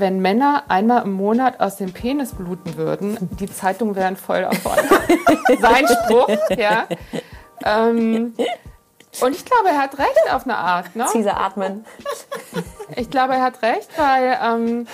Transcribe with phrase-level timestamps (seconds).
[0.00, 4.76] wenn Männer einmal im Monat aus dem Penis bluten würden, die Zeitungen wären voll davon.
[5.60, 6.86] Sein Spruch, ja.
[7.64, 8.34] Ähm,
[9.20, 10.94] und ich glaube, er hat recht auf eine Art.
[10.96, 11.06] Ne?
[11.12, 11.84] Caesar atmen.
[12.96, 14.86] Ich glaube, er hat recht, weil ähm,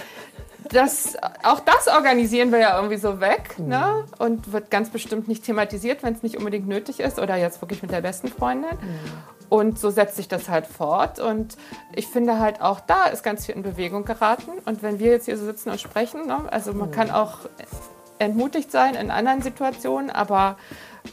[0.71, 3.69] das, auch das organisieren wir ja irgendwie so weg mhm.
[3.69, 4.05] ne?
[4.19, 7.83] und wird ganz bestimmt nicht thematisiert, wenn es nicht unbedingt nötig ist oder jetzt wirklich
[7.83, 8.71] mit der besten Freundin.
[8.71, 9.36] Mhm.
[9.49, 11.19] Und so setzt sich das halt fort.
[11.21, 11.57] Und
[11.95, 14.53] ich finde halt auch da ist ganz viel in Bewegung geraten.
[14.65, 16.41] Und wenn wir jetzt hier so sitzen und sprechen, ne?
[16.51, 17.41] also man kann auch
[18.19, 20.57] entmutigt sein in anderen Situationen, aber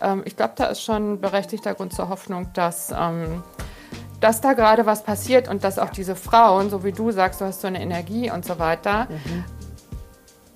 [0.02, 3.44] ähm, ich glaube, da ist schon berechtigter Grund zur Hoffnung, dass, ähm,
[4.20, 7.46] dass da gerade was passiert und dass auch diese Frauen, so wie du sagst, du
[7.46, 9.08] hast so eine Energie und so weiter.
[9.10, 9.44] Mhm.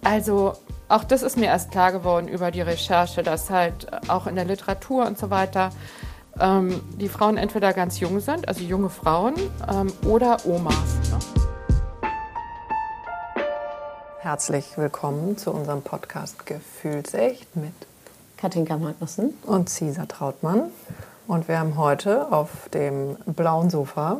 [0.03, 0.53] Also
[0.89, 4.45] auch das ist mir erst klar geworden über die Recherche, dass halt auch in der
[4.45, 5.71] Literatur und so weiter
[6.39, 9.35] ähm, die Frauen entweder ganz jung sind, also junge Frauen,
[9.71, 10.75] ähm, oder Omas.
[11.11, 11.19] Ne?
[14.19, 17.73] Herzlich willkommen zu unserem Podcast Gefühlsecht mit
[18.37, 20.63] Katinka Magnussen und Cesar Trautmann.
[21.27, 24.17] Und wir haben heute auf dem blauen Sofa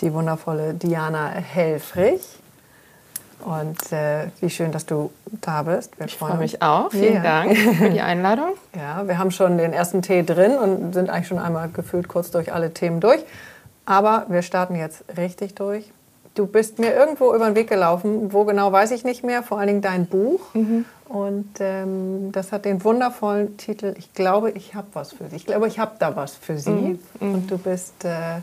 [0.00, 2.37] die wundervolle Diana Helfrich.
[3.44, 5.98] Und äh, wie schön, dass du da bist.
[5.98, 6.90] Wir ich freue mich auch.
[6.90, 7.22] Vielen ja.
[7.22, 8.50] Dank für die Einladung.
[8.76, 12.30] Ja, wir haben schon den ersten Tee drin und sind eigentlich schon einmal gefühlt kurz
[12.30, 13.24] durch alle Themen durch.
[13.86, 15.90] Aber wir starten jetzt richtig durch.
[16.34, 19.58] Du bist mir irgendwo über den Weg gelaufen, wo genau weiß ich nicht mehr, vor
[19.58, 20.40] allen Dingen dein Buch.
[20.54, 20.84] Mhm.
[21.08, 25.36] Und ähm, das hat den wundervollen Titel Ich glaube, ich habe was für Sie.
[25.36, 26.70] Ich glaube, ich habe da was für Sie.
[26.70, 26.98] Mhm.
[27.18, 27.34] mhm.
[27.34, 28.40] Und du bist äh,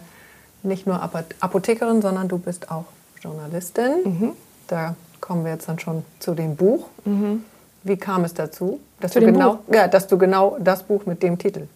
[0.64, 1.02] nicht nur
[1.40, 2.86] Apothekerin, sondern du bist auch
[3.22, 4.34] Journalistin.
[4.68, 6.88] Da kommen wir jetzt dann schon zu dem Buch.
[7.04, 7.44] Mhm.
[7.84, 9.74] Wie kam es dazu, dass zu du, genau, Buch?
[9.74, 11.68] Ja, dass du genau das Buch mit dem Titel?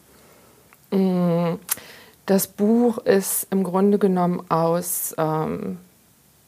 [0.92, 1.60] Mhm.
[2.26, 5.80] Das Buch ist im Grunde genommen aus ähm,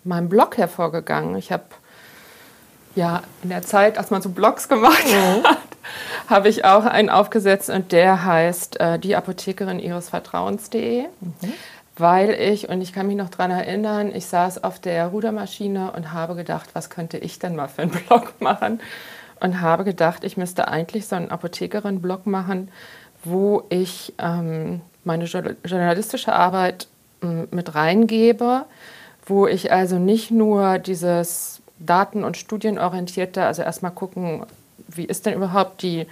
[0.04, 1.36] meinem Blog hervorgegangen.
[1.36, 1.64] Ich habe
[2.96, 5.44] ja in der Zeit, als man so Blogs gemacht mhm.
[5.44, 5.58] hat,
[6.28, 11.04] habe ich auch einen aufgesetzt und der heißt äh, die Apothekerin ihres Vertrauens.de.
[11.04, 11.54] Mhm
[11.98, 16.14] weil ich, und ich kann mich noch daran erinnern, ich saß auf der Rudermaschine und
[16.14, 18.80] habe gedacht, was könnte ich denn mal für einen Blog machen?
[19.40, 22.70] Und habe gedacht, ich müsste eigentlich so einen Apothekerin-Blog machen,
[23.24, 26.88] wo ich ähm, meine journalistische Arbeit
[27.24, 28.66] ähm, mit reingebe,
[29.26, 34.46] wo ich also nicht nur dieses Daten- und Studienorientierte, also erstmal gucken,
[34.88, 36.06] wie ist denn überhaupt die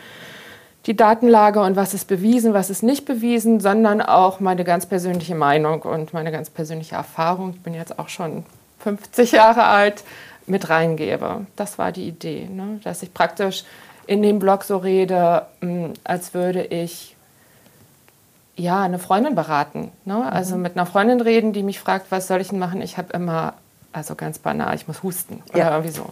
[0.85, 5.35] die Datenlage und was ist bewiesen, was ist nicht bewiesen, sondern auch meine ganz persönliche
[5.35, 7.51] Meinung und meine ganz persönliche Erfahrung.
[7.51, 8.45] Ich bin jetzt auch schon
[8.79, 10.03] 50 Jahre alt,
[10.49, 11.45] mit reingebe.
[11.55, 12.79] Das war die Idee, ne?
[12.83, 13.63] dass ich praktisch
[14.07, 17.15] in dem Blog so rede, hm, als würde ich
[18.55, 19.91] ja, eine Freundin beraten.
[20.03, 20.29] Ne?
[20.29, 20.63] Also mhm.
[20.63, 22.81] mit einer Freundin reden, die mich fragt, was soll ich denn machen?
[22.81, 23.53] Ich habe immer,
[23.93, 25.71] also ganz banal, ich muss husten oder ja.
[25.71, 26.09] irgendwie so.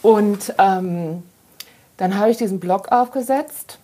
[0.00, 1.22] Und ähm,
[1.98, 3.78] dann habe ich diesen Blog aufgesetzt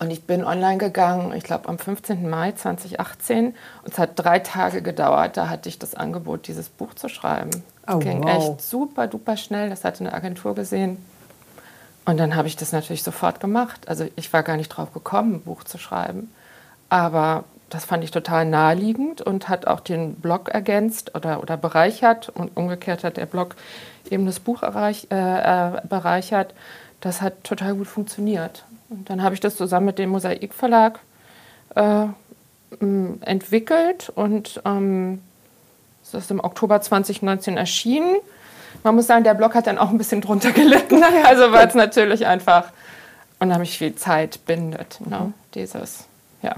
[0.00, 2.28] und ich bin online gegangen, ich glaube am 15.
[2.28, 3.48] Mai 2018.
[3.48, 5.36] Und es hat drei Tage gedauert.
[5.36, 7.50] Da hatte ich das Angebot, dieses Buch zu schreiben.
[7.86, 8.30] Oh, das ging wow.
[8.30, 9.68] echt super, duper schnell.
[9.68, 11.04] Das hatte eine Agentur gesehen.
[12.06, 13.88] Und dann habe ich das natürlich sofort gemacht.
[13.88, 16.32] Also ich war gar nicht drauf gekommen, ein Buch zu schreiben.
[16.88, 22.30] Aber das fand ich total naheliegend und hat auch den Blog ergänzt oder, oder bereichert.
[22.30, 23.54] Und umgekehrt hat der Blog
[24.08, 26.54] eben das Buch erreich, äh, äh bereichert.
[27.02, 28.64] Das hat total gut funktioniert.
[28.90, 30.98] Und dann habe ich das zusammen mit dem Mosaik Verlag
[31.74, 32.06] äh,
[32.80, 35.22] entwickelt und ähm,
[36.02, 38.16] es ist im Oktober 2019 erschienen.
[38.82, 41.74] Man muss sagen, der Blog hat dann auch ein bisschen drunter gelitten, also weil es
[41.74, 42.72] natürlich einfach
[43.38, 45.18] unheimlich viel Zeit bindet, ne?
[45.18, 45.34] Mhm.
[45.54, 46.04] dieses,
[46.42, 46.56] ja.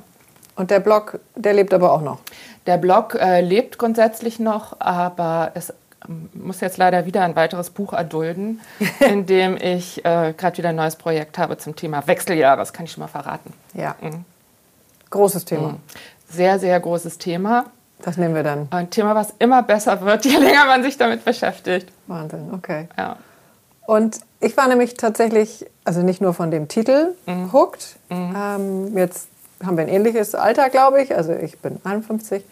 [0.57, 2.19] Und der Blog, der lebt aber auch noch?
[2.67, 5.73] Der Blog äh, lebt grundsätzlich noch, aber es
[6.35, 8.61] muss jetzt leider wieder ein weiteres Buch erdulden,
[9.01, 12.59] in dem ich äh, gerade wieder ein neues Projekt habe zum Thema Wechseljahre.
[12.59, 13.53] Das kann ich schon mal verraten.
[13.75, 13.97] Ja.
[14.01, 14.25] Mhm.
[15.11, 15.69] Großes Thema.
[15.69, 15.81] Mhm.
[16.29, 17.67] Sehr, sehr großes Thema.
[18.05, 18.69] Was nehmen wir dann?
[18.71, 21.93] Ein Thema, was immer besser wird, je länger man sich damit beschäftigt.
[22.07, 22.89] Wahnsinn, okay.
[22.97, 23.17] Ja.
[23.87, 27.53] Und ich war nämlich tatsächlich, also nicht nur von dem Titel mhm.
[27.53, 27.97] hooked.
[28.09, 28.37] Mhm.
[28.37, 29.29] Ähm, jetzt
[29.65, 31.15] haben wir ein ähnliches Alter, glaube ich.
[31.15, 32.43] Also ich bin 51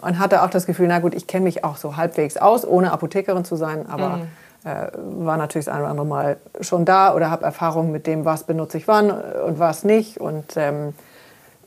[0.00, 2.92] und hatte auch das Gefühl, na gut, ich kenne mich auch so halbwegs aus, ohne
[2.92, 4.22] Apothekerin zu sein, aber mhm.
[4.64, 8.24] äh, war natürlich das eine oder andere Mal schon da oder habe Erfahrungen mit dem,
[8.24, 10.94] was benutze ich wann und was nicht und ähm,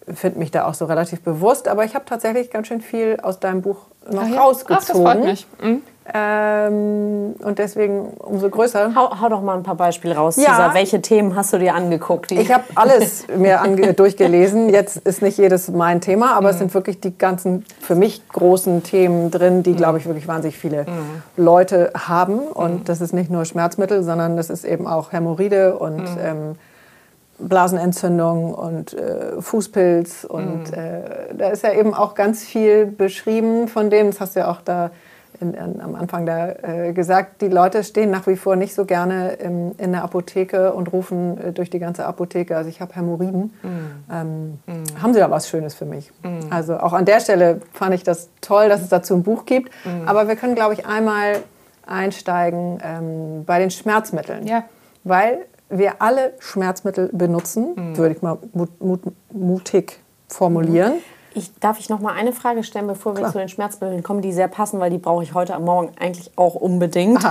[0.07, 1.67] finde mich da auch so relativ bewusst.
[1.67, 3.77] Aber ich habe tatsächlich ganz schön viel aus deinem Buch
[4.09, 4.41] noch Ach ja.
[4.41, 4.77] rausgezogen.
[4.81, 5.47] Ach, das freut mich.
[5.61, 5.81] Mhm.
[6.13, 8.95] Ähm, und deswegen umso größer.
[8.95, 10.49] Hau, hau, doch mal ein paar Beispiele raus, ja.
[10.49, 10.73] Cesar.
[10.73, 12.31] Welche Themen hast du dir angeguckt?
[12.31, 13.61] ich habe alles mir
[13.93, 14.69] durchgelesen.
[14.69, 16.53] Jetzt ist nicht jedes mein Thema, aber mhm.
[16.53, 20.57] es sind wirklich die ganzen für mich großen Themen drin, die, glaube ich, wirklich wahnsinnig
[20.57, 21.21] viele mhm.
[21.37, 22.39] Leute haben.
[22.39, 22.83] Und mhm.
[22.85, 26.17] das ist nicht nur Schmerzmittel, sondern das ist eben auch Hämorrhoide und mhm.
[26.19, 26.55] ähm,
[27.37, 30.25] Blasenentzündung und äh, Fußpilz.
[30.25, 34.41] Und äh, da ist ja eben auch ganz viel beschrieben von dem, das hast du
[34.41, 34.89] ja auch da
[35.41, 38.85] in, in, am Anfang da äh, gesagt, die Leute stehen nach wie vor nicht so
[38.85, 42.95] gerne im, in der Apotheke und rufen äh, durch die ganze Apotheke, also ich habe
[42.95, 43.53] Hämorrhoiden.
[43.63, 43.67] Mm.
[44.11, 45.01] Ähm, mm.
[45.01, 46.11] Haben Sie da was Schönes für mich?
[46.23, 46.51] Mm.
[46.51, 49.71] Also auch an der Stelle fand ich das toll, dass es dazu ein Buch gibt.
[49.85, 50.07] Mm.
[50.07, 51.37] Aber wir können, glaube ich, einmal
[51.85, 54.45] einsteigen ähm, bei den Schmerzmitteln.
[54.47, 54.63] Ja.
[55.03, 57.97] Weil wir alle Schmerzmittel benutzen, mm.
[57.97, 59.01] würde ich mal mut, mut,
[59.31, 60.93] mutig formulieren.
[61.33, 61.41] Mhm.
[61.41, 63.31] Ich, darf ich noch mal eine Frage stellen, bevor wir Klar.
[63.31, 66.31] zu den Schmerzmitteln kommen, die sehr passen, weil die brauche ich heute am Morgen eigentlich
[66.35, 67.23] auch unbedingt.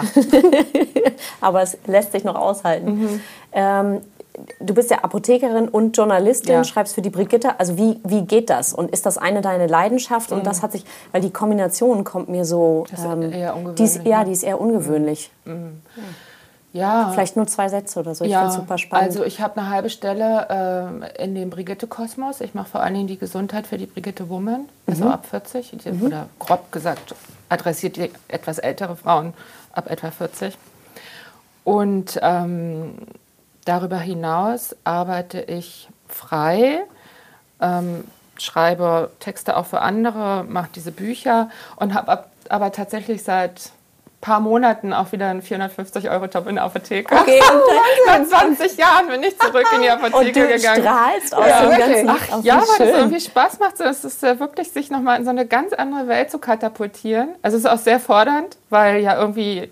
[1.41, 3.00] Aber es lässt sich noch aushalten.
[3.00, 3.20] Mhm.
[3.52, 4.00] Ähm,
[4.61, 6.64] du bist ja Apothekerin und Journalistin, ja.
[6.64, 7.58] schreibst für die Brigitte.
[7.58, 8.73] Also wie, wie geht das?
[8.73, 10.31] Und ist das eine deine Leidenschaft?
[10.31, 10.38] Mhm.
[10.38, 12.87] Und das hat sich, weil die Kombination kommt mir so.
[12.91, 13.76] Das ist ähm, eher ungewöhnlich.
[13.76, 15.31] Die ist, ja, die ist eher ungewöhnlich.
[15.44, 15.82] Mhm.
[15.97, 16.02] Ja.
[16.73, 17.11] Ja.
[17.13, 18.25] Vielleicht nur zwei Sätze oder so.
[18.25, 19.09] Ich ja, finde super spannend.
[19.09, 22.41] Also ich habe eine halbe Stelle äh, in dem Brigitte-Kosmos.
[22.41, 25.11] Ich mache vor allen Dingen die Gesundheit für die Brigitte Woman, also mhm.
[25.11, 25.73] ab 40.
[25.85, 26.03] Mhm.
[26.03, 27.15] Oder grob gesagt,
[27.49, 29.35] adressiert die etwas ältere Frauen
[29.73, 30.57] ab etwa 40.
[31.65, 32.95] Und ähm,
[33.65, 36.83] darüber hinaus arbeite ich frei,
[37.61, 38.05] ähm,
[38.39, 43.73] schreibe Texte auch für andere, mache diese Bücher und habe aber tatsächlich seit
[44.21, 47.15] paar Monaten auch wieder einen 450-Euro-Job in der Apotheke.
[47.15, 47.41] Okay,
[48.07, 50.83] Nach 20 Jahren bin ich zurück in die Apotheke und du gegangen.
[50.83, 53.81] strahlst aus ja, dem ganzen Ach, Ach Ja, weil das irgendwie Spaß macht.
[53.81, 57.31] Es ist ja wirklich, sich nochmal in so eine ganz andere Welt zu katapultieren.
[57.41, 59.71] Also es ist auch sehr fordernd, weil ja irgendwie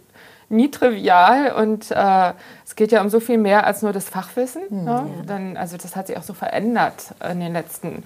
[0.48, 2.32] nie trivial und äh,
[2.64, 4.62] es geht ja um so viel mehr als nur das Fachwissen.
[4.70, 4.90] Mhm, ne?
[4.90, 5.24] ja.
[5.26, 8.04] Dann, also das hat sich auch so verändert in den letzten Jahren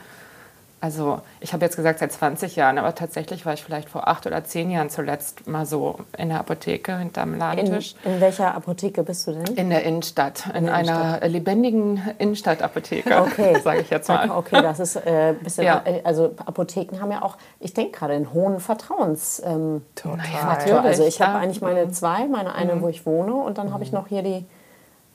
[0.82, 4.26] also ich habe jetzt gesagt seit 20 Jahren, aber tatsächlich war ich vielleicht vor acht
[4.26, 7.94] oder zehn Jahren zuletzt mal so in der Apotheke hinterm Ladentisch.
[8.02, 9.44] In, in welcher Apotheke bist du denn?
[9.54, 11.30] In der Innenstadt, in, in der einer Innenstadt.
[11.30, 13.60] lebendigen Innenstadtapotheke, okay.
[13.62, 14.28] sage ich jetzt mal.
[14.28, 15.82] Okay, das ist äh, bisschen, ja.
[15.84, 19.52] Äh, also Apotheken haben ja auch, ich denke gerade, einen hohen Vertrauensfaktor.
[19.52, 20.78] Ähm, Total.
[20.84, 21.92] Also ich habe eigentlich meine mhm.
[21.92, 22.82] zwei, meine eine, mhm.
[22.82, 23.74] wo ich wohne und dann mhm.
[23.74, 24.44] habe ich noch hier die,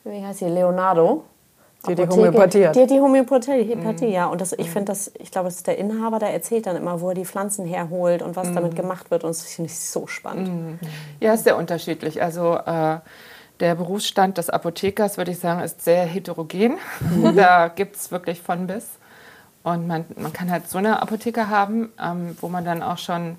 [0.06, 1.26] wie heißt sie, Leonardo.
[1.88, 2.76] Die die Homöopathie hat.
[2.76, 4.12] Die die Homöopathie, mhm.
[4.12, 4.26] ja.
[4.26, 7.02] Und das, ich finde das, ich glaube, das ist der Inhaber, der erzählt dann immer,
[7.02, 8.56] wo er die Pflanzen herholt und was mhm.
[8.56, 9.24] damit gemacht wird.
[9.24, 10.50] Und das finde ich so spannend.
[10.50, 10.80] Mhm.
[11.20, 12.22] Ja, ist sehr unterschiedlich.
[12.22, 12.98] Also äh,
[13.60, 16.78] der Berufsstand des Apothekers, würde ich sagen, ist sehr heterogen.
[17.00, 17.36] Mhm.
[17.36, 18.90] da gibt es wirklich von bis.
[19.64, 23.38] Und man, man kann halt so eine Apotheke haben, ähm, wo man dann auch schon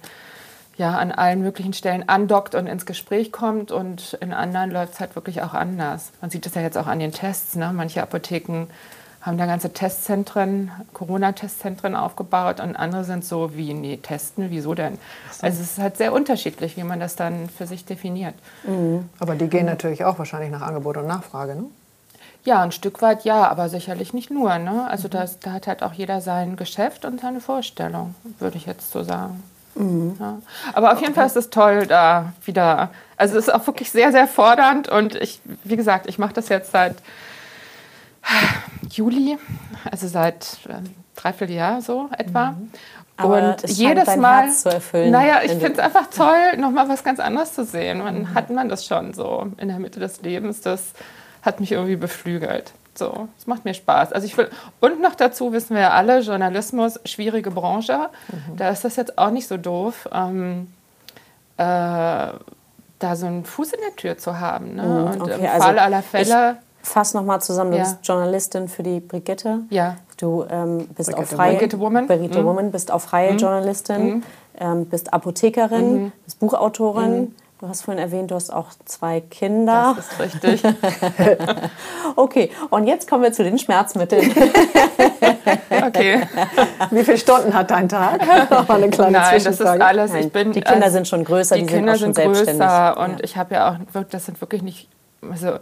[0.79, 5.01] ja, an allen möglichen Stellen andockt und ins Gespräch kommt und in anderen läuft es
[5.01, 6.13] halt wirklich auch anders.
[6.21, 7.57] Man sieht das ja jetzt auch an den Tests.
[7.57, 7.73] Ne?
[7.75, 8.69] Manche Apotheken
[9.21, 14.99] haben da ganze Testzentren, Corona-Testzentren aufgebaut und andere sind so wie, nee, testen, wieso denn?
[15.43, 18.35] Also es ist halt sehr unterschiedlich, wie man das dann für sich definiert.
[18.63, 19.09] Mhm.
[19.19, 21.65] Aber die gehen natürlich auch wahrscheinlich nach Angebot und Nachfrage, ne?
[22.45, 24.57] Ja, ein Stück weit ja, aber sicherlich nicht nur.
[24.59, 24.89] Ne?
[24.89, 25.13] Also mhm.
[25.13, 29.03] das, da hat halt auch jeder sein Geschäft und seine Vorstellung, würde ich jetzt so
[29.03, 29.43] sagen.
[29.75, 30.17] Mhm.
[30.19, 30.39] Ja.
[30.73, 32.91] Aber auf jeden Fall ist es toll, da wieder.
[33.17, 36.49] Also es ist auch wirklich sehr, sehr fordernd und ich, wie gesagt, ich mache das
[36.49, 36.97] jetzt seit
[38.91, 39.39] Juli,
[39.91, 40.81] also seit äh,
[41.17, 42.53] dreiviertel Jahr so etwa.
[42.53, 42.71] Mhm.
[43.17, 45.11] Aber und jedes Mal, Herz zu erfüllen.
[45.11, 47.99] naja, ich finde es einfach toll, nochmal was ganz anderes zu sehen.
[47.99, 48.35] Man mhm.
[48.35, 50.93] hat man das schon so in der Mitte des Lebens, das
[51.43, 52.73] hat mich irgendwie beflügelt.
[52.99, 54.13] So, es macht mir Spaß.
[54.13, 54.51] Also ich will,
[54.81, 58.09] und noch dazu wissen wir ja alle, Journalismus, schwierige Branche.
[58.29, 58.57] Mhm.
[58.57, 60.67] Da ist das jetzt auch nicht so doof, ähm,
[61.59, 64.75] äh, da so einen Fuß in der Tür zu haben.
[64.75, 64.83] Ne?
[64.83, 66.57] Mhm, und okay, im also Fall aller Fälle.
[66.83, 67.85] Fass nochmal zusammen, du ja.
[67.85, 69.61] bist Journalistin für die Brigitte.
[69.71, 69.97] Ja.
[70.17, 72.07] Du ähm, bist Brigitte, auch freie Brigitte Woman.
[72.09, 72.47] Brigitte mhm.
[72.47, 73.39] Woman, bist auch freie mhm.
[73.39, 74.23] Journalistin, mhm.
[74.59, 76.13] ähm, bist Apothekerin, mhm.
[76.25, 77.35] bist Buchautorin mhm.
[77.61, 79.97] Du hast vorhin erwähnt, du hast auch zwei Kinder.
[79.97, 80.63] Das ist richtig.
[82.17, 84.31] okay, und jetzt kommen wir zu den Schmerzmitteln.
[85.85, 86.23] okay.
[86.93, 88.21] Wie viele Stunden hat dein Tag?
[88.51, 90.15] Noch eine kleine Nein, das ist alles.
[90.15, 93.25] Ich bin, die Kinder sind schon größer, die, die Kinder sind, sind größer und ja.
[93.25, 94.89] ich habe ja auch, das sind wirklich nicht,
[95.29, 95.59] also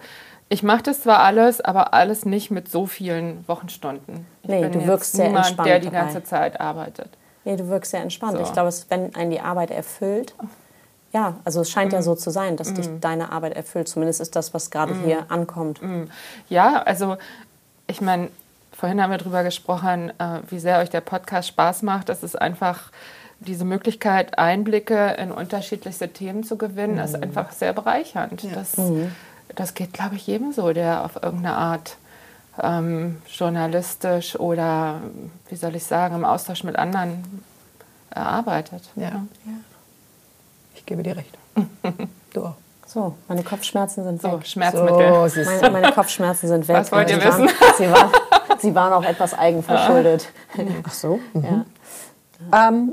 [0.50, 4.26] ich mache das zwar alles, aber alles nicht mit so vielen Wochenstunden.
[4.42, 6.26] Ich nee, du wirkst sehr niemand, entspannt der die ganze dabei.
[6.26, 7.08] Zeit arbeitet.
[7.46, 8.36] Nee, du wirkst sehr entspannt.
[8.36, 8.42] So.
[8.42, 10.34] Ich glaube, wenn einen die Arbeit erfüllt,
[11.16, 11.94] ja, also es scheint mm.
[11.94, 12.74] ja so zu sein, dass mm.
[12.74, 13.88] dich deine Arbeit erfüllt.
[13.88, 15.04] Zumindest ist das, was gerade mm.
[15.04, 15.80] hier ankommt.
[15.80, 16.10] Mm.
[16.50, 17.16] Ja, also
[17.86, 18.28] ich meine,
[18.70, 22.10] vorhin haben wir darüber gesprochen, äh, wie sehr euch der Podcast Spaß macht.
[22.10, 22.90] Das ist einfach
[23.40, 27.00] diese Möglichkeit, Einblicke in unterschiedlichste Themen zu gewinnen, mhm.
[27.00, 28.42] ist einfach sehr bereichernd.
[28.42, 28.50] Ja.
[28.52, 29.10] Das, mhm.
[29.54, 31.96] das geht, glaube ich, jedem so, der auf irgendeine Art
[32.62, 35.00] ähm, journalistisch oder,
[35.48, 37.24] wie soll ich sagen, im Austausch mit anderen
[38.10, 38.82] erarbeitet.
[38.96, 39.08] Ja.
[39.08, 39.24] ja.
[40.86, 41.36] Ich gebe dir recht.
[42.32, 42.54] du auch.
[42.86, 44.30] So, meine Kopfschmerzen sind weg.
[44.30, 45.28] So, Schmerzmittel.
[45.28, 46.76] So, meine, meine, Kopfschmerzen sind weg.
[46.76, 47.48] Was wollt ihr wissen?
[47.48, 48.10] Waren, sie, waren,
[48.60, 50.28] sie waren auch etwas eigenverschuldet.
[50.86, 51.18] Ach so.
[51.34, 51.64] Mhm.
[52.52, 52.68] Ja.
[52.68, 52.92] Ähm,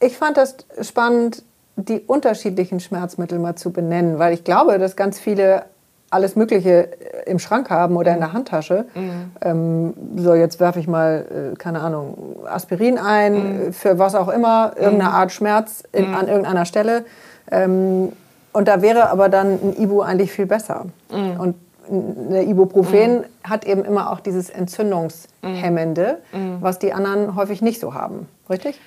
[0.00, 1.42] ich fand das spannend,
[1.76, 5.66] die unterschiedlichen Schmerzmittel mal zu benennen, weil ich glaube, dass ganz viele
[6.10, 6.88] alles Mögliche
[7.26, 8.86] im Schrank haben oder in der Handtasche.
[8.94, 9.32] Mhm.
[9.40, 13.72] Ähm, so, jetzt werfe ich mal, äh, keine Ahnung, Aspirin ein, mhm.
[13.72, 15.16] für was auch immer, irgendeine mhm.
[15.16, 16.14] Art Schmerz in, mhm.
[16.14, 17.04] an irgendeiner Stelle.
[17.50, 18.12] Ähm,
[18.52, 20.86] und da wäre aber dann ein Ibu eigentlich viel besser.
[21.12, 21.40] Mhm.
[21.40, 21.54] Und
[21.88, 23.24] eine Ibuprofen mhm.
[23.44, 26.18] hat eben immer auch dieses Entzündungshemmende,
[26.60, 28.28] was die anderen häufig nicht so haben.
[28.48, 28.78] Richtig?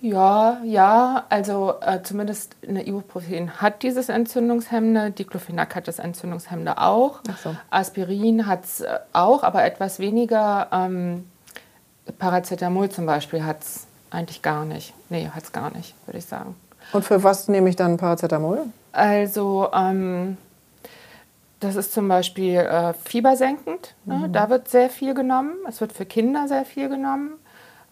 [0.00, 7.20] Ja, ja, also äh, zumindest eine Ibuprofen hat dieses Entzündungshemmende, Diclofenac hat das Entzündungshemmende auch,
[7.42, 7.56] so.
[7.70, 10.68] Aspirin hat es äh, auch, aber etwas weniger.
[10.70, 11.26] Ähm,
[12.18, 14.94] Paracetamol zum Beispiel hat es eigentlich gar nicht.
[15.08, 16.54] Nee, hat es gar nicht, würde ich sagen.
[16.92, 18.66] Und für was nehme ich dann Paracetamol?
[18.92, 20.36] Also ähm,
[21.60, 23.94] das ist zum Beispiel äh, fiebersenkend.
[24.04, 24.28] Ne?
[24.28, 24.32] Mhm.
[24.32, 25.54] Da wird sehr viel genommen.
[25.68, 27.32] Es wird für Kinder sehr viel genommen.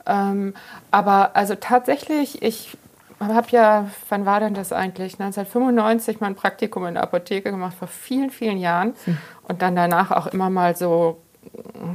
[0.06, 0.54] Ähm,
[0.90, 2.76] aber also tatsächlich, ich
[3.20, 5.14] habe ja, wann war denn das eigentlich?
[5.20, 8.94] 1995 mein Praktikum in der Apotheke gemacht, vor vielen, vielen Jahren.
[9.04, 9.18] Hm.
[9.48, 11.94] Und dann danach auch immer mal so mm,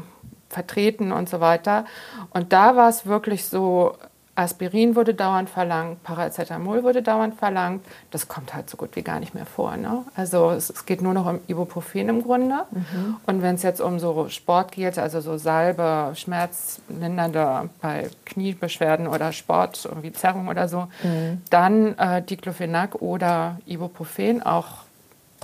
[0.49, 1.85] vertreten und so weiter.
[2.31, 3.95] Und da war es wirklich so,
[4.39, 7.85] Aspirin wurde dauernd verlangt, Paracetamol wurde dauernd verlangt.
[8.09, 9.75] Das kommt halt so gut wie gar nicht mehr vor.
[9.75, 10.05] Ne?
[10.15, 12.63] Also es, es, geht nur noch um Ibuprofen im Grunde.
[12.71, 13.17] Mhm.
[13.25, 19.33] Und wenn es jetzt um so Sport geht, also so Salbe, Schmerzlindernde bei Kniebeschwerden oder
[19.33, 21.41] Sport, irgendwie Zerrung oder so, mhm.
[21.49, 24.88] dann äh, Diclofenac oder Ibuprofen auch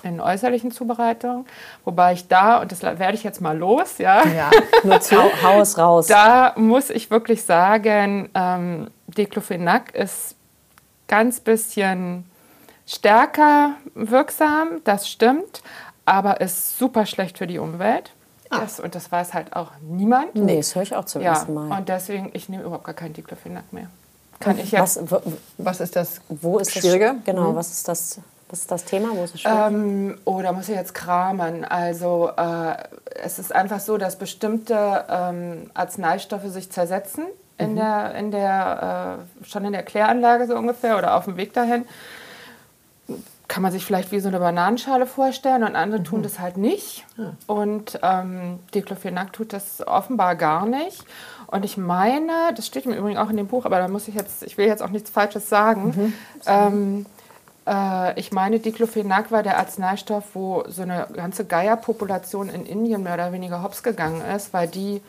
[0.06, 1.46] in äußerlichen Zubereitungen.
[1.84, 4.26] Wobei ich da, und das werde ich jetzt mal los, ja.
[4.28, 4.52] Ja,
[4.84, 5.16] nur zu.
[5.44, 6.08] Haus raus.
[6.08, 10.36] Da muss ich wirklich sagen, ähm, Diclofenac ist
[11.08, 12.26] ganz bisschen
[12.86, 15.62] stärker wirksam, das stimmt,
[16.06, 18.12] aber ist super schlecht für die Umwelt.
[18.50, 18.60] Ah.
[18.60, 20.36] Das, und das weiß halt auch niemand.
[20.36, 21.78] Nee, das höre ich auch zum ja, ersten Mal.
[21.78, 23.90] Und deswegen, ich nehme überhaupt gar keinen Diclofenac mehr.
[24.40, 25.22] Kann ich jetzt, was,
[25.58, 27.16] was ist das wo ist Schwierige?
[27.16, 27.56] Das, genau, mhm.
[27.56, 29.10] was ist das was ist das Thema?
[29.14, 29.44] Wo ist es?
[29.46, 31.66] Ähm, oh, da muss ich jetzt kramen.
[31.66, 32.76] Also äh,
[33.24, 37.26] es ist einfach so, dass bestimmte ähm, Arzneistoffe sich zersetzen
[37.58, 37.76] in mhm.
[37.76, 41.86] der, in der, äh, schon in der Kläranlage so ungefähr oder auf dem Weg dahin.
[43.48, 46.06] Kann man sich vielleicht wie so eine Bananenschale vorstellen und andere mhm.
[46.06, 47.04] tun das halt nicht.
[47.18, 47.34] Ja.
[47.48, 51.04] Und ähm, Diclofenac tut das offenbar gar nicht.
[51.48, 54.16] Und ich meine, das steht im Übrigen auch in dem Buch, aber da muss ich
[54.16, 55.86] jetzt, ich will jetzt auch nichts Falsches sagen.
[55.96, 56.14] Mhm.
[56.48, 57.15] Ähm, äh,
[58.16, 63.32] ich meine, Diclofenac war der Arzneistoff, wo so eine ganze Geierpopulation in Indien mehr oder
[63.32, 65.02] weniger hops gegangen ist, weil die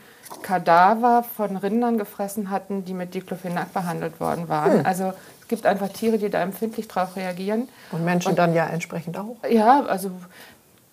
[0.42, 4.78] Kadaver von Rindern gefressen hatten, die mit Diclofenac behandelt worden waren.
[4.78, 4.86] Hm.
[4.86, 7.68] Also es gibt einfach Tiere, die da empfindlich darauf reagieren.
[7.92, 9.36] Und Menschen Und, dann ja entsprechend auch.
[9.48, 10.10] Ja, also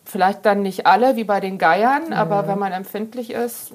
[0.05, 2.13] vielleicht dann nicht alle wie bei den Geiern, mhm.
[2.13, 3.71] aber wenn man empfindlich ist,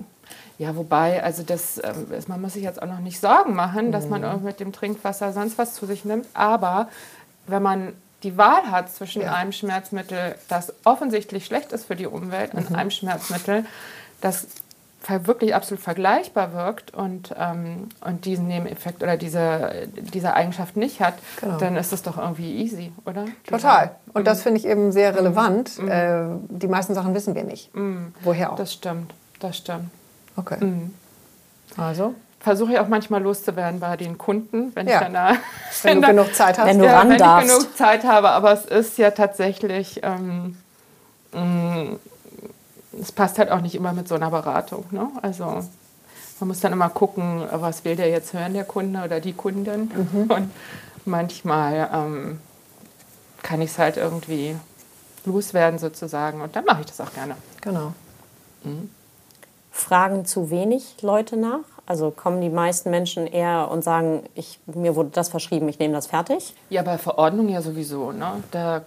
[0.59, 4.09] ja, wobei, also das, ähm, man muss sich jetzt auch noch nicht Sorgen machen, dass
[4.09, 4.45] man mhm.
[4.45, 6.27] mit dem Trinkwasser sonst was zu sich nimmt.
[6.35, 6.89] Aber
[7.49, 9.35] wenn man die Wahl hat zwischen ja.
[9.35, 12.61] einem Schmerzmittel, das offensichtlich schlecht ist für die Umwelt, mhm.
[12.61, 13.65] und einem Schmerzmittel,
[14.21, 14.47] das
[15.25, 21.15] wirklich absolut vergleichbar wirkt und, ähm, und diesen Nebeneffekt oder diese, diese Eigenschaft nicht hat,
[21.41, 21.57] genau.
[21.57, 23.25] dann ist es doch irgendwie easy, oder?
[23.47, 23.93] Total.
[24.13, 24.25] Und mhm.
[24.25, 25.79] das finde ich eben sehr relevant.
[25.79, 25.89] Mhm.
[25.89, 27.75] Äh, die meisten Sachen wissen wir nicht.
[27.75, 28.13] Mhm.
[28.21, 28.57] Woher auch.
[28.57, 29.89] Das stimmt, das stimmt.
[30.37, 30.63] Okay.
[30.63, 30.95] Mhm.
[31.77, 32.15] Also?
[32.41, 34.95] Versuche ich auch manchmal loszuwerden bei den Kunden, wenn ja.
[34.95, 35.39] ich dann
[35.83, 36.67] wenn du genug Zeit hast.
[36.67, 37.49] Wenn du ja, ran wenn darfst.
[37.49, 40.57] ich genug Zeit habe, aber es ist ja tatsächlich, ähm,
[41.33, 41.97] mm,
[43.01, 44.85] es passt halt auch nicht immer mit so einer Beratung.
[44.91, 45.09] Ne?
[45.23, 45.45] Also
[46.41, 49.91] man muss dann immer gucken, was will der jetzt hören, der Kunde oder die Kundin.
[50.13, 50.31] Mhm.
[50.31, 50.51] Und
[51.05, 52.41] manchmal ähm,
[53.43, 54.55] kann ich es halt irgendwie
[55.25, 57.37] loswerden sozusagen und dann mache ich das auch gerne.
[57.61, 57.93] Genau.
[58.65, 58.91] Mhm.
[59.71, 61.61] Fragen zu wenig Leute nach?
[61.89, 65.95] Also kommen die meisten Menschen eher und sagen, ich, mir wurde das verschrieben, ich nehme
[65.95, 66.53] das fertig?
[66.69, 68.13] Ja, bei Verordnung ja sowieso.
[68.13, 68.43] Ne?
[68.51, 68.83] Da,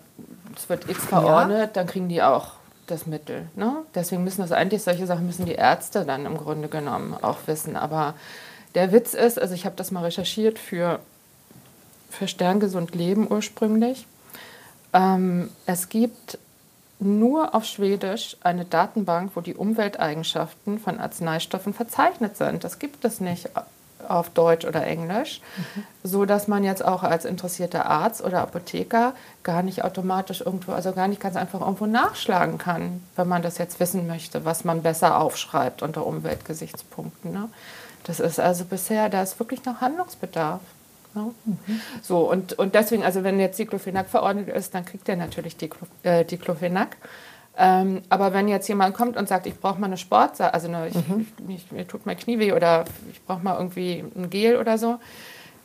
[0.56, 1.66] es wird X verordnet, ja.
[1.66, 2.52] dann kriegen die auch
[2.86, 3.50] das Mittel.
[3.56, 3.78] Ne?
[3.96, 7.76] Deswegen müssen das eigentlich, solche Sachen müssen die Ärzte dann im Grunde genommen auch wissen.
[7.76, 8.14] Aber
[8.76, 11.00] der Witz ist, also ich habe das mal recherchiert für,
[12.12, 14.06] für Sterngesund Leben ursprünglich.
[14.94, 16.38] Ähm, es gibt
[17.02, 22.64] nur auf Schwedisch eine Datenbank, wo die Umwelteigenschaften von Arzneistoffen verzeichnet sind.
[22.64, 23.50] Das gibt es nicht
[24.08, 25.84] auf Deutsch oder Englisch, mhm.
[26.04, 30.92] so dass man jetzt auch als interessierter Arzt oder Apotheker gar nicht automatisch irgendwo, also
[30.92, 34.82] gar nicht ganz einfach irgendwo nachschlagen kann, wenn man das jetzt wissen möchte, was man
[34.82, 37.32] besser aufschreibt unter Umweltgesichtspunkten.
[37.32, 37.50] Ne?
[38.04, 40.62] Das ist also bisher, da ist wirklich noch Handlungsbedarf.
[41.14, 41.32] Ne?
[41.46, 41.82] Mhm.
[42.02, 45.56] So, und, und deswegen, also wenn jetzt Diclofenac verordnet ist, dann kriegt er natürlich
[46.04, 46.98] äh, Diclofenac.
[47.58, 50.90] Ähm, aber wenn jetzt jemand kommt und sagt, ich brauche mal eine Sportsache, also eine,
[50.90, 51.28] mhm.
[51.48, 54.78] ich, ich, mir tut mein Knie weh oder ich brauche mal irgendwie ein Gel oder
[54.78, 55.00] so,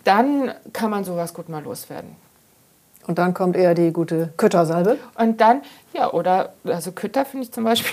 [0.05, 2.17] dann kann man sowas gut mal loswerden.
[3.07, 4.99] Und dann kommt eher die gute Küttersalbe.
[5.17, 5.63] Und dann,
[5.93, 7.93] ja, oder, also Kütter finde ich zum Beispiel,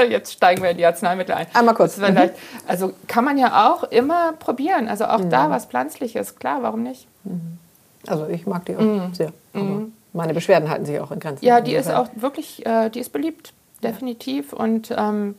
[0.08, 1.46] jetzt steigen wir in die Arzneimittel ein.
[1.54, 1.96] Einmal kurz.
[1.98, 2.30] Mhm.
[2.66, 4.88] Also kann man ja auch immer probieren.
[4.88, 5.30] Also auch mhm.
[5.30, 7.06] da was Pflanzliches, klar, warum nicht?
[7.24, 7.58] Mhm.
[8.06, 9.14] Also ich mag die auch mhm.
[9.14, 9.32] sehr.
[9.54, 11.44] Aber meine Beschwerden halten sich auch in Grenzen.
[11.44, 14.52] Ja, die ist auch wirklich, äh, die ist beliebt, definitiv.
[14.52, 15.36] Und ähm,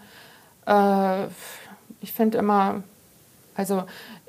[0.67, 1.25] äh,
[2.01, 2.83] ich finde immer,
[3.55, 3.83] also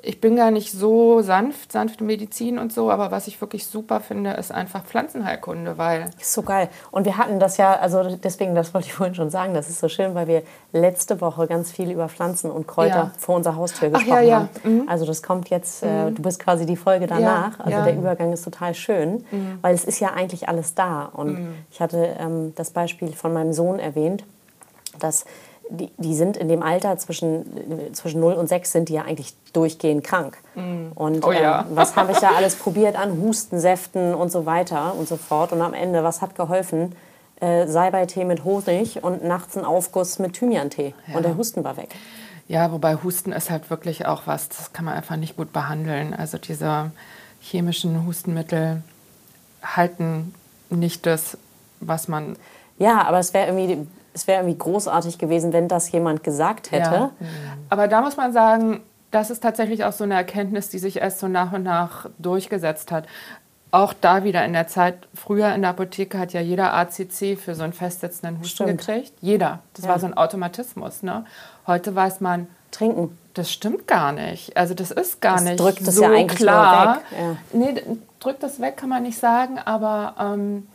[0.07, 3.99] ich bin gar nicht so sanft, sanfte Medizin und so, aber was ich wirklich super
[3.99, 6.09] finde, ist einfach Pflanzenheilkunde, weil.
[6.19, 6.69] Ist so geil.
[6.91, 9.79] Und wir hatten das ja, also deswegen, das wollte ich vorhin schon sagen, das ist
[9.79, 13.11] so schön, weil wir letzte Woche ganz viel über Pflanzen und Kräuter ja.
[13.17, 14.35] vor unserer Haustür gesprochen Ach, ja, ja.
[14.35, 14.49] haben.
[14.63, 14.89] Mhm.
[14.89, 16.15] Also das kommt jetzt, äh, mhm.
[16.15, 17.59] du bist quasi die Folge danach.
[17.59, 19.59] Also der Übergang ist total schön, mhm.
[19.61, 21.03] weil es ist ja eigentlich alles da.
[21.03, 21.53] Und mhm.
[21.69, 24.23] ich hatte ähm, das Beispiel von meinem Sohn erwähnt,
[24.99, 25.25] dass
[25.69, 29.33] die, die sind in dem Alter zwischen, zwischen 0 und 6 sind die ja eigentlich
[29.53, 30.37] durchgehend krank.
[30.55, 30.91] Mm.
[30.95, 31.61] Und oh, ja.
[31.61, 35.51] ähm, was habe ich da alles probiert an Hustensäften und so weiter und so fort.
[35.51, 36.95] Und am Ende, was hat geholfen?
[37.39, 40.93] Äh, Salbeitee mit Honig und nachts ein Aufguss mit Thymiantee.
[41.07, 41.17] Ja.
[41.17, 41.95] Und der Husten war weg.
[42.47, 46.13] Ja, wobei Husten ist halt wirklich auch was, das kann man einfach nicht gut behandeln.
[46.13, 46.91] Also diese
[47.41, 48.81] chemischen Hustenmittel
[49.61, 50.33] halten
[50.69, 51.37] nicht das,
[51.79, 52.37] was man
[52.79, 56.91] ja, aber es wäre irgendwie es wäre irgendwie großartig gewesen, wenn das jemand gesagt hätte.
[56.91, 57.11] Ja.
[57.69, 58.81] Aber da muss man sagen,
[59.11, 62.91] das ist tatsächlich auch so eine Erkenntnis, die sich erst so nach und nach durchgesetzt
[62.91, 63.05] hat.
[63.69, 67.53] Auch da wieder in der Zeit, früher in der Apotheke hat ja jeder ACC für
[67.53, 68.79] so einen festsitzenden Husten Stimmt.
[68.79, 69.13] gekriegt.
[69.21, 69.59] Jeder.
[69.73, 69.91] Das ja.
[69.91, 71.03] war so ein Automatismus.
[71.03, 71.25] Ne?
[71.67, 73.17] Heute weiß man, trinken.
[73.33, 74.57] Das stimmt gar nicht.
[74.57, 77.01] Also das ist gar das nicht drückt so ja klar.
[77.11, 77.37] Ja.
[77.53, 77.83] Nee,
[78.19, 80.67] drückt das weg kann man nicht sagen, aber ähm,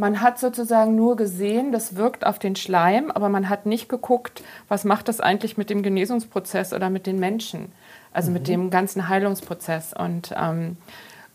[0.00, 4.42] man hat sozusagen nur gesehen, das wirkt auf den Schleim, aber man hat nicht geguckt,
[4.66, 7.70] was macht das eigentlich mit dem Genesungsprozess oder mit den Menschen,
[8.10, 8.32] also mhm.
[8.32, 9.92] mit dem ganzen Heilungsprozess.
[9.92, 10.78] Und, ähm,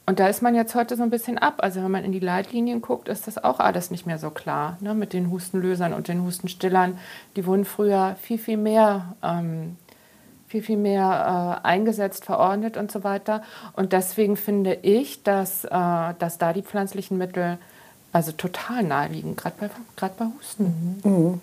[0.08, 1.58] und da ist man jetzt heute so ein bisschen ab.
[1.60, 4.78] Also wenn man in die Leitlinien guckt, ist das auch alles nicht mehr so klar
[4.80, 4.96] ne?
[4.96, 6.98] mit den Hustenlösern und den Hustenstillern.
[7.36, 9.14] Die wurden früher viel, viel mehr.
[9.22, 9.78] Ähm,
[10.48, 13.42] viel, viel mehr äh, eingesetzt, verordnet und so weiter.
[13.74, 17.58] Und deswegen finde ich, dass, äh, dass da die pflanzlichen Mittel
[18.16, 21.02] also total naheliegend, gerade bei, bei Husten.
[21.04, 21.12] Mhm.
[21.12, 21.42] Mhm.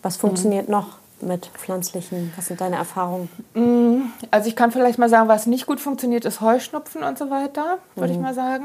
[0.00, 0.72] Was funktioniert mhm.
[0.72, 2.32] noch mit pflanzlichen?
[2.36, 3.28] Was sind deine Erfahrungen?
[3.52, 4.04] Mhm.
[4.30, 7.76] Also ich kann vielleicht mal sagen, was nicht gut funktioniert, ist Heuschnupfen und so weiter,
[7.96, 8.22] würde ich mhm.
[8.22, 8.64] mal sagen.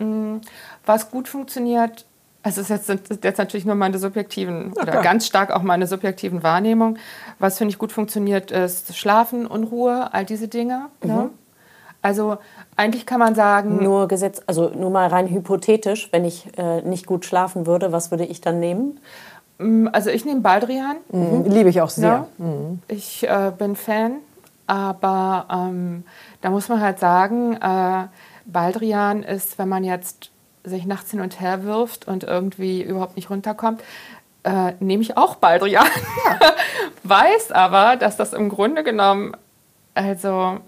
[0.00, 0.40] Mhm.
[0.84, 2.04] Was gut funktioniert,
[2.42, 5.04] also es ist jetzt, jetzt natürlich nur meine subjektiven ja, oder klar.
[5.04, 6.98] ganz stark auch meine subjektiven Wahrnehmungen.
[7.38, 10.86] Was finde ich gut funktioniert, ist Schlafen, Unruhe, all diese Dinge.
[11.04, 11.30] Ne?
[12.02, 12.38] Also
[12.76, 13.82] eigentlich kann man sagen.
[13.82, 18.10] Nur Gesetz, also nur mal rein hypothetisch, wenn ich äh, nicht gut schlafen würde, was
[18.10, 19.00] würde ich dann nehmen?
[19.58, 20.96] Mm, also ich nehme Baldrian.
[21.10, 21.44] Mhm.
[21.44, 22.26] Liebe ich auch sehr.
[22.38, 22.44] Ja.
[22.44, 22.82] Mhm.
[22.88, 24.16] Ich äh, bin Fan,
[24.66, 26.04] aber ähm,
[26.40, 28.08] da muss man halt sagen, äh,
[28.44, 30.30] Baldrian ist, wenn man jetzt
[30.64, 33.82] sich nachts hin und her wirft und irgendwie überhaupt nicht runterkommt,
[34.44, 35.86] äh, nehme ich auch Baldrian.
[36.24, 36.38] Ja.
[37.04, 39.36] Weiß aber, dass das im Grunde genommen,
[39.94, 40.58] also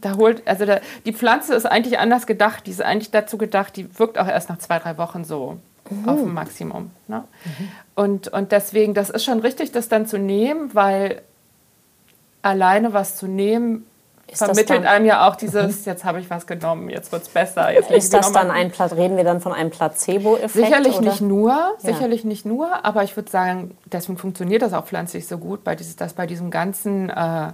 [0.00, 2.66] da holt, also da, die Pflanze ist eigentlich anders gedacht.
[2.66, 5.58] Die ist eigentlich dazu gedacht, die wirkt auch erst nach zwei, drei Wochen so
[5.90, 6.08] mhm.
[6.08, 6.90] auf dem Maximum.
[7.08, 7.24] Ne?
[7.44, 7.68] Mhm.
[7.94, 11.22] Und, und deswegen, das ist schon richtig, das dann zu nehmen, weil
[12.42, 13.86] alleine was zu nehmen,
[14.28, 15.92] ist vermittelt einem ja auch dieses, mhm.
[15.92, 17.72] jetzt habe ich was genommen, jetzt wird es besser.
[17.72, 20.52] Jetzt ist das dann ein reden wir dann von einem Placebo-Effekt?
[20.52, 21.10] Sicherlich oder?
[21.10, 21.72] nicht nur, ja.
[21.78, 25.76] sicherlich nicht nur, aber ich würde sagen, deswegen funktioniert das auch pflanzlich so gut, bei
[25.76, 27.52] dieses, dass bei diesem ganzen äh,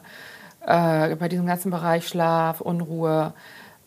[0.67, 3.33] äh, bei diesem ganzen Bereich Schlaf, Unruhe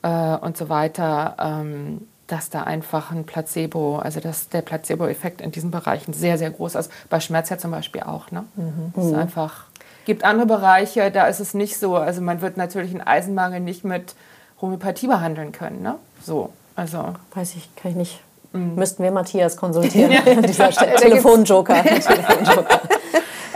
[0.01, 5.51] äh, und so weiter, ähm, dass da einfach ein Placebo, also dass der Placebo-Effekt in
[5.51, 6.91] diesen Bereichen sehr, sehr groß ist.
[7.09, 8.31] Bei Schmerz ja zum Beispiel auch.
[8.31, 8.45] Ne?
[8.55, 8.93] Mhm.
[8.97, 9.19] Es ist mhm.
[9.19, 9.65] einfach,
[10.05, 11.95] gibt andere Bereiche, da ist es nicht so.
[11.97, 14.15] Also man wird natürlich einen Eisenmangel nicht mit
[14.59, 15.81] Homöopathie behandeln können.
[15.81, 15.95] Ne?
[16.21, 17.13] So, also.
[17.33, 18.24] Weiß ich, kann ich nicht.
[18.55, 18.75] Mhm.
[18.75, 20.95] Müssten wir Matthias konsultieren an dieser Stelle.
[20.95, 21.83] Telefonjoker.
[21.83, 22.79] Telefonjoker.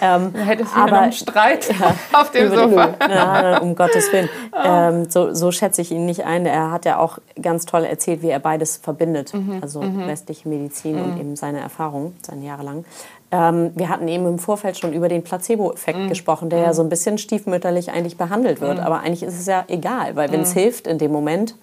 [0.01, 2.95] Ähm, hättest du aber, einen Streit ja, auf dem Sofa.
[3.01, 4.29] Ja, um Gottes Willen.
[4.63, 6.45] Ähm, so, so schätze ich ihn nicht ein.
[6.45, 9.33] Er hat ja auch ganz toll erzählt, wie er beides verbindet.
[9.33, 9.59] Mhm.
[9.61, 10.07] Also mhm.
[10.07, 11.03] westliche Medizin mhm.
[11.03, 12.85] und eben seine Erfahrung, seine Jahre lang.
[13.31, 16.09] Ähm, wir hatten eben im Vorfeld schon über den Placebo-Effekt mhm.
[16.09, 16.73] gesprochen, der ja mhm.
[16.73, 18.79] so ein bisschen stiefmütterlich eigentlich behandelt wird.
[18.79, 21.55] Aber eigentlich ist es ja egal, weil wenn es hilft in dem Moment.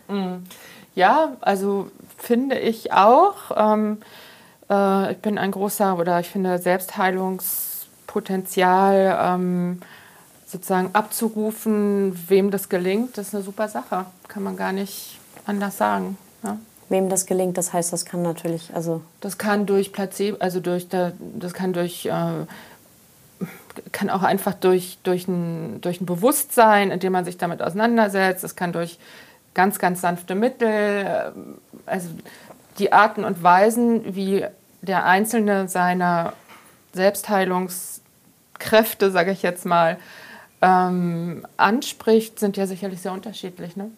[0.94, 3.34] Ja, also finde ich auch.
[3.56, 3.98] Ähm,
[4.70, 9.80] äh, ich bin ein großer oder ich finde Selbstheilungspotenzial ähm,
[10.46, 14.06] sozusagen abzurufen, wem das gelingt, das ist eine super Sache.
[14.28, 16.16] Kann man gar nicht anders sagen.
[16.42, 16.58] Ja?
[16.88, 19.02] Wem das gelingt, das heißt, das kann natürlich, also.
[19.20, 22.46] Das kann durch Placebo, also durch, das kann durch, äh,
[23.90, 28.44] kann auch einfach durch, durch, ein, durch ein Bewusstsein, indem man sich damit auseinandersetzt.
[28.44, 28.98] Das kann durch
[29.56, 31.32] ganz, ganz sanfte Mittel, äh,
[31.86, 32.10] also
[32.78, 34.44] die Arten und Weisen, wie
[34.82, 36.34] der Einzelne seiner
[36.92, 39.96] Selbstheilungskräfte, sage ich jetzt mal,
[40.62, 43.76] ähm, anspricht, sind ja sicherlich sehr unterschiedlich.
[43.76, 43.90] Ne?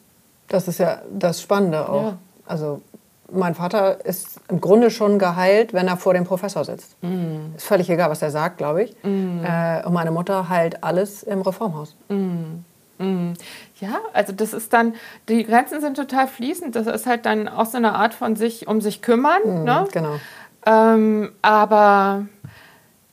[0.47, 2.03] Das ist ja das Spannende auch.
[2.03, 2.19] Ja.
[2.47, 2.83] Also
[3.31, 6.97] mein Vater ist im Grunde schon geheilt, wenn er vor dem Professor sitzt.
[7.03, 7.55] Mm.
[7.57, 8.97] Ist völlig egal, was er sagt, glaube ich.
[9.03, 9.45] Mm.
[9.45, 11.95] Äh, und meine Mutter heilt alles im Reformhaus.
[12.09, 12.65] Mm.
[12.99, 13.33] Mm.
[13.81, 14.95] Ja, also das ist dann,
[15.29, 16.75] die Grenzen sind total fließend.
[16.75, 19.43] Das ist halt dann auch so eine Art von sich um sich kümmern.
[19.45, 19.87] Mm, ne?
[19.93, 20.21] Genau.
[20.67, 22.27] Ähm, aber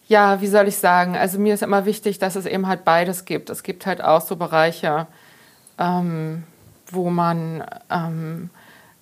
[0.08, 1.15] ja, wie soll ich sagen?
[1.15, 3.50] Also mir ist immer wichtig, dass es eben halt beides gibt.
[3.50, 5.08] Es gibt halt auch so Bereiche,
[5.78, 6.43] ähm,
[6.91, 8.50] wo man ähm,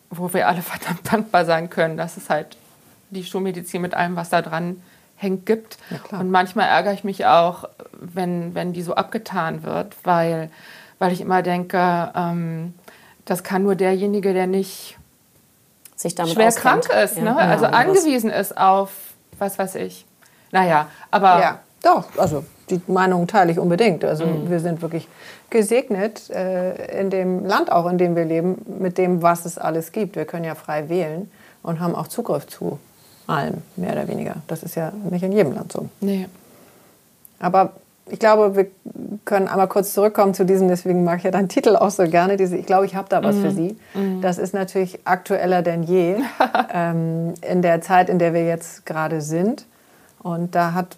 [0.09, 2.57] wo wir alle verdammt dankbar sein können, dass es halt
[3.09, 4.81] die Schulmedizin mit allem, was da dran
[5.23, 5.77] hängt, gibt.
[5.89, 10.49] Ja, und manchmal ärgere ich mich auch, wenn, wenn die so abgetan wird, weil,
[10.99, 12.73] weil ich immer denke, ähm,
[13.25, 14.97] das kann nur derjenige, der nicht
[15.95, 16.85] sich damit schwer auskennt.
[16.87, 17.29] krank ist, ja, ne?
[17.31, 18.91] Genau, also angewiesen ist auf,
[19.39, 20.05] was weiß ich.
[20.51, 21.39] Naja, aber...
[21.39, 24.05] Ja, doch, also die Meinung teile ich unbedingt.
[24.05, 24.49] Also mhm.
[24.49, 25.07] wir sind wirklich
[25.49, 29.91] gesegnet äh, in dem Land auch, in dem wir leben, mit dem, was es alles
[29.91, 30.15] gibt.
[30.15, 31.29] Wir können ja frei wählen
[31.61, 32.79] und haben auch Zugriff zu
[33.27, 34.35] allem, mehr oder weniger.
[34.47, 35.89] Das ist ja nicht in jedem Land so.
[36.01, 36.27] Nee.
[37.39, 37.73] Aber
[38.09, 38.67] ich glaube, wir
[39.23, 42.35] können einmal kurz zurückkommen zu diesem, deswegen mag ich ja deinen Titel auch so gerne.
[42.35, 43.41] Diese, ich glaube, ich habe da was mm.
[43.41, 43.55] für mhm.
[43.55, 43.77] Sie.
[43.93, 44.21] Mm.
[44.21, 46.17] Das ist natürlich aktueller denn je
[46.73, 49.65] ähm, in der Zeit, in der wir jetzt gerade sind.
[50.21, 50.97] Und da hat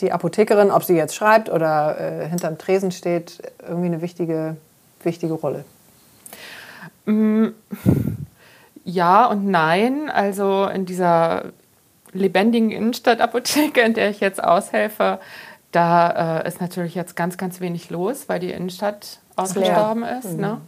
[0.00, 4.56] die Apothekerin, ob sie jetzt schreibt oder äh, hinterm Tresen steht, irgendwie eine wichtige,
[5.02, 5.64] wichtige Rolle?
[7.06, 7.48] Mm,
[8.86, 10.08] ja und nein.
[10.08, 11.52] Also in dieser
[12.12, 15.18] lebendigen Innenstadtapotheke, in der ich jetzt aushelfe,
[15.72, 20.18] da äh, ist natürlich jetzt ganz, ganz wenig los, weil die Innenstadt ausgestorben ja.
[20.18, 20.32] ist.
[20.32, 20.40] Mhm.
[20.40, 20.60] Ne?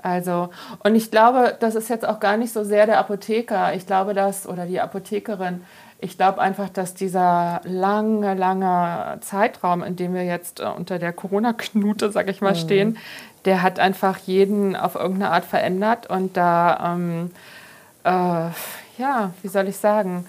[0.00, 0.50] Also,
[0.84, 3.74] und ich glaube, das ist jetzt auch gar nicht so sehr der Apotheker.
[3.74, 5.62] Ich glaube, dass, oder die Apothekerin,
[6.00, 11.12] ich glaube einfach, dass dieser lange, lange Zeitraum, in dem wir jetzt äh, unter der
[11.12, 12.58] Corona-Knute, sag ich mal, mhm.
[12.58, 12.98] stehen,
[13.48, 16.06] der hat einfach jeden auf irgendeine Art verändert.
[16.10, 17.30] Und da, ähm,
[18.04, 18.50] äh,
[19.00, 20.26] ja, wie soll ich sagen,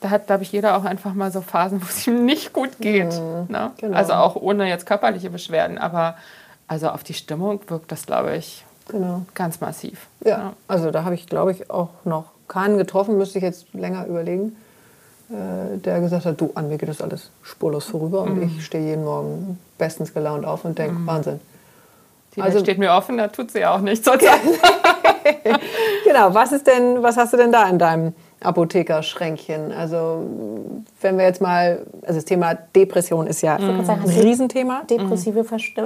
[0.00, 2.70] da hat, glaube ich, jeder auch einfach mal so Phasen, wo es ihm nicht gut
[2.80, 3.12] geht.
[3.12, 3.70] Mhm, ne?
[3.76, 3.96] genau.
[3.96, 6.16] Also auch ohne jetzt körperliche Beschwerden, aber
[6.66, 9.22] also auf die Stimmung wirkt das, glaube ich, genau.
[9.34, 10.08] ganz massiv.
[10.24, 10.52] Ja, ja.
[10.66, 14.56] also da habe ich, glaube ich, auch noch keinen getroffen, müsste ich jetzt länger überlegen.
[15.30, 18.42] Äh, der gesagt hat, du, an mir geht das alles spurlos vorüber und mhm.
[18.42, 21.06] ich stehe jeden Morgen bestens gelaunt auf und denke, mhm.
[21.06, 21.40] Wahnsinn.
[22.38, 24.08] Die also, steht mir offen, da tut sie auch nichts.
[26.04, 29.72] genau, was ist denn, was hast du denn da in deinem Apothekerschränkchen.
[29.72, 30.24] Also
[31.00, 34.82] wenn wir jetzt mal, also das Thema Depression ist ja ein sagen, Riesenthema.
[34.88, 35.44] Depressive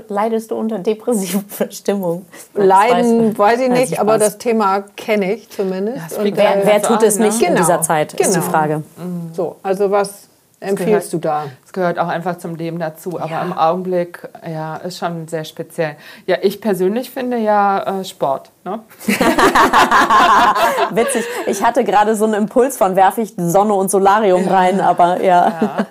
[0.08, 2.26] leidest du unter depressive Verstimmung?
[2.54, 6.18] Leiden weiß ich nicht, aber das Thema kenne ich zumindest.
[6.18, 7.52] Und, wer, wer tut es nicht genau.
[7.52, 8.28] in dieser Zeit, genau.
[8.28, 8.52] ist die genau.
[8.52, 8.76] Frage.
[8.98, 9.30] Mhm.
[9.32, 10.28] So, also was
[10.62, 11.44] empfiehlst gehört, du da?
[11.64, 13.42] Es gehört auch einfach zum Leben dazu, aber ja.
[13.42, 15.96] im Augenblick ja, ist schon sehr speziell.
[16.26, 18.50] Ja, ich persönlich finde ja äh, Sport.
[18.64, 18.80] Ne?
[20.90, 21.24] Witzig.
[21.46, 24.54] Ich hatte gerade so einen Impuls von werfe ich Sonne und Solarium ja.
[24.54, 25.48] rein, aber ja.
[25.60, 25.86] ja.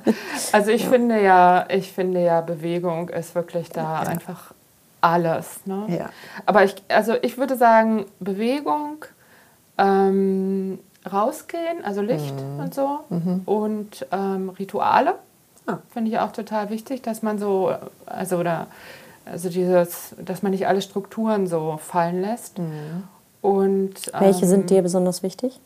[0.51, 4.53] Also ich finde ja, ich finde ja Bewegung ist wirklich da einfach
[5.01, 5.65] alles.
[5.65, 5.85] Ne?
[5.89, 6.09] Ja.
[6.45, 9.05] Aber ich, also ich würde sagen Bewegung.
[9.77, 12.59] Ähm, rausgehen, also Licht mhm.
[12.59, 12.99] und so.
[13.09, 13.41] Mhm.
[13.45, 15.15] Und ähm, Rituale
[15.67, 15.77] ah.
[15.91, 17.73] finde ich auch total wichtig, dass man so,
[18.05, 18.67] also oder
[19.25, 22.59] also dieses, dass man nicht alle Strukturen so fallen lässt.
[22.59, 23.03] Mhm.
[23.41, 25.59] Und, Welche ähm, sind dir besonders wichtig?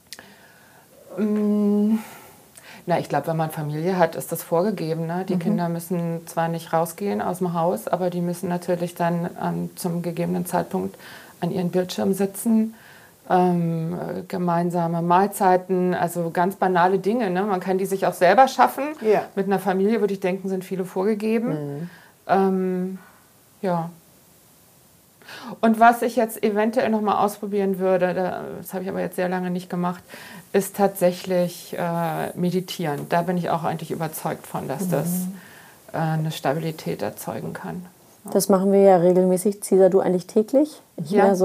[1.17, 1.95] Mm,
[2.85, 5.07] na, ich glaube, wenn man Familie hat, ist das vorgegeben.
[5.07, 5.25] Ne?
[5.27, 5.39] Die mhm.
[5.39, 10.01] Kinder müssen zwar nicht rausgehen aus dem Haus, aber die müssen natürlich dann ähm, zum
[10.01, 10.97] gegebenen Zeitpunkt
[11.41, 12.75] an ihren Bildschirm sitzen
[13.29, 17.29] ähm, gemeinsame Mahlzeiten, also ganz banale Dinge.
[17.29, 17.43] Ne?
[17.43, 18.83] Man kann die sich auch selber schaffen.
[19.01, 19.23] Ja.
[19.35, 21.89] Mit einer Familie würde ich denken, sind viele vorgegeben.
[22.27, 22.99] Ähm,
[23.61, 23.89] ja.
[25.59, 29.15] Und was ich jetzt eventuell noch mal ausprobieren würde, da- das habe ich aber jetzt
[29.15, 30.03] sehr lange nicht gemacht,
[30.53, 33.07] ist tatsächlich äh, meditieren.
[33.09, 35.07] Da bin ich auch eigentlich überzeugt von, dass das
[35.93, 37.85] äh, eine Stabilität erzeugen kann.
[38.31, 39.61] Das machen wir ja regelmäßig.
[39.63, 40.79] Cesar, du eigentlich täglich?
[40.97, 41.25] Ich Ja.
[41.25, 41.35] mehr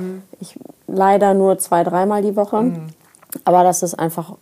[0.00, 2.72] so, ich leider nur zwei, dreimal die Woche.
[3.44, 4.34] Aber das ist einfach,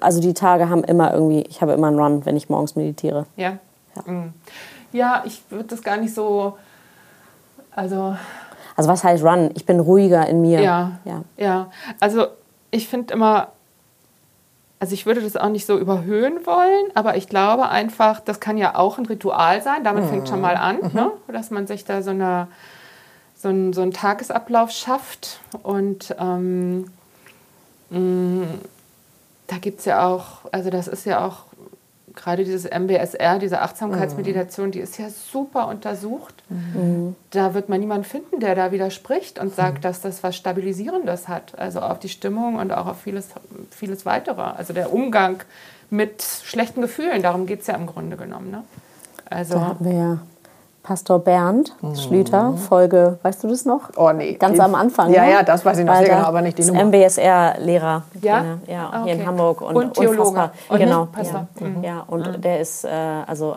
[0.00, 3.26] also die Tage haben immer irgendwie, ich habe immer einen Run, wenn ich morgens meditiere.
[3.36, 3.58] Ja?
[3.96, 4.12] Ja.
[4.12, 4.32] Mhm.
[4.92, 6.56] Ja, ich würde das gar nicht so,
[7.74, 8.16] also
[8.76, 9.50] Also was heißt Run?
[9.54, 10.60] Ich bin ruhiger in mir.
[10.60, 10.92] Ja.
[11.04, 11.22] ja.
[11.36, 11.70] Ja,
[12.00, 12.26] also
[12.70, 13.48] ich finde immer,
[14.78, 18.58] also ich würde das auch nicht so überhöhen wollen, aber ich glaube einfach, das kann
[18.58, 19.84] ja auch ein Ritual sein.
[19.84, 21.10] Damit fängt schon mal an, ne?
[21.28, 22.48] dass man sich da so, eine,
[23.38, 25.40] so, einen, so einen Tagesablauf schafft.
[25.62, 26.90] Und ähm,
[27.90, 28.46] mh,
[29.46, 31.44] da gibt es ja auch, also das ist ja auch
[32.14, 36.34] gerade dieses MBSR, diese Achtsamkeitsmeditation, die ist ja super untersucht.
[37.30, 41.58] Da wird man niemanden finden, der da widerspricht und sagt, dass das was Stabilisierendes hat.
[41.58, 43.28] Also auf die Stimmung und auch auf vieles,
[43.70, 44.40] vieles weitere.
[44.40, 45.42] Also der Umgang
[45.90, 48.50] mit schlechten Gefühlen, darum geht es ja im Grunde genommen.
[48.50, 48.64] Ne?
[49.28, 50.18] Also, Da hatten wir ja
[50.86, 53.90] Pastor Bernd Schlüter, Folge, weißt du das noch?
[53.96, 54.34] Oh, nee.
[54.34, 55.12] Ganz am Anfang.
[55.12, 55.32] Ja, ne?
[55.32, 56.84] ja, das weiß ich noch Weil sehr genau, aber nicht die Nummer.
[56.84, 58.04] MBSR-Lehrer.
[58.22, 58.44] Ja?
[58.68, 59.26] ja Ah, hier in okay.
[59.26, 59.60] Hamburg.
[59.62, 60.50] Und, Und Theologe.
[60.68, 61.06] Und genau.
[61.06, 61.48] Pastor.
[61.58, 61.82] Ja, Mhm.
[61.84, 62.88] ja, und der ist äh,
[63.26, 63.56] also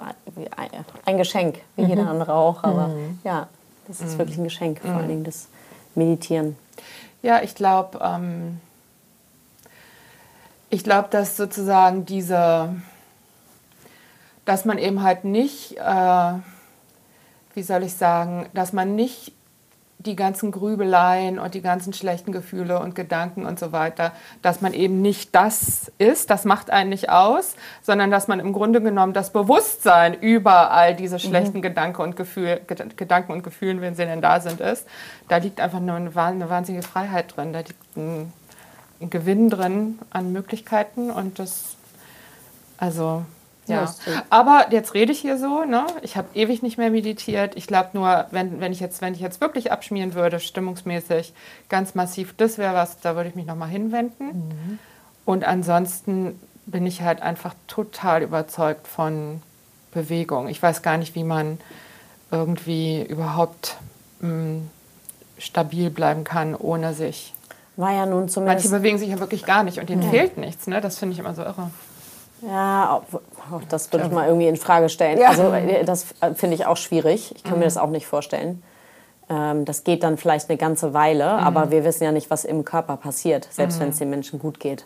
[1.06, 2.08] ein- Geschenk, wie jeder Mhm.
[2.10, 2.64] andere auch.
[2.64, 2.90] Aber
[3.24, 3.46] ja,
[3.88, 5.50] das ist wirklich ein Geschenk, vor allen Dingen das
[5.94, 6.56] Meditieren.
[7.22, 8.60] Ja, ich glaube, ähm,
[10.72, 12.70] ich glaube, dass sozusagen diese,
[14.46, 16.32] dass man eben halt nicht, äh,
[17.56, 19.34] wie soll ich sagen, dass man nicht
[20.02, 24.74] die ganzen Grübeleien und die ganzen schlechten Gefühle und Gedanken und so weiter, dass man
[24.74, 29.12] eben nicht das ist, das macht einen nicht aus, sondern dass man im Grunde genommen
[29.12, 34.06] das Bewusstsein über all diese schlechten Gedanken und Gefühl, Ged- Gedanken und Gefühlen, wenn sie
[34.06, 34.88] denn da sind, ist.
[35.28, 37.52] Da liegt einfach nur eine, eine wahnsinnige Freiheit drin.
[37.52, 38.32] Da liegt ein,
[39.02, 41.76] ein Gewinn drin an Möglichkeiten und das,
[42.78, 43.26] also
[43.70, 44.24] Ja.
[44.30, 45.86] Aber jetzt rede ich hier so, ne?
[46.02, 47.56] Ich habe ewig nicht mehr meditiert.
[47.56, 51.34] Ich glaube nur, wenn, wenn, ich jetzt, wenn ich jetzt wirklich abschmieren würde, stimmungsmäßig,
[51.70, 54.26] ganz massiv, das wäre was, da würde ich mich nochmal hinwenden.
[54.28, 54.80] Mhm.
[55.26, 59.42] Und ansonsten bin ich halt einfach total überzeugt von
[59.92, 60.48] Bewegung.
[60.50, 61.60] Ich weiß gar nicht, wie man
[62.32, 63.78] irgendwie überhaupt
[64.22, 64.62] mh,
[65.38, 67.34] stabil bleiben kann, ohne sich.
[67.76, 68.72] War ja nun Manche zumindest.
[68.72, 70.68] bewegen sich ja wirklich gar nicht und denen fehlt nichts.
[70.68, 70.82] Ne?
[70.82, 71.72] Das finde ich immer so irre.
[72.42, 73.02] Ja,
[73.52, 75.20] auch, das würde ich mal irgendwie in Frage stellen.
[75.20, 75.30] Ja.
[75.30, 77.34] Also äh, das äh, finde ich auch schwierig.
[77.36, 78.64] Ich kann mir das auch nicht vorstellen.
[79.30, 82.66] Ähm, das geht dann vielleicht eine ganze Weile, aber wir wissen ja nicht, was im
[82.66, 84.86] Körper passiert, selbst wenn es den Menschen gut geht.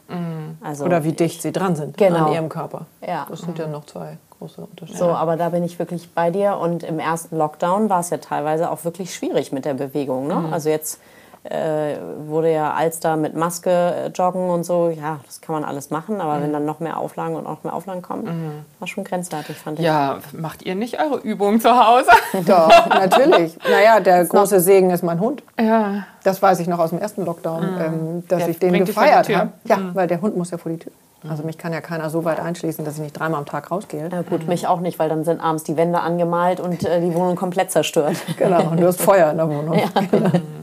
[0.61, 2.25] Also, Oder wie dicht sie dran sind Genau.
[2.25, 2.85] an ihrem Körper.
[3.05, 3.25] Ja.
[3.29, 4.99] Das sind ja noch zwei große Unterschiede.
[4.99, 6.57] So, aber da bin ich wirklich bei dir.
[6.57, 10.27] Und im ersten Lockdown war es ja teilweise auch wirklich schwierig mit der Bewegung.
[10.27, 10.49] Ne?
[10.51, 10.99] Also jetzt
[11.43, 14.89] äh, wurde ja Alster mit Maske äh, joggen und so.
[14.89, 16.21] Ja, das kann man alles machen.
[16.21, 19.79] Aber wenn dann noch mehr Auflagen und noch mehr Auflagen kommen, war schon grenzwertig, fand
[19.79, 19.85] ich.
[19.85, 22.11] Ja, macht ihr nicht eure Übungen zu Hause?
[22.45, 23.57] Doch, natürlich.
[23.69, 25.43] Naja, der große Segen ist mein Hund.
[25.59, 26.05] ja.
[26.23, 29.49] Das weiß ich noch aus dem ersten Lockdown, ähm, dass Der ich den gefeiert habe.
[29.65, 30.93] Ja, weil der Hund muss ja vor die Tür.
[31.29, 34.07] Also mich kann ja keiner so weit einschließen, dass ich nicht dreimal am Tag rausgehe.
[34.09, 37.13] Ja, gut, mich auch nicht, weil dann sind abends die Wände angemalt und äh, die
[37.13, 38.15] Wohnung komplett zerstört.
[38.37, 39.77] Genau, und du hast Feuer in der Wohnung.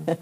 [0.06, 0.14] Ja.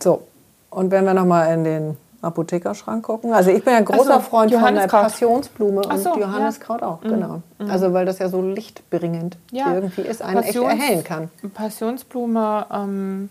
[0.00, 0.26] So,
[0.70, 3.32] und wenn wir noch mal in den Apothekerschrank gucken.
[3.32, 4.86] Also ich bin ja ein großer so, Freund von der.
[4.86, 7.42] Passionsblume und so, Johanniskraut auch, genau.
[7.68, 9.72] Also weil das ja so lichtbringend Ja.
[9.74, 11.30] irgendwie ist, einen echt Passions- erhellen kann.
[11.54, 13.30] Passionsblume, ähm,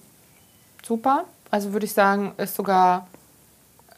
[0.84, 1.26] super.
[1.52, 3.08] Also würde ich sagen, ist sogar,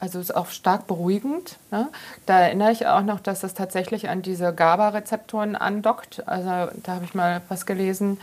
[0.00, 1.58] also ist auch stark beruhigend.
[1.70, 1.88] Ne?
[2.26, 6.26] Da erinnere ich auch noch, dass das tatsächlich an diese GABA-Rezeptoren andockt.
[6.26, 6.48] Also
[6.82, 8.18] da habe ich mal was gelesen,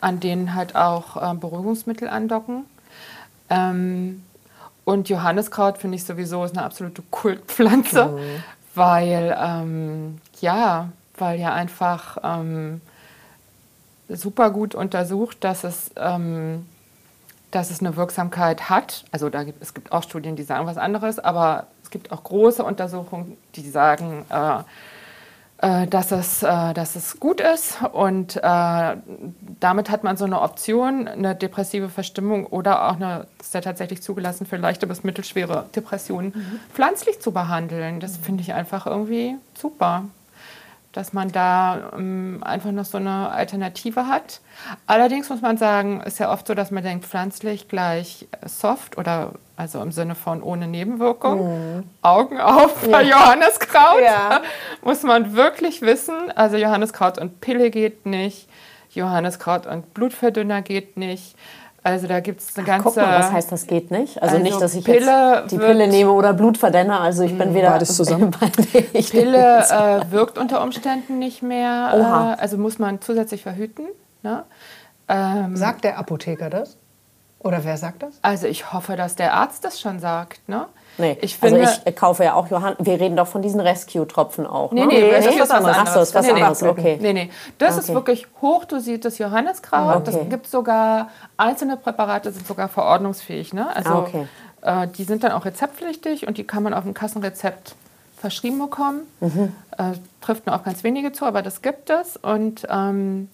[0.00, 2.64] an denen halt auch äh, Beruhigungsmittel andocken.
[3.50, 4.22] Ähm,
[4.84, 8.18] und Johanniskraut finde ich sowieso ist eine absolute Kultpflanze,
[8.74, 12.80] weil ähm, ja, weil ja einfach ähm,
[14.08, 16.66] super gut untersucht, dass es, ähm,
[17.50, 19.04] dass es eine Wirksamkeit hat.
[19.10, 22.24] Also da gibt, es gibt auch Studien, die sagen was anderes, aber es gibt auch
[22.24, 24.62] große Untersuchungen, die sagen, äh,
[25.60, 27.78] dass, es, äh, dass es gut ist.
[27.92, 28.40] Und äh,
[29.60, 34.02] damit hat man so eine Option, eine depressive Verstimmung oder auch eine, ist ja tatsächlich
[34.02, 36.32] zugelassen für leichte bis mittelschwere Depressionen,
[36.72, 38.00] pflanzlich zu behandeln.
[38.00, 40.04] Das finde ich einfach irgendwie super.
[40.92, 44.40] Dass man da ähm, einfach noch so eine Alternative hat.
[44.86, 49.32] Allerdings muss man sagen, ist ja oft so, dass man denkt, pflanzlich gleich soft oder
[49.56, 51.84] also im Sinne von ohne Nebenwirkung.
[52.02, 54.02] Augen auf bei Johanneskraut.
[54.02, 54.42] Ja.
[54.82, 56.30] Muss man wirklich wissen.
[56.34, 58.48] Also Johanneskraut und Pille geht nicht.
[58.90, 61.36] Johanneskraut und Blutverdünner geht nicht.
[61.82, 62.84] Also da gibt es eine ganze...
[62.84, 64.20] Guck mal, was heißt, das geht nicht?
[64.22, 67.00] Also, Also nicht, dass ich Pille jetzt die Pille nehme oder Blutverdänner.
[67.00, 68.30] Also ich bin weder Beides zusammen.
[68.92, 71.92] Ich Pille äh, wirkt unter Umständen nicht mehr.
[71.94, 72.32] Oha.
[72.34, 73.86] Äh, also muss man zusätzlich verhüten.
[74.22, 74.44] Ne?
[75.08, 76.76] Ähm, Sagt der Apotheker das?
[77.38, 78.18] Oder wer sagt das?
[78.22, 80.48] also ich hoffe, dass der Arzt das schon sagt.
[80.48, 80.66] Ne?
[80.98, 82.74] Nee, Ich finde, also ich kaufe ja auch Johann.
[82.80, 84.72] Wir reden doch von diesen Rescue-Tropfen auch.
[84.72, 84.86] Nee, ne?
[84.88, 85.78] nee, das nee, ist was das ist was anderes.
[85.88, 86.42] Ach so, ist was nee, nee.
[86.42, 86.98] anderes, okay.
[87.00, 87.30] Nee, nee.
[87.58, 87.94] Das ist Okay.
[87.94, 89.96] wirklich hochdosiertes Johanneskraut.
[89.96, 90.04] Okay.
[90.04, 93.52] Das gibt sogar, einzelne Präparate sind sogar verordnungsfähig.
[93.54, 93.74] Ne?
[93.74, 94.26] Also Ah, okay.
[94.62, 97.74] äh, die sind dann auch rezeptpflichtig und die kann man auf dem Kassenrezept
[98.16, 99.02] verschrieben bekommen.
[99.20, 99.52] Mhm.
[99.78, 102.16] Äh, trifft nur auf ganz wenige zu, aber das gibt es.
[102.16, 103.28] Und ähm,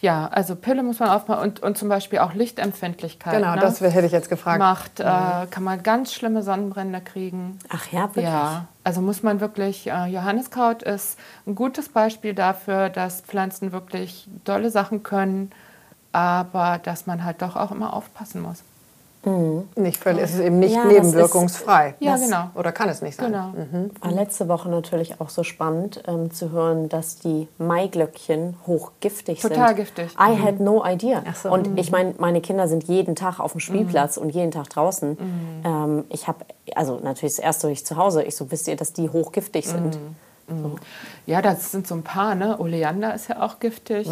[0.00, 3.34] ja, also Pille muss man aufmachen und, und zum Beispiel auch Lichtempfindlichkeit.
[3.34, 3.60] Genau, ne?
[3.60, 4.58] das hätte ich jetzt gefragt.
[4.58, 5.04] macht, äh,
[5.50, 7.58] kann man ganz schlimme Sonnenbrände kriegen.
[7.68, 8.24] Ach ja, wirklich?
[8.24, 14.26] Ja, also muss man wirklich, äh, Johanniskraut ist ein gutes Beispiel dafür, dass Pflanzen wirklich
[14.44, 15.50] tolle Sachen können,
[16.12, 18.64] aber dass man halt doch auch immer aufpassen muss.
[19.76, 21.94] Nicht völlig, es ist eben nicht Ja, nebenwirkungsfrei.
[22.00, 22.44] Ja, Das- genau.
[22.54, 23.26] Oder kann es nicht sein?
[23.32, 23.52] Genau.
[24.00, 29.52] War letzte Woche natürlich auch so spannend ähm, zu hören, dass die Maiglöckchen hochgiftig sind.
[29.52, 30.12] Total giftig.
[30.18, 31.22] I had no idea.
[31.28, 31.50] Ach so.
[31.50, 35.18] Und ich meine, meine Kinder sind jeden Tag auf dem Spielplatz und jeden Tag draußen.
[35.64, 36.38] Ähm, ich habe,
[36.74, 39.98] also natürlich das erste ich zu Hause, ich so, wisst ihr, dass die hochgiftig sind?
[41.26, 42.58] Ja, das sind so ein paar, ne?
[42.58, 44.08] Oleander ist ja auch giftig.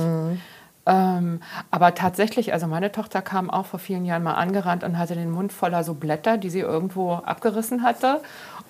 [0.89, 5.15] Ähm, aber tatsächlich, also meine Tochter kam auch vor vielen Jahren mal angerannt und hatte
[5.15, 8.23] den Mund voller so Blätter, die sie irgendwo abgerissen hatte.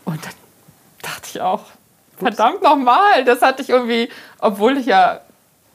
[0.04, 0.34] Und dann
[1.00, 1.62] dachte ich auch,
[2.16, 4.08] verdammt nochmal, das hatte ich irgendwie,
[4.40, 5.20] obwohl ich ja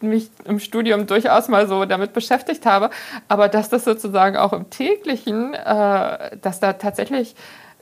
[0.02, 2.90] mich im Studium durchaus mal so damit beschäftigt habe,
[3.30, 7.36] aber dass das sozusagen auch im täglichen, äh, dass da tatsächlich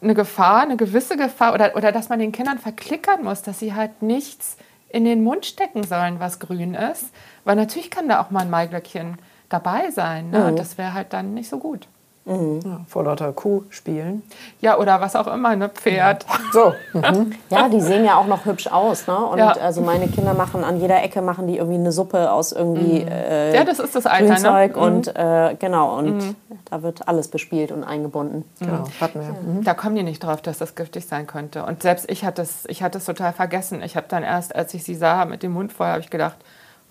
[0.03, 3.73] eine Gefahr, eine gewisse Gefahr oder, oder dass man den Kindern verklickern muss, dass sie
[3.73, 4.57] halt nichts
[4.93, 7.11] in den Mund stecken sollen, was grün ist,
[7.43, 9.17] weil natürlich kann da auch mal ein Maiglöckchen
[9.49, 10.29] dabei sein.
[10.29, 10.53] Ne?
[10.55, 11.87] Das wäre halt dann nicht so gut.
[12.23, 14.21] Ja, vor lauter Kuh spielen.
[14.61, 16.23] Ja, oder was auch immer, ne Pferd.
[16.53, 17.33] So, mhm.
[17.49, 19.07] Ja, die sehen ja auch noch hübsch aus.
[19.07, 19.17] Ne?
[19.17, 19.53] Und Ja.
[19.53, 23.55] also meine Kinder machen an jeder Ecke machen die irgendwie eine Suppe aus irgendwie äh,
[23.55, 24.77] Ja, das ist das Alter, Grünzeug ne?
[24.77, 24.95] Mhm.
[24.95, 26.35] und äh, genau und
[26.69, 28.45] da wird alles bespielt und eingebunden.
[28.59, 29.29] genau, hatten wir.
[29.53, 29.63] Mhm.
[29.63, 31.65] Da kommen die nicht drauf, dass das giftig sein könnte.
[31.65, 33.81] Und selbst ich hatte es, ich hatte es total vergessen.
[33.81, 36.37] Ich habe dann erst, als ich sie sah mit dem Mund voll, habe ich gedacht,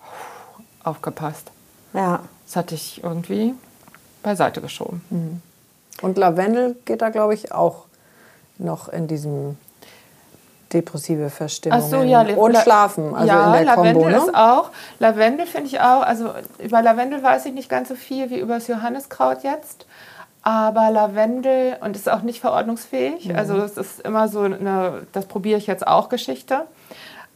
[0.01, 1.53] puh, aufgepasst.
[1.95, 2.19] Ja.
[2.47, 3.55] Das hatte ich irgendwie
[4.23, 5.43] beiseite geschoben.
[6.03, 7.85] Und Lavendel geht da, glaube ich, auch
[8.59, 9.57] noch in diesem
[10.73, 11.79] depressive Verstimmung.
[11.83, 14.17] Ach so, ja, Und La- Schlafen, also ja, in der Lavendel Kombo, ne?
[14.17, 14.71] ist auch.
[15.01, 18.55] Lavendel finde ich auch, also über Lavendel weiß ich nicht ganz so viel wie über
[18.55, 19.87] das Johanniskraut jetzt.
[20.43, 23.37] Aber Lavendel, und ist auch nicht verordnungsfähig, Mhm.
[23.37, 26.63] also es ist immer so eine, das probiere ich jetzt auch, Geschichte.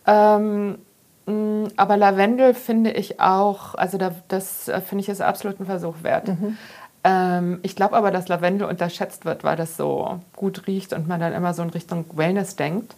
[0.07, 0.79] Ähm,
[1.27, 5.95] aber Lavendel finde ich auch, also da, das äh, finde ich ist absolut ein Versuch
[6.03, 6.29] wert.
[6.29, 6.59] Mhm.
[7.03, 11.21] Ähm, ich glaube aber, dass Lavendel unterschätzt wird, weil das so gut riecht und man
[11.21, 12.95] dann immer so in Richtung Wellness denkt.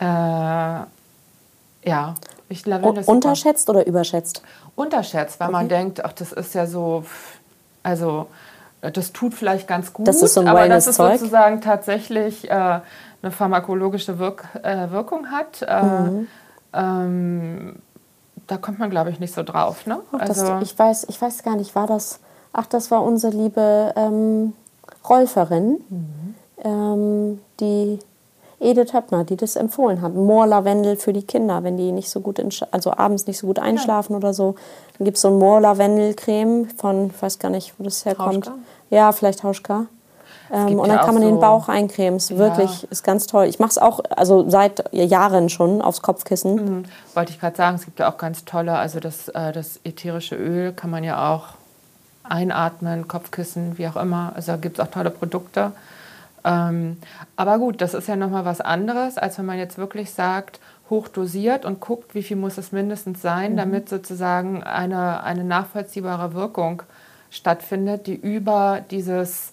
[0.00, 0.86] Äh, ja,
[2.48, 3.16] ich Lavendel ist super.
[3.16, 4.42] Unterschätzt oder überschätzt?
[4.74, 7.04] Unterschätzt, weil man denkt, ach, das ist ja so,
[7.82, 8.26] also
[8.82, 11.18] äh, das tut vielleicht ganz gut, Das ist so ein aber dass es Wellness-Zeug?
[11.20, 12.52] sozusagen tatsächlich äh,
[13.22, 16.28] eine pharmakologische Wirk äh, Wirkung hat, äh, Mhm.
[16.72, 17.76] Ähm,
[18.46, 19.86] da kommt man, glaube ich, nicht so drauf.
[19.86, 20.00] Ne?
[20.12, 22.20] Ach, das, Also, ich, weiß, ich weiß gar nicht, war das.
[22.52, 24.54] Ach, das war unsere liebe ähm,
[25.08, 25.78] Rolferin,
[26.64, 27.98] ähm, die
[28.60, 30.14] Edith Höppner, die das empfohlen hat.
[30.14, 33.58] Moorlavendel für die Kinder, wenn die nicht so gut, in, also abends nicht so gut
[33.58, 34.54] einschlafen oder so.
[34.96, 38.46] Dann gibt es so ein Moorlavendelcreme von, ich weiß gar nicht, wo das herkommt.
[38.46, 38.58] Hauschka?
[38.90, 39.86] Ja, vielleicht Hauschka.
[40.52, 42.16] Ähm, und dann kann man den so- Bauch eincremen.
[42.18, 43.46] Ist wirklich, ist ganz toll.
[43.46, 46.54] Ich mache es auch, also seit Jahren schon aufs Kopfkissen.
[46.54, 46.84] Mhm.
[47.14, 50.36] wollte ich gerade sagen, es gibt ja auch ganz tolle, also das, äh, das ätherische
[50.36, 51.48] Öl kann man ja auch
[52.24, 54.32] einatmen, Kopfkissen, wie auch immer.
[54.34, 55.72] Also da gibt es auch tolle Produkte.
[56.44, 56.98] Ähm,
[57.36, 61.64] aber gut, das ist ja nochmal was anderes, als wenn man jetzt wirklich sagt, hochdosiert
[61.64, 66.82] und guckt, wie viel muss es mindestens sein, damit sozusagen eine, eine nachvollziehbare Wirkung
[67.30, 69.52] stattfindet, die über dieses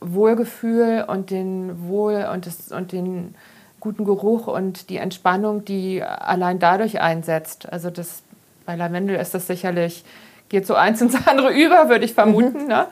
[0.00, 3.34] Wohlgefühl und den Wohl und, das, und den
[3.80, 7.70] guten Geruch und die Entspannung, die allein dadurch einsetzt.
[7.72, 8.22] Also das,
[8.66, 10.04] bei Lavendel ist das sicherlich,
[10.48, 12.66] geht so eins ins andere über, würde ich vermuten.
[12.66, 12.86] Ne?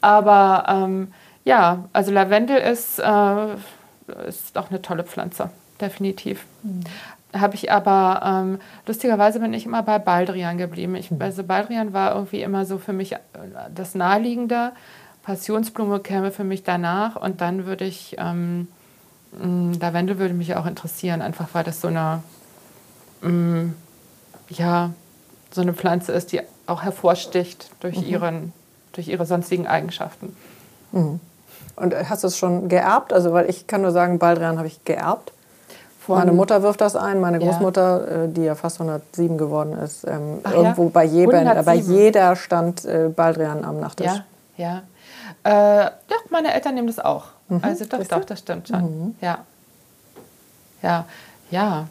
[0.00, 1.12] Aber ähm,
[1.44, 3.46] ja, also Lavendel ist, äh,
[4.26, 5.50] ist auch eine tolle Pflanze.
[5.80, 6.44] definitiv.
[6.62, 6.84] Mhm.
[7.34, 10.94] Habe ich aber, ähm, lustigerweise bin ich immer bei Baldrian geblieben.
[10.96, 11.22] Ich, mhm.
[11.22, 13.18] also Baldrian war irgendwie immer so für mich äh,
[13.74, 14.72] das Naheliegende.
[15.22, 18.68] Passionsblume käme für mich danach und dann würde ich, ähm,
[19.40, 22.22] mh, Lavendel würde mich auch interessieren, einfach weil das so eine,
[23.20, 23.70] mh,
[24.48, 24.90] ja,
[25.50, 28.06] so eine Pflanze ist, die auch hervorsticht durch, mhm.
[28.06, 28.52] ihren,
[28.92, 30.34] durch ihre sonstigen Eigenschaften.
[30.92, 31.20] Mhm.
[31.76, 33.12] Und hast du es schon geerbt?
[33.12, 35.32] Also, weil ich kann nur sagen, Baldrian habe ich geerbt.
[36.00, 38.24] Von meine Mutter wirft das ein, meine Großmutter, ja.
[38.24, 40.90] Äh, die ja fast 107 geworden ist, ähm, irgendwo ja?
[40.92, 44.06] bei, jedem, bei jeder stand äh, Baldrian am Nachttisch.
[44.06, 44.24] Ja,
[44.56, 44.82] ja.
[45.44, 47.26] Äh, doch, meine Eltern nehmen das auch.
[47.48, 47.60] Mhm.
[47.62, 48.82] Also doch, doch, das stimmt schon.
[48.82, 49.14] Mhm.
[49.20, 49.38] Ja.
[50.82, 51.06] Ja,
[51.50, 51.88] ja.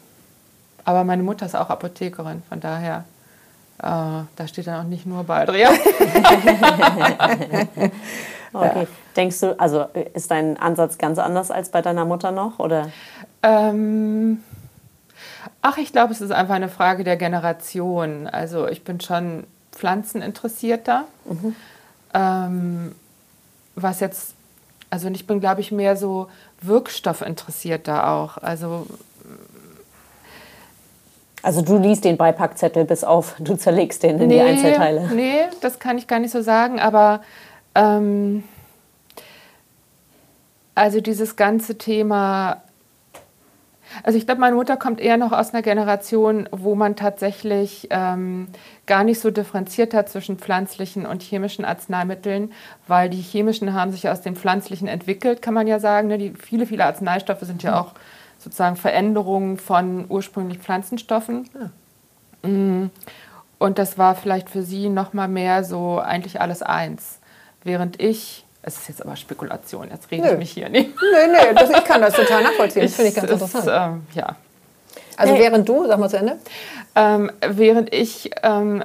[0.84, 3.04] Aber meine Mutter ist auch Apothekerin, von daher,
[3.78, 5.72] äh, da steht dann auch nicht nur Baldrian.
[8.52, 8.82] okay.
[8.82, 8.86] Ja.
[9.16, 12.58] Denkst du, also ist dein Ansatz ganz anders als bei deiner Mutter noch?
[12.58, 12.90] Oder?
[13.42, 14.42] Ähm,
[15.60, 18.26] ach, ich glaube, es ist einfach eine Frage der Generation.
[18.26, 21.04] Also ich bin schon pflanzeninteressierter.
[21.24, 21.56] Mhm.
[22.14, 22.94] Ähm,
[23.74, 24.34] was jetzt,
[24.90, 26.28] also ich bin, glaube ich, mehr so
[26.60, 28.38] wirkstoffinteressierter auch.
[28.38, 28.86] Also
[31.42, 35.08] also du liest den Beipackzettel bis auf, du zerlegst den in nee, die Einzelteile.
[35.12, 37.20] Nee, das kann ich gar nicht so sagen, aber
[37.74, 38.44] ähm,
[40.74, 42.62] also dieses ganze Thema,
[44.02, 48.48] also ich glaube, meine Mutter kommt eher noch aus einer Generation, wo man tatsächlich ähm,
[48.86, 52.52] gar nicht so differenziert hat zwischen pflanzlichen und chemischen Arzneimitteln,
[52.86, 56.08] weil die chemischen haben sich aus den pflanzlichen entwickelt, kann man ja sagen.
[56.08, 56.18] Ne?
[56.18, 57.92] Die, viele, viele Arzneistoffe sind ja auch
[58.38, 61.48] sozusagen Veränderungen von ursprünglich Pflanzenstoffen.
[62.42, 62.48] Ja.
[62.48, 62.90] Mm.
[63.58, 67.20] Und das war vielleicht für sie noch mal mehr so eigentlich alles eins.
[67.62, 70.32] Während ich es ist jetzt aber Spekulation, jetzt rede Nö.
[70.32, 70.90] ich mich hier nicht.
[70.90, 72.82] Nö, nö, das, ich kann das total nachvollziehen.
[72.82, 73.68] Das finde ich ganz ist, interessant.
[73.68, 74.36] Ähm, ja.
[75.16, 75.42] Also hey.
[75.42, 76.38] während du, sag mal zu Ende.
[76.94, 78.84] Ähm, während ich ähm,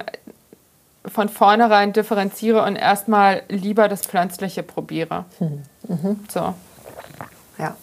[1.06, 5.24] von vornherein differenziere und erstmal lieber das Pflanzliche probiere.
[5.38, 5.62] Hm.
[5.86, 6.20] Mhm.
[6.28, 6.54] So.
[7.58, 7.76] Ja.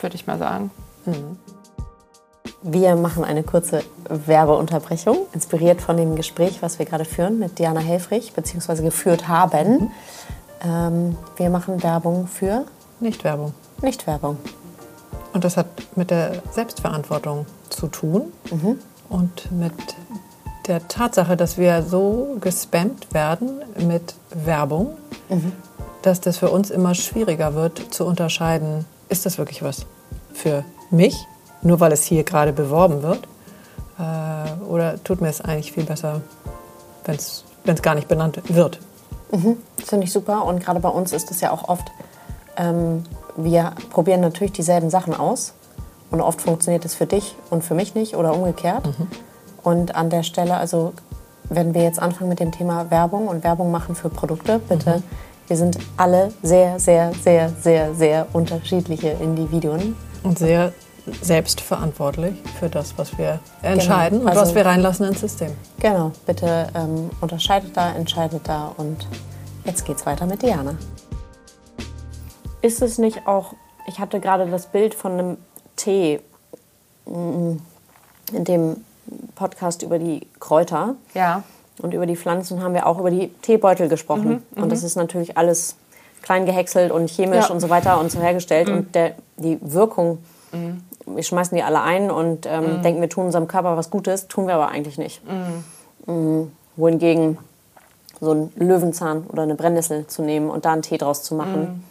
[0.00, 0.70] Würde ich mal sagen.
[1.04, 1.38] Mhm.
[2.62, 7.80] Wir machen eine kurze Werbeunterbrechung, inspiriert von dem Gespräch, was wir gerade führen mit Diana
[7.80, 9.92] Helfrich, beziehungsweise geführt haben.
[10.66, 12.64] Ähm, wir machen Werbung für?
[13.00, 13.54] Nicht-Werbung.
[13.82, 14.38] Nicht-Werbung.
[15.32, 18.78] Und das hat mit der Selbstverantwortung zu tun mhm.
[19.08, 19.72] und mit
[20.66, 24.96] der Tatsache, dass wir so gespammt werden mit Werbung,
[25.28, 25.52] mhm.
[26.02, 29.86] dass das für uns immer schwieriger wird zu unterscheiden, ist das wirklich was
[30.32, 31.14] für mich,
[31.62, 33.28] nur weil es hier gerade beworben wird,
[33.98, 36.22] äh, oder tut mir es eigentlich viel besser,
[37.04, 38.80] wenn es gar nicht benannt wird.
[39.36, 40.44] Mhm, Finde ich super.
[40.44, 41.90] Und gerade bei uns ist es ja auch oft,
[42.56, 43.04] ähm,
[43.36, 45.54] wir probieren natürlich dieselben Sachen aus.
[46.10, 48.86] Und oft funktioniert es für dich und für mich nicht oder umgekehrt.
[48.86, 49.08] Mhm.
[49.62, 50.92] Und an der Stelle, also
[51.48, 55.02] wenn wir jetzt anfangen mit dem Thema Werbung und Werbung machen für Produkte, bitte, mhm.
[55.48, 59.96] wir sind alle sehr, sehr, sehr, sehr, sehr unterschiedliche Individuen.
[60.22, 60.72] Und sehr
[61.22, 64.30] selbstverantwortlich für das, was wir entscheiden genau.
[64.30, 65.52] also, und was wir reinlassen ins System.
[65.80, 69.06] Genau, bitte ähm, unterscheidet da, entscheidet da und
[69.64, 70.74] jetzt geht's weiter mit Diana.
[72.62, 73.54] Ist es nicht auch,
[73.86, 75.36] ich hatte gerade das Bild von einem
[75.76, 76.20] Tee
[77.06, 77.56] mm,
[78.32, 78.84] in dem
[79.36, 80.96] Podcast über die Kräuter.
[81.14, 81.44] Ja.
[81.80, 84.42] Und über die Pflanzen haben wir auch über die Teebeutel gesprochen.
[84.54, 84.86] Mhm, und das mhm.
[84.86, 85.76] ist natürlich alles
[86.22, 87.54] klein gehäckselt und chemisch ja.
[87.54, 88.68] und so weiter und so hergestellt.
[88.68, 88.74] Mhm.
[88.74, 90.18] Und der, die Wirkung
[90.52, 92.82] mhm wir schmeißen die alle ein und ähm, mm.
[92.82, 95.22] denken, wir tun unserem Körper was Gutes, tun wir aber eigentlich nicht.
[95.24, 96.12] Mm.
[96.12, 96.52] Mm.
[96.76, 97.38] Wohingegen
[98.20, 101.62] so einen Löwenzahn oder eine Brennnessel zu nehmen und da einen Tee draus zu machen,
[101.62, 101.84] mm.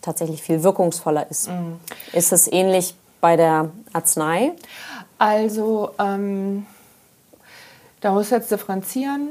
[0.00, 1.48] tatsächlich viel wirkungsvoller ist.
[1.48, 1.74] Mm.
[2.12, 4.52] Ist es ähnlich bei der Arznei?
[5.18, 6.66] Also, ähm,
[8.00, 9.30] da muss ich jetzt differenzieren.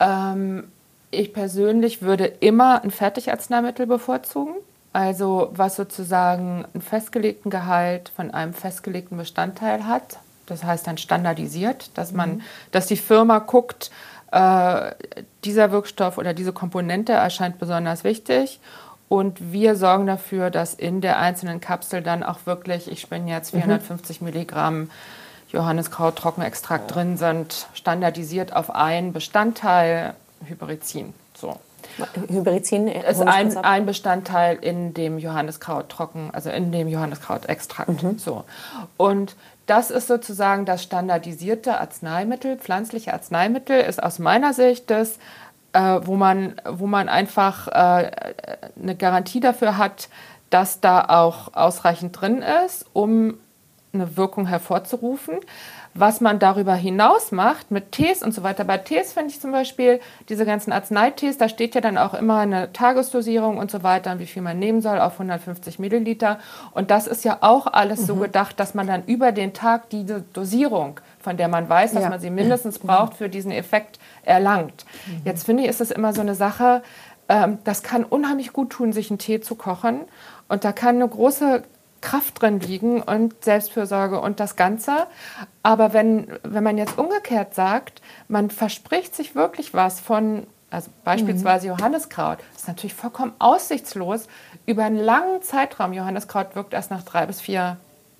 [0.00, 0.64] Ähm,
[1.10, 4.54] ich persönlich würde immer ein Fertigarzneimittel bevorzugen.
[4.92, 10.18] Also was sozusagen einen festgelegten Gehalt von einem festgelegten Bestandteil hat.
[10.46, 12.40] Das heißt dann standardisiert, dass man, mhm.
[12.72, 13.90] dass die Firma guckt,
[14.32, 14.92] äh,
[15.44, 18.60] dieser Wirkstoff oder diese Komponente erscheint besonders wichtig.
[19.08, 23.50] Und wir sorgen dafür, dass in der einzelnen Kapsel dann auch wirklich, ich bin jetzt
[23.50, 24.26] 450 mhm.
[24.26, 24.90] Milligramm
[25.50, 30.14] Johanniskraut Trockenextrakt drin sind, standardisiert auf einen Bestandteil
[30.46, 31.12] Hyperizin.
[31.34, 31.58] So.
[32.28, 38.02] Hyperizin ist ein, ein, Bestandteil in dem Johanniskraut trocken, also in dem Johanniskraut-Extrakt.
[38.02, 38.18] Mhm.
[38.18, 38.44] So.
[38.96, 39.36] Und
[39.66, 42.56] das ist sozusagen das standardisierte Arzneimittel.
[42.56, 45.18] Pflanzliche Arzneimittel ist aus meiner Sicht das,
[45.72, 48.10] äh, wo, man, wo man einfach äh,
[48.80, 50.08] eine Garantie dafür hat,
[50.50, 53.38] dass da auch ausreichend drin ist, um
[53.94, 55.36] eine Wirkung hervorzurufen.
[55.94, 58.64] Was man darüber hinaus macht mit Tees und so weiter.
[58.64, 62.38] Bei Tees finde ich zum Beispiel diese ganzen Arzneitees, da steht ja dann auch immer
[62.38, 66.38] eine Tagesdosierung und so weiter, wie viel man nehmen soll auf 150 Milliliter.
[66.72, 68.06] Und das ist ja auch alles mhm.
[68.06, 72.04] so gedacht, dass man dann über den Tag diese Dosierung, von der man weiß, dass
[72.04, 72.08] ja.
[72.08, 72.86] man sie mindestens mhm.
[72.86, 74.86] braucht, für diesen Effekt erlangt.
[75.06, 75.22] Mhm.
[75.24, 76.82] Jetzt finde ich, ist es immer so eine Sache,
[77.28, 80.02] ähm, das kann unheimlich gut tun, sich einen Tee zu kochen.
[80.48, 81.62] Und da kann eine große
[82.02, 85.06] Kraft drin liegen und Selbstfürsorge und das Ganze.
[85.62, 91.68] Aber wenn, wenn man jetzt umgekehrt sagt, man verspricht sich wirklich was von, also beispielsweise
[91.68, 91.78] mhm.
[91.78, 94.26] Johanneskraut, ist natürlich vollkommen aussichtslos
[94.66, 95.94] über einen langen Zeitraum.
[95.94, 97.78] Johanneskraut wirkt erst nach drei bis vier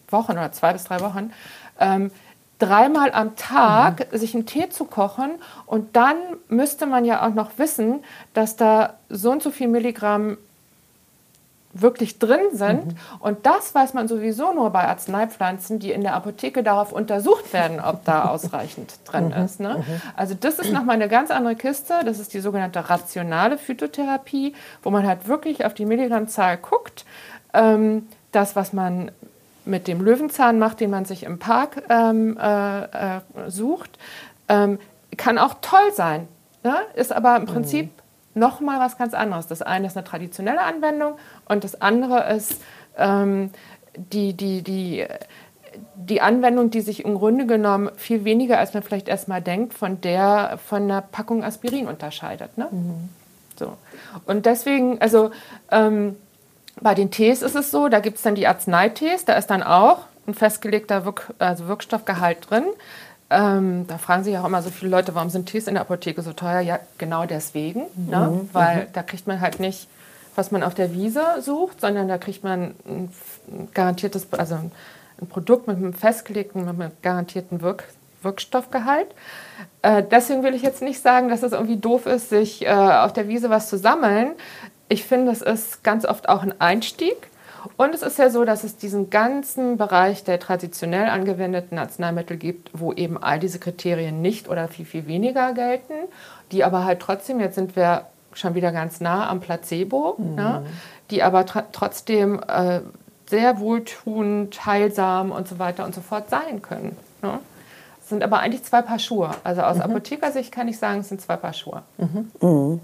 [0.08, 1.32] Wochen oder zwei bis drei Wochen.
[1.78, 2.10] Ähm,
[2.58, 4.18] dreimal am Tag mhm.
[4.18, 5.32] sich einen Tee zu kochen
[5.66, 6.16] und dann
[6.48, 8.04] müsste man ja auch noch wissen,
[8.34, 10.38] dass da so und so viel Milligramm
[11.74, 12.86] wirklich drin sind.
[12.86, 12.96] Mhm.
[13.20, 17.80] Und das weiß man sowieso nur bei Arzneipflanzen, die in der Apotheke darauf untersucht werden,
[17.80, 19.44] ob da ausreichend drin mhm.
[19.44, 19.60] ist.
[19.60, 19.78] Ne?
[19.78, 20.02] Mhm.
[20.16, 21.94] Also das ist nochmal eine ganz andere Kiste.
[22.04, 27.04] Das ist die sogenannte rationale Phytotherapie, wo man halt wirklich auf die Milligrammzahl guckt.
[27.54, 29.10] Ähm, das, was man
[29.64, 33.98] mit dem Löwenzahn macht, den man sich im Park ähm, äh, äh, sucht,
[34.48, 34.78] ähm,
[35.16, 36.28] kann auch toll sein.
[36.64, 36.74] Ne?
[36.94, 37.46] Ist aber im mhm.
[37.46, 37.90] Prinzip
[38.34, 39.46] nochmal was ganz anderes.
[39.46, 41.14] Das eine ist eine traditionelle Anwendung
[41.52, 42.60] und das andere ist
[42.98, 43.50] ähm,
[43.96, 45.06] die, die, die,
[45.94, 50.00] die Anwendung, die sich im Grunde genommen viel weniger, als man vielleicht erstmal denkt, von
[50.00, 52.56] der von einer Packung Aspirin unterscheidet.
[52.58, 52.68] Ne?
[52.70, 53.08] Mhm.
[53.58, 53.76] So.
[54.26, 55.30] Und deswegen, also
[55.70, 56.16] ähm,
[56.80, 59.62] bei den Tees ist es so, da gibt es dann die Arzneitees, da ist dann
[59.62, 62.64] auch ein festgelegter Wirk also Wirkstoffgehalt drin.
[63.30, 66.22] Ähm, da fragen sich auch immer so viele Leute, warum sind Tees in der Apotheke
[66.22, 66.60] so teuer?
[66.60, 68.10] Ja, genau deswegen, mhm.
[68.10, 68.48] ne?
[68.52, 68.92] weil mhm.
[68.92, 69.88] da kriegt man halt nicht,
[70.34, 73.10] was man auf der Wiese sucht, sondern da kriegt man ein
[73.74, 77.84] garantiertes, also ein Produkt mit einem festgelegten, mit einem garantierten Wirk
[78.22, 79.08] Wirkstoffgehalt.
[79.82, 83.12] Äh, deswegen will ich jetzt nicht sagen, dass es irgendwie doof ist, sich äh, auf
[83.12, 84.32] der Wiese was zu sammeln.
[84.88, 87.16] Ich finde, es ist ganz oft auch ein Einstieg
[87.76, 92.70] und es ist ja so, dass es diesen ganzen Bereich der traditionell angewendeten Arzneimittel gibt,
[92.72, 95.94] wo eben all diese Kriterien nicht oder viel, viel weniger gelten,
[96.50, 100.34] die aber halt trotzdem, jetzt sind wir schon wieder ganz nah am Placebo, mhm.
[100.34, 100.66] ne,
[101.10, 102.80] die aber trotzdem äh,
[103.28, 106.96] sehr wohltuend, heilsam und so weiter und so fort sein können.
[107.22, 107.38] Ne?
[108.00, 109.30] Es sind aber eigentlich zwei Paar Schuhe.
[109.42, 109.82] Also aus mhm.
[109.82, 111.82] Apothekersicht kann ich sagen, es sind zwei Paar Schuhe.
[111.96, 112.30] Mhm.
[112.40, 112.80] Mhm.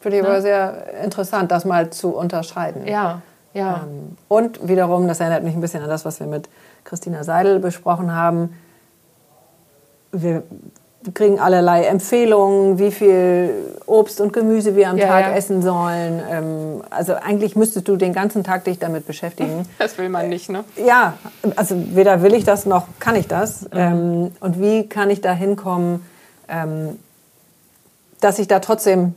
[0.00, 0.28] Finde ich ne?
[0.28, 2.86] aber sehr interessant, das mal zu unterscheiden.
[2.86, 3.22] Ja.
[3.54, 3.84] Ja.
[3.84, 6.48] Ähm, und wiederum, das erinnert mich ein bisschen an das, was wir mit
[6.84, 8.54] Christina Seidel besprochen haben.
[10.12, 10.42] Wir
[11.14, 13.50] kriegen allerlei Empfehlungen, wie viel
[13.86, 15.34] Obst und Gemüse wir am ja, Tag ja.
[15.34, 16.20] essen sollen.
[16.30, 19.66] Ähm, also eigentlich müsstest du den ganzen Tag dich damit beschäftigen.
[19.78, 20.64] Das will man nicht, ne?
[20.84, 21.14] Ja,
[21.56, 23.62] also weder will ich das noch kann ich das.
[23.62, 23.68] Mhm.
[23.72, 26.04] Ähm, und wie kann ich da hinkommen,
[28.20, 29.14] dass ich da trotzdem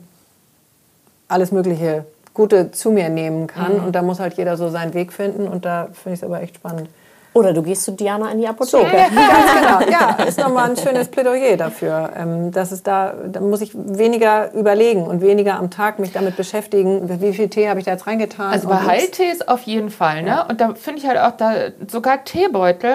[1.28, 2.04] alles Mögliche
[2.34, 3.78] Gute zu mir nehmen kann.
[3.78, 3.84] Mhm.
[3.84, 5.48] Und da muss halt jeder so seinen Weg finden.
[5.48, 6.88] Und da finde ich es aber echt spannend.
[7.34, 8.84] Oder du gehst zu Diana in die Apotheke.
[8.84, 9.90] So, ganz genau.
[9.90, 12.10] Ja, ist nochmal ein schönes Plädoyer dafür.
[12.16, 16.36] Ähm, dass es da, da muss ich weniger überlegen und weniger am Tag mich damit
[16.36, 18.52] beschäftigen, wie viel Tee habe ich da jetzt reingetan.
[18.52, 20.22] Also bei Heiltees auf jeden Fall.
[20.22, 20.28] Ne?
[20.28, 20.42] Ja.
[20.42, 21.54] Und da finde ich halt auch, da
[21.88, 22.94] sogar Teebeutel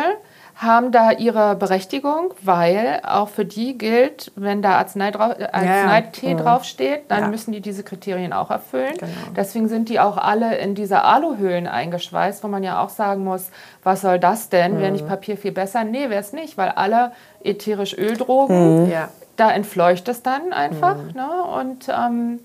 [0.58, 6.32] haben da ihre Berechtigung, weil auch für die gilt, wenn da Arznei drauf, äh, Arzneitee
[6.32, 6.44] ja, ja.
[6.44, 7.28] draufsteht, dann ja.
[7.28, 8.98] müssen die diese Kriterien auch erfüllen.
[8.98, 9.12] Genau.
[9.36, 13.52] Deswegen sind die auch alle in diese Aluhöhlen eingeschweißt, wo man ja auch sagen muss,
[13.84, 14.76] was soll das denn?
[14.76, 14.80] Mhm.
[14.80, 15.84] Wäre nicht Papier viel besser?
[15.84, 17.12] Nee, wäre es nicht, weil alle
[17.44, 18.94] ätherisch Öldrogen, mhm.
[19.36, 20.98] da entfleucht es dann einfach.
[20.98, 21.12] Mhm.
[21.14, 21.44] Ne?
[21.60, 22.40] Und, ähm,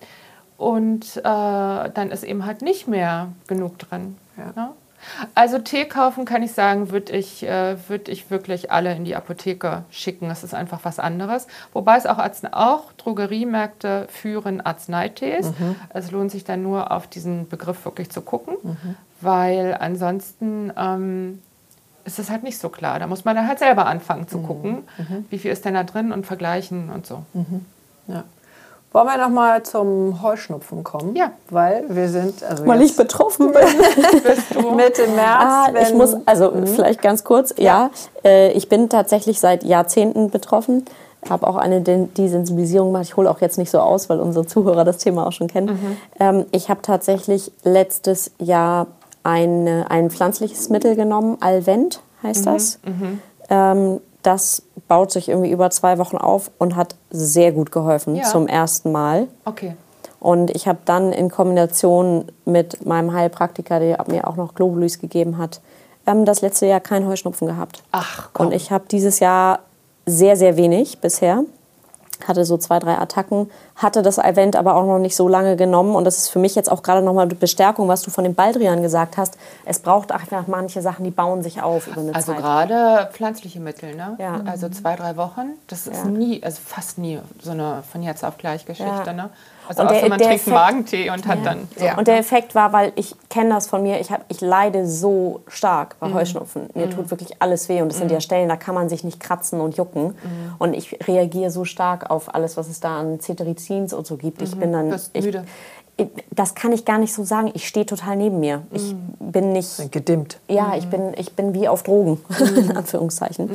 [0.59, 4.19] und äh, dann ist eben halt nicht mehr genug drin.
[4.37, 4.69] Ne?
[5.35, 9.17] Also Tee kaufen kann ich sagen, würde ich, äh, würd ich wirklich alle in die
[9.17, 10.29] Apotheke schicken.
[10.29, 11.47] Das ist einfach was anderes.
[11.73, 15.47] Wobei es auch, Arznei auch Drogeriemärkte führen Arzneitees.
[15.59, 15.77] Mhm.
[15.91, 18.97] Es lohnt sich dann nur auf diesen Begriff wirklich zu gucken, mhm.
[19.21, 21.43] weil ansonsten ähm,
[22.05, 22.99] ist es halt nicht so klar.
[22.99, 24.47] Da muss man dann halt selber anfangen zu mhm.
[24.47, 25.27] gucken, mhm.
[25.31, 27.25] wie viel ist denn da drin und vergleichen und so.
[27.33, 27.67] Mhm.
[28.09, 28.25] Ja.
[28.93, 31.17] Wollen wir noch mal zum Heuschnupfen kommen?
[31.17, 31.33] Ja.
[31.51, 32.43] Weil wir sind...
[32.43, 33.63] Also Weil ich betroffen bin.
[34.77, 35.45] Mitte März.
[35.45, 36.67] Ah, ich muss, also mhm.
[36.67, 37.65] vielleicht ganz kurz, ja.
[37.65, 37.91] ja
[38.25, 40.85] äh, ich bin tatsächlich seit Jahrzehnten betroffen.
[41.29, 43.05] Habe auch eine Desensibilisierung gemacht.
[43.05, 45.69] Ich hole auch jetzt nicht so aus, weil unsere Zuhörer das Thema auch schon kennen.
[45.69, 45.97] Mhm.
[46.19, 48.89] Ähm, ich habe tatsächlich letztes Jahr
[49.23, 52.51] eine, ein pflanzliches Mittel genommen, Alvent heißt mhm.
[52.51, 52.79] das.
[52.85, 53.23] Mhm.
[53.51, 58.25] Ähm, das baut sich irgendwie über zwei Wochen auf und hat sehr gut geholfen ja.
[58.25, 59.29] zum ersten Mal.
[59.45, 59.75] Okay.
[60.21, 65.37] Und ich habe dann in Kombination mit meinem Heilpraktiker, der mir auch noch Globulus gegeben
[65.37, 65.61] hat,
[66.07, 67.83] ähm, das letzte Jahr keinen Heuschnupfen gehabt.
[67.91, 68.47] Ach, komm.
[68.47, 69.61] Und ich habe dieses Jahr
[70.07, 71.45] sehr, sehr wenig bisher.
[72.29, 75.95] Hatte so zwei, drei Attacken, hatte das Event aber auch noch nicht so lange genommen.
[75.95, 78.35] Und das ist für mich jetzt auch gerade nochmal eine Bestärkung, was du von den
[78.35, 79.37] Baldrian gesagt hast.
[79.65, 82.41] Es braucht einfach manche Sachen, die bauen sich auf über eine Also Zeit.
[82.41, 84.17] gerade pflanzliche Mittel, ne?
[84.19, 84.41] Ja.
[84.47, 86.11] Also zwei, drei Wochen, das ist Ja.
[86.11, 89.13] nie, also fast nie so eine von jetzt auf gleich Geschichte, Ja.
[89.13, 89.31] ne?
[89.69, 91.85] Also Und außer der- man der trinkt Effekt- Magentee und hat dann so.
[91.85, 91.97] Ja.
[91.97, 95.41] Und der Effekt war, weil ich kenne das von mir, ich, hab, ich leide so
[95.47, 96.07] stark Mhm.
[96.09, 96.69] bei Heuschnupfen.
[96.75, 99.21] Mir tut wirklich alles weh und es sind ja Stellen, da kann man sich nicht
[99.21, 100.07] kratzen und jucken.
[100.09, 100.55] Mhm.
[100.59, 104.43] Und ich reagiere so stark auf alles, was es da an Cetirizins und so gibt.
[104.43, 104.89] Ich bin dann...
[104.89, 104.97] Mhm.
[105.13, 105.45] Ich, müde.
[105.47, 105.51] ich,
[106.31, 107.51] das kann ich gar nicht so sagen.
[107.55, 108.63] Ich stehe total neben mir.
[108.73, 109.15] Ich Mhm.
[109.33, 109.93] bin nicht...
[109.93, 110.39] Gedimmt.
[110.49, 112.19] Ja, ich, bin, ich bin wie auf Drogen,
[112.57, 113.51] in Anführungszeichen.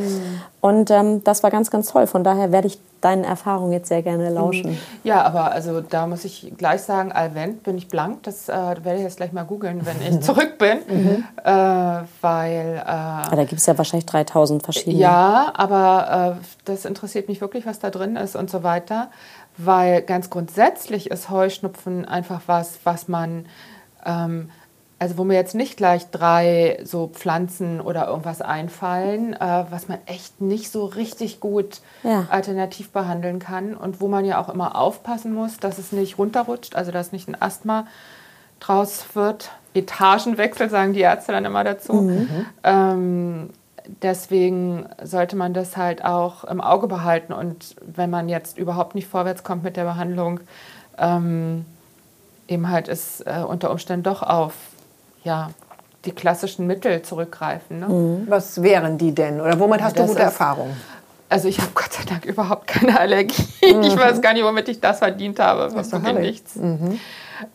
[0.61, 2.07] Und ähm, das war ganz, ganz toll.
[2.07, 4.77] Von daher werde ich deinen Erfahrungen jetzt sehr gerne lauschen.
[5.03, 8.23] Ja, aber also da muss ich gleich sagen, Alvent bin ich blank.
[8.23, 11.23] Das äh, werde ich jetzt gleich mal googeln, wenn ich zurück bin.
[11.43, 11.51] Äh,
[12.21, 14.97] weil, äh, Aber da gibt es ja wahrscheinlich 3000 verschiedene.
[14.97, 19.09] ja, aber äh, das interessiert mich wirklich, was da drin ist und so weiter.
[19.57, 23.47] Weil ganz grundsätzlich ist Heuschnupfen einfach was, was man,
[24.05, 24.49] ähm,
[24.99, 29.97] also wo mir jetzt nicht gleich drei so Pflanzen oder irgendwas einfallen, äh, was man
[30.05, 32.27] echt nicht so richtig gut Ja.
[32.29, 36.75] alternativ behandeln kann und wo man ja auch immer aufpassen muss, dass es nicht runterrutscht,
[36.75, 37.87] also dass nicht ein Asthma
[38.59, 39.51] draus wird.
[39.73, 42.11] Etagenwechsel sagen die Ärzte dann immer dazu.
[42.63, 43.49] Ähm,
[44.01, 49.07] deswegen sollte man das halt auch im Auge behalten und wenn man jetzt überhaupt nicht
[49.07, 50.39] vorwärts kommt mit der Behandlung,
[50.97, 51.65] ähm,
[52.47, 54.53] eben halt es äh, unter Umständen doch auf
[55.23, 55.49] ja,
[56.05, 57.79] die klassischen Mittel zurückgreifen.
[57.79, 58.25] Ne?
[58.29, 59.41] Was wären die denn?
[59.41, 60.75] Oder womit hast du das gute ist- Erfahrungen?
[61.29, 63.43] Also ich habe Gott sei Dank überhaupt keine Allergie.
[63.61, 65.63] Ich weiß gar nicht, womit ich das verdient habe.
[65.63, 66.57] Das ist doch Wirklich nichts.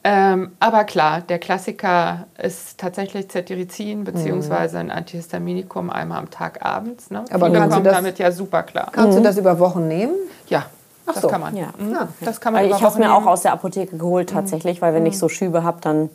[0.05, 7.11] Ähm, aber klar, der Klassiker ist tatsächlich Cetirizin beziehungsweise ein Antihistaminikum einmal am Tag abends.
[7.11, 7.24] Ne?
[7.30, 8.89] Aber Viele kannst du kommen das- damit ja super klar.
[8.93, 10.14] Kannst du das über Wochen nehmen?
[10.49, 10.66] Ja,
[11.07, 11.28] Ach das so.
[11.28, 11.57] kann man.
[11.57, 11.68] Ja.
[11.78, 11.97] Mhm.
[11.97, 14.80] Ah, Das kann man Also ich habe es mir auch aus der Apotheke geholt tatsächlich,
[14.83, 16.11] weil wenn ich so Schübe habe, dann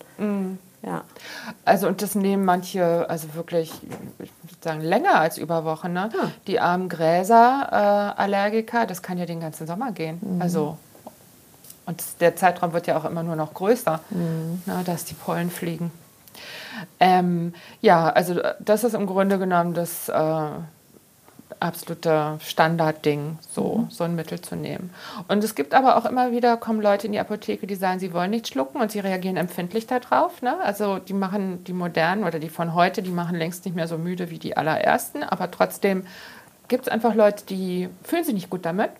[0.84, 1.02] ja.
[1.66, 3.74] Also und das nehmen manche, also wirklich,
[4.20, 5.92] ich würde sagen, länger als über Wochen.
[5.92, 6.10] Ne?
[6.18, 6.28] Ah.
[6.46, 10.20] Die armen Gräser-Allergiker, das kann ja den ganzen Sommer gehen.
[10.22, 10.42] Mhm.
[10.42, 10.78] Also
[11.88, 14.62] und der Zeitraum wird ja auch immer nur noch größer, Mhm.
[14.68, 15.92] ne, dass die Pollen fliegen.
[17.00, 20.50] Ähm, ja, also das ist im Grunde genommen das äh,
[21.60, 23.90] absolute Standardding, so, Mhm.
[23.90, 24.92] so ein Mittel zu nehmen.
[25.28, 28.14] Und es gibt aber auch immer wieder, kommen Leute in die Apotheke, die sagen, sie
[28.14, 30.42] wollen nicht schlucken und sie reagieren empfindlich darauf.
[30.44, 30.56] Ne?
[30.62, 33.98] Also die machen die modernen oder die von heute, die machen längst nicht mehr so
[33.98, 36.06] müde wie die allerersten, aber trotzdem
[36.68, 38.92] gibt es einfach Leute, die fühlen sich nicht gut damit.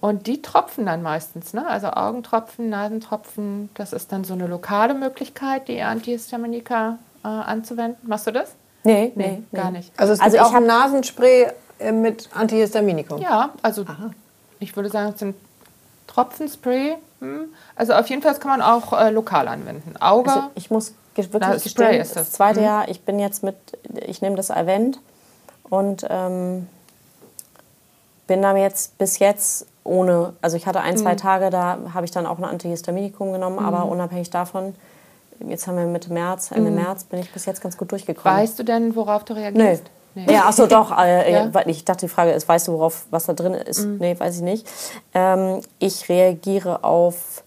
[0.00, 1.66] Und die tropfen dann meistens, ne?
[1.66, 8.08] also Augentropfen, Nasentropfen, das ist dann so eine lokale Möglichkeit, die Antihistaminika äh, anzuwenden.
[8.08, 8.54] Machst du das?
[8.84, 9.78] Nee, nee, gar nee.
[9.78, 9.92] nicht.
[9.98, 11.48] Also es Also gibt ich auch ein Nasenspray
[11.80, 13.20] äh, mit Antihistaminikum.
[13.20, 13.84] Ja, also
[14.60, 15.34] ich würde sagen, es sind
[16.06, 16.96] Tropfenspray.
[17.20, 17.46] Hm.
[17.74, 19.96] Also auf jeden Fall das kann man auch äh, lokal anwenden.
[20.00, 20.30] Auge.
[20.30, 22.30] Also ich muss wirklich Na, gestehen, Spray das, ist das.
[22.32, 22.66] zweite Mhm.
[22.66, 23.56] Jahr, ich bin jetzt mit,
[24.06, 25.00] ich nehme das Event
[25.68, 26.68] und ähm,
[28.28, 30.98] bin da jetzt bis jetzt ohne, also ich hatte ein, Mhm.
[30.98, 34.74] zwei Tage, da habe ich dann auch ein Antihistaminikum genommen, aber unabhängig davon,
[35.40, 38.36] jetzt haben wir Mitte März, Ende März, bin ich bis jetzt ganz gut durchgekommen.
[38.36, 38.40] Mhm.
[38.42, 39.40] weißt du denn, worauf du Nee.
[39.40, 39.84] reagierst?
[40.14, 40.96] Ja, ach so, doch.
[40.98, 41.44] Äh, Ja.
[41.46, 41.54] Mhm.
[41.54, 43.84] weil Ich dachte, die Frage ist, weißt du, worauf was da drin ist?
[43.84, 44.66] Nee, weiß ich nicht.
[45.14, 47.44] Ähm, ich reagiere auf,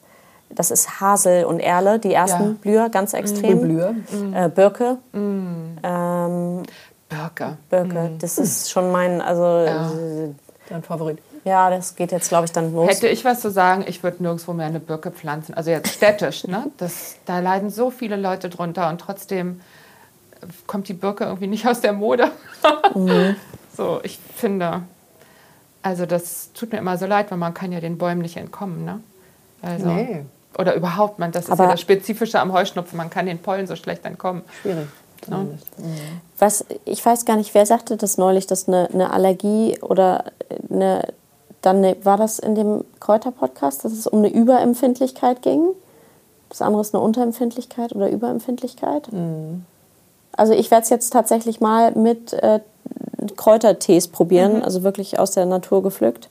[0.49, 2.49] das ist Hasel und Erle, die ersten Ja.
[2.49, 2.55] Mhm.
[2.57, 3.61] Blüher, ganz extrem.
[3.61, 3.93] Blüher.
[4.33, 4.97] Äh, Birke.
[5.13, 6.63] Ähm,
[7.09, 7.57] Birke.
[7.69, 9.91] Birke, das ist schon mein, also ja,
[10.71, 11.19] Dein Favorit.
[11.43, 12.89] ja das geht jetzt, glaube ich, dann los.
[12.89, 15.53] Hätte ich was zu sagen, ich würde nirgendwo mehr eine Birke pflanzen.
[15.53, 16.67] Also jetzt städtisch, ne?
[16.77, 19.59] Das, da leiden so viele Leute drunter und trotzdem
[20.65, 22.31] kommt die Birke irgendwie nicht aus der Mode.
[23.77, 24.81] So, ich finde,
[25.81, 28.83] also das tut mir immer so leid, weil man kann ja den Bäumen nicht entkommen,
[28.83, 28.99] ne?
[29.61, 30.25] Also, Nee.
[30.57, 33.67] Oder überhaupt, man, das ist Aber- ja das Spezifische am Heuschnupfen, man kann den Pollen
[33.67, 34.41] so schlecht entkommen.
[34.61, 34.87] Schwierig.
[35.27, 35.57] Ne?
[36.37, 40.25] Was, ich weiß gar nicht, wer sagte das neulich, dass eine, eine Allergie oder
[40.69, 41.07] eine,
[41.61, 45.67] dann eine, war das in dem Kräuter-Podcast, dass es um eine Überempfindlichkeit ging?
[46.49, 49.09] Das andere ist eine Unterempfindlichkeit oder Überempfindlichkeit?
[50.33, 52.59] Also ich werde es jetzt tatsächlich mal mit äh,
[53.37, 56.29] Kräutertees probieren, also wirklich aus der Natur gepflückt.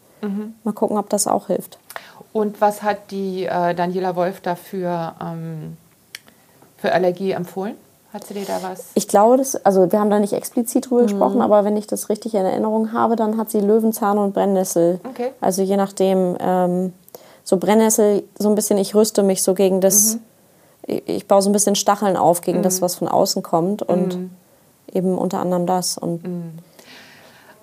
[0.64, 1.78] Mal gucken, ob das auch hilft.
[2.32, 5.76] Und was hat die äh, Daniela Wolf dafür ähm,
[6.76, 7.76] für Allergie empfohlen?
[8.12, 8.86] Hat sie dir da was?
[8.94, 12.08] Ich glaube, das, also wir haben da nicht explizit drüber gesprochen, aber wenn ich das
[12.08, 15.00] richtig in Erinnerung habe, dann hat sie Löwenzahn und Brennnessel.
[15.08, 15.30] Okay.
[15.40, 16.92] Also je nachdem, ähm,
[17.44, 20.18] so Brennnessel, so ein bisschen, ich rüste mich so gegen das,
[20.86, 23.82] ich, ich baue so ein bisschen Stacheln auf gegen das, was von außen kommt.
[23.82, 24.30] Und
[24.92, 25.98] eben unter anderem das.
[25.98, 26.22] Und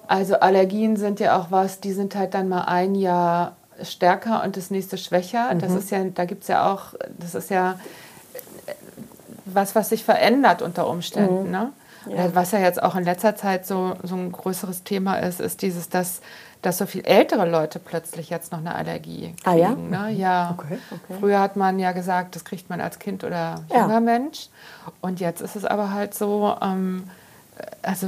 [0.07, 4.57] Also Allergien sind ja auch was, die sind halt dann mal ein Jahr stärker und
[4.57, 5.53] das nächste schwächer.
[5.59, 7.79] Das ist ja, da gibt es ja auch, das ist ja
[9.53, 11.51] was, was sich verändert unter Umständen.
[11.51, 11.71] Ne?
[12.09, 12.33] Ja.
[12.35, 15.89] Was ja jetzt auch in letzter Zeit so, so ein größeres Thema ist, ist dieses,
[15.89, 16.21] dass,
[16.61, 19.35] dass so viel ältere Leute plötzlich jetzt noch eine Allergie kriegen.
[19.43, 19.75] Ah, ja?
[19.75, 20.11] Ne?
[20.11, 20.55] ja.
[20.57, 20.77] Okay.
[21.19, 23.81] Früher hat man ja gesagt, das kriegt man als Kind oder Ja.
[23.81, 24.47] junger Mensch.
[25.01, 27.09] Und jetzt ist es aber halt so, ähm,
[27.81, 28.07] also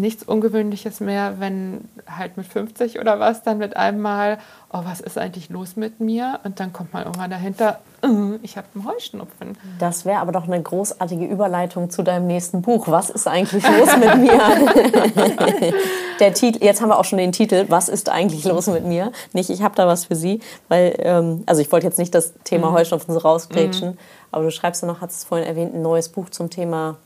[0.00, 4.38] nichts Ungewöhnliches mehr, wenn halt mit 50 oder was dann mit einem Mal,
[4.72, 6.40] oh, was ist eigentlich los mit mir?
[6.44, 9.56] Und dann kommt man irgendwann dahinter, äh, ich habe einen Heuschnupfen.
[9.78, 12.88] das wäre aber doch eine großartige Überleitung zu deinem nächsten Buch.
[12.88, 14.40] Was ist eigentlich los mit mir?
[16.20, 19.10] Der Titel, jetzt haben wir auch schon den Titel, Was ist eigentlich los mit mir?
[19.32, 22.34] Nicht, ich habe da was für Sie, weil, ähm, also ich wollte jetzt nicht das
[22.44, 23.98] Thema Heuschnupfen so rausgrätschen,
[24.30, 26.96] aber du schreibst ja noch, hast es vorhin erwähnt, ein neues Buch zum Thema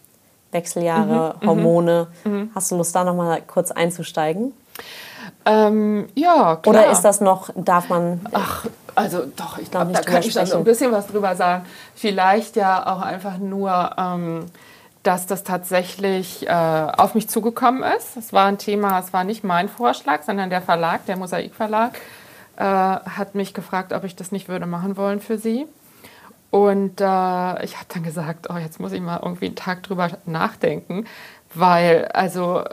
[0.53, 2.09] Wechseljahre, Hormone.
[2.55, 4.53] Hast du Lust, da nochmal kurz einzusteigen?
[5.45, 6.75] Ähm, ja, klar.
[6.75, 10.35] Oder ist das noch, darf man, Ach, also doch, ich glaube, nicht da kann ich
[10.35, 11.65] dann so ein bisschen was drüber sagen.
[11.95, 14.47] Vielleicht ja auch einfach nur, ähm,
[15.03, 18.17] dass das tatsächlich äh, auf mich zugekommen ist.
[18.17, 21.99] Es war ein Thema, es war nicht mein Vorschlag, sondern der Verlag, der Mosaik Verlag,
[22.57, 25.67] äh, hat mich gefragt, ob ich das nicht würde machen wollen für sie.
[26.51, 30.11] Und äh, ich habe dann gesagt, oh, jetzt muss ich mal irgendwie einen Tag drüber
[30.25, 31.07] nachdenken,
[31.53, 32.65] weil also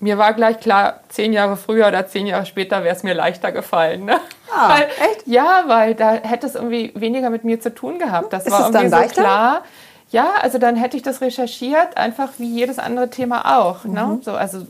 [0.00, 3.52] mir war gleich klar, zehn Jahre früher oder zehn Jahre später wäre es mir leichter
[3.52, 4.04] gefallen.
[4.04, 4.18] Ne?
[4.54, 5.26] Ah, weil, echt?
[5.26, 8.32] Ja, weil da hätte es irgendwie weniger mit mir zu tun gehabt.
[8.32, 9.22] Das Ist war irgendwie so leichter?
[9.22, 9.62] klar.
[10.10, 13.84] Ja, also dann hätte ich das recherchiert, einfach wie jedes andere Thema auch.
[13.84, 13.92] Mhm.
[13.92, 14.20] Ne?
[14.22, 14.66] So, also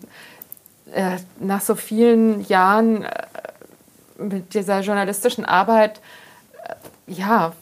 [0.93, 3.11] äh, nach so vielen Jahren äh,
[4.19, 6.01] mit dieser journalistischen Arbeit,
[6.65, 7.53] äh, ja,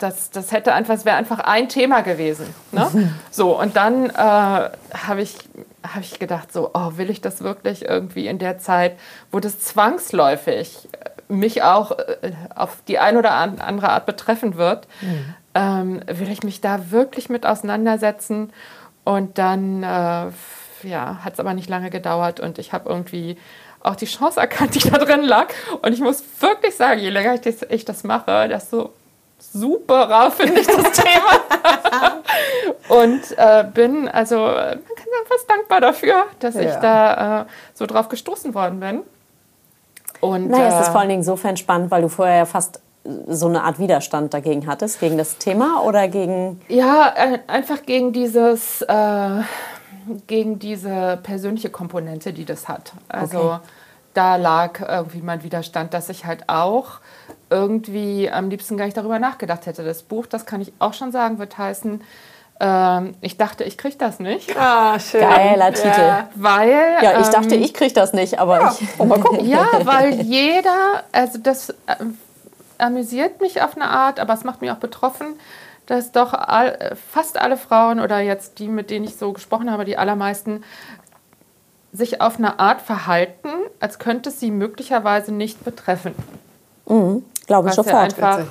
[0.00, 2.52] das, das hätte einfach, es wäre einfach ein Thema gewesen.
[2.72, 3.12] Ne?
[3.30, 5.36] So, und dann äh, habe ich,
[5.82, 8.98] hab ich gedacht, so, oh, will ich das wirklich irgendwie in der Zeit,
[9.30, 14.56] wo das zwangsläufig äh, mich auch äh, auf die eine oder an- andere Art betreffen
[14.56, 14.88] wird,
[15.54, 18.52] ähm, will ich mich da wirklich mit auseinandersetzen.
[19.04, 23.36] Und dann äh, ja, hat es aber nicht lange gedauert und ich habe irgendwie
[23.82, 25.48] auch die Chance erkannt, die da drin lag.
[25.82, 28.92] Und ich muss wirklich sagen, je länger ich das, ich das mache, desto
[29.40, 32.22] superer finde ich das Thema.
[32.88, 36.80] und äh, bin also man kann sagen, fast dankbar dafür, dass ich Ja.
[36.80, 39.02] da äh, so drauf gestoßen worden bin.
[40.20, 42.80] Und, naja, es ist äh, vor allen Dingen insofern spannend, weil du vorher ja fast
[43.28, 48.12] so eine Art Widerstand dagegen hattest, gegen das Thema oder gegen, Ja, äh, einfach gegen
[48.12, 49.40] dieses, äh,
[50.26, 52.92] gegen diese persönliche Komponente, die das hat.
[53.08, 53.58] Also Okay.
[54.12, 56.98] da lag irgendwie mein Widerstand, dass ich halt auch
[57.50, 59.84] irgendwie am liebsten gar nicht darüber nachgedacht hätte.
[59.84, 62.00] Das Buch, das kann ich auch schon sagen, wird heißen,
[62.62, 64.54] ähm, ich dachte, ich kriege das nicht.
[64.56, 65.22] Ah, schön.
[65.22, 66.24] Geiler Titel.
[66.34, 68.86] Weil, Ja, ich dachte, ähm, ich kriege das nicht, aber ich.
[68.98, 69.46] Oh, mal gucken.
[69.48, 71.74] ja, weil jeder, also das äh,
[72.76, 75.38] amüsiert mich auf eine Art, aber es macht mich auch betroffen,
[75.86, 79.86] dass doch all, fast alle Frauen oder jetzt die, mit denen ich so gesprochen habe,
[79.86, 80.62] die allermeisten,
[81.92, 83.48] sich auf eine Art verhalten,
[83.80, 86.14] als könnte es sie möglicherweise nicht betreffen.
[87.50, 88.22] Glaube ich Was ja, sofort.
[88.22, 88.46] einfach,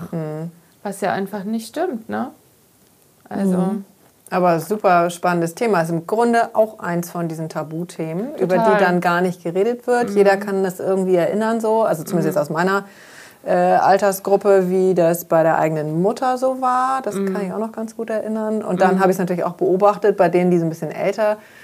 [0.84, 2.32] was ja einfach nicht stimmt, ne?
[3.30, 3.78] Also,
[4.30, 5.84] Aber super spannendes Thema.
[5.84, 8.74] Ist im Grunde auch eins von diesen Tabuthemen, über Total.
[8.74, 10.10] die dann gar nicht geredet wird.
[10.10, 11.84] Jeder kann das irgendwie erinnern, so.
[11.84, 12.88] Also zumindest jetzt aus meiner
[13.46, 17.02] äh, Altersgruppe, wie das bei der eigenen Mutter so war.
[17.02, 18.62] Das kann ich auch noch ganz gut erinnern.
[18.62, 21.38] Und dann habe ich es natürlich auch beobachtet bei denen, die so ein bisschen älter
[21.38, 21.59] sind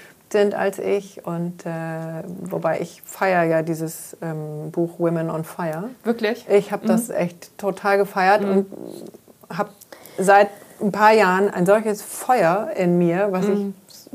[0.54, 1.24] als ich.
[1.26, 5.90] Und äh, wobei ich feiere ja dieses ähm, Buch Women on Fire.
[6.04, 6.46] wirklich?
[6.48, 8.66] Ich habe das echt total gefeiert und
[9.48, 9.70] habe
[10.18, 10.48] seit
[10.80, 13.66] ein paar Jahren ein solches Feuer in mir, was ich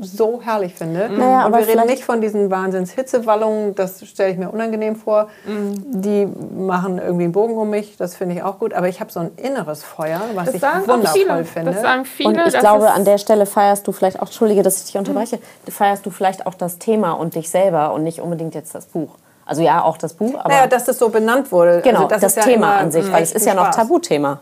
[0.02, 1.08] so herrlich finde.
[1.08, 5.28] Naja, und aber wir reden nicht von diesen Wahnsinns-Hitzewallungen, das stelle ich mir unangenehm vor.
[5.46, 8.74] Die machen irgendwie einen Bogen um mich, das finde ich auch gut.
[8.74, 11.44] Aber ich habe so ein inneres Feuer, was Das ich wundervoll viele.
[11.44, 11.72] finde.
[11.72, 12.28] Das sagen viele.
[12.28, 14.98] Und ich das glaube, an der Stelle feierst du vielleicht auch, entschuldige, dass ich dich
[14.98, 15.38] unterbreche,
[15.68, 19.16] feierst du vielleicht auch das Thema und dich selber und nicht unbedingt jetzt das Buch.
[19.44, 21.80] Also ja, auch das Buch, aber naja, dass das so benannt wurde.
[21.82, 23.64] genau, also das, das, ist ja Thema immer an sich, weil es ist ja noch
[23.64, 23.76] Spaß.
[23.76, 24.40] Tabuthema.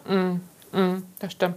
[1.19, 1.57] das stimmt.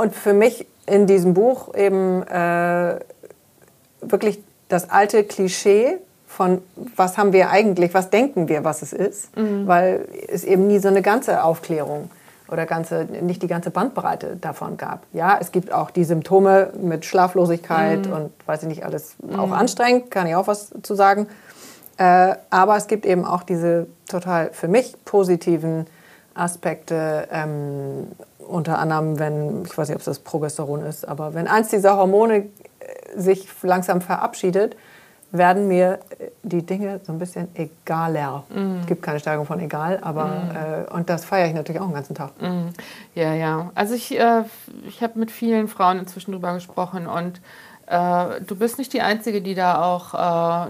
[0.00, 3.00] Und für mich in diesem Buch eben äh,
[4.00, 6.62] wirklich das alte Klischee von
[6.96, 9.28] was haben wir eigentlich, was denken wir, was es ist,
[9.66, 12.08] weil es eben nie so eine ganze Aufklärung
[12.48, 15.02] oder ganze, nicht die ganze Bandbreite davon gab.
[15.12, 20.10] Ja, es gibt auch die Symptome mit Schlaflosigkeit und weiß ich nicht alles, auch anstrengend,
[20.10, 21.26] kann ich auch was zu sagen.
[21.98, 25.86] Äh, aber es gibt eben auch diese total für mich positiven
[26.34, 28.06] Aspekte, ähm,
[28.50, 31.96] unter anderem, wenn, ich weiß nicht, ob es das Progesteron ist, aber wenn eins dieser
[31.96, 32.44] Hormone äh,
[33.16, 34.76] sich langsam verabschiedet,
[35.32, 38.44] werden mir äh, die Dinge so ein bisschen egaler.
[38.80, 41.94] Es gibt keine Steigerung von egal, aber äh, und das feiere ich natürlich auch den
[41.94, 42.32] ganzen Tag.
[43.14, 43.70] Ja, ja.
[43.74, 44.42] Also ich, äh,
[44.88, 47.40] ich habe mit vielen Frauen inzwischen drüber gesprochen und
[47.90, 50.16] äh, du bist nicht die Einzige, die da auch äh,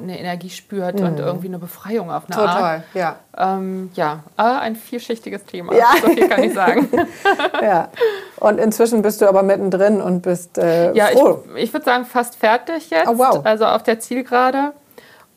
[0.00, 2.82] eine Energie spürt und irgendwie eine Befreiung auf eine Total, Art.
[2.94, 3.16] ja.
[3.36, 5.74] Ähm, ja, aber ein vielschichtiges Thema.
[5.74, 5.88] Ja.
[6.00, 6.88] So viel kann ich sagen.
[7.62, 7.90] ja.
[8.38, 11.44] Und inzwischen bist du aber mittendrin und bist äh, Ja, froh.
[11.56, 13.08] ich, ich würde sagen, fast fertig jetzt.
[13.08, 13.44] Oh, wow.
[13.44, 14.72] Also auf der Zielgerade.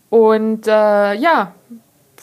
[0.10, 1.52] Und äh, ja,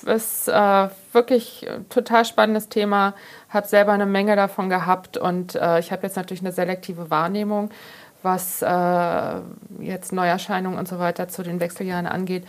[0.07, 3.15] ist äh, wirklich ein total spannendes Thema.
[3.49, 7.71] Habe selber eine Menge davon gehabt und äh, ich habe jetzt natürlich eine selektive Wahrnehmung,
[8.23, 9.41] was äh,
[9.81, 12.47] jetzt Neuerscheinungen und so weiter zu den Wechseljahren angeht.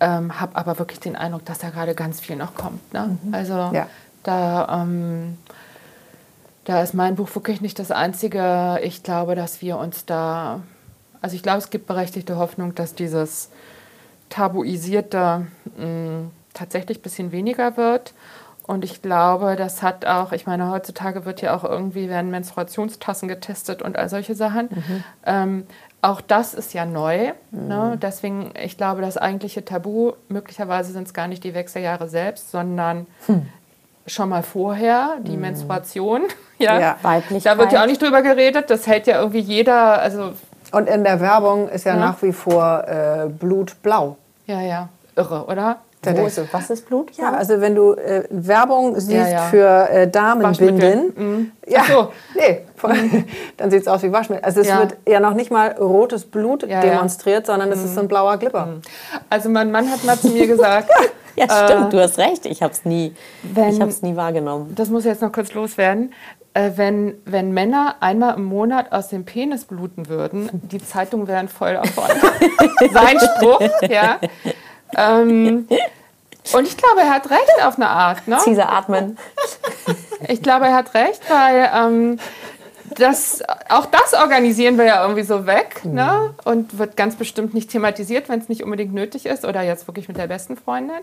[0.00, 2.92] Ähm, habe aber wirklich den Eindruck, dass da gerade ganz viel noch kommt.
[2.92, 3.16] Ne?
[3.30, 3.86] Also Ja.
[4.24, 5.38] da ähm,
[6.64, 8.78] da ist mein Buch wirklich nicht das einzige.
[8.84, 10.60] Ich glaube, dass wir uns da,
[11.20, 13.48] also ich glaube, es gibt berechtigte Hoffnung, dass dieses
[14.28, 15.46] Tabuisierte
[15.76, 18.14] mh, tatsächlich ein bisschen weniger wird.
[18.66, 23.28] Und ich glaube, das hat auch, ich meine, heutzutage wird ja auch irgendwie, werden Menstruationstassen
[23.28, 24.68] getestet und all solche Sachen.
[25.26, 25.66] Ähm,
[26.00, 27.32] auch das ist ja neu.
[27.50, 27.98] Ne?
[28.00, 33.06] Deswegen, ich glaube, das eigentliche Tabu, möglicherweise sind es gar nicht die Wechseljahre selbst, sondern
[34.06, 36.22] schon mal vorher, die Menstruation.
[36.58, 36.78] Ja.
[36.78, 36.96] Ja.
[37.02, 37.54] Weiblichkeit.
[37.54, 38.70] Da wird ja auch nicht drüber geredet.
[38.70, 40.32] Das hält ja irgendwie jeder, also
[40.70, 41.98] Und in der Werbung ist ja, Ja.
[41.98, 44.16] nach wie vor äh, Blut blau.
[44.46, 45.78] ja, ja, irre, oder?
[46.04, 46.16] Du,
[46.50, 47.12] was ist Blut?
[47.16, 49.38] Ja, also wenn du äh, Werbung siehst Ja, ja.
[49.42, 51.52] für äh, Damenbinden, Mhm.
[51.64, 52.08] ja, so.
[52.34, 52.62] nee,
[53.56, 54.44] dann sieht es aus wie Waschmittel.
[54.44, 54.80] Also es Ja.
[54.80, 56.80] wird ja noch nicht mal rotes Blut Mhm.
[56.80, 58.80] demonstriert, sondern es ist so ein blauer Glipper.
[59.30, 60.90] Also mein Mann hat mal zu mir gesagt,
[61.36, 62.44] Ja, stimmt, du hast recht.
[62.46, 64.74] Ich habe es nie, wenn- ich hab's nie wahrgenommen.
[64.74, 66.12] das muss jetzt noch kurz loswerden,
[66.52, 71.46] äh, wenn, wenn Männer einmal im Monat aus dem Penis bluten würden, die Zeitungen wären
[71.48, 72.04] voll davon.
[72.92, 74.18] Sein Spruch, ja.
[74.96, 75.68] Ähm,
[76.52, 78.26] und ich glaube, er hat recht auf eine Art.
[78.26, 78.38] Ne?
[78.44, 79.18] Caesar atmen.
[80.28, 82.18] Ich glaube, er hat recht, weil ähm,
[82.94, 86.34] das, auch das organisieren wir ja irgendwie so weg ne?
[86.44, 90.08] und wird ganz bestimmt nicht thematisiert, wenn es nicht unbedingt nötig ist oder jetzt wirklich
[90.08, 91.00] mit der besten Freundin.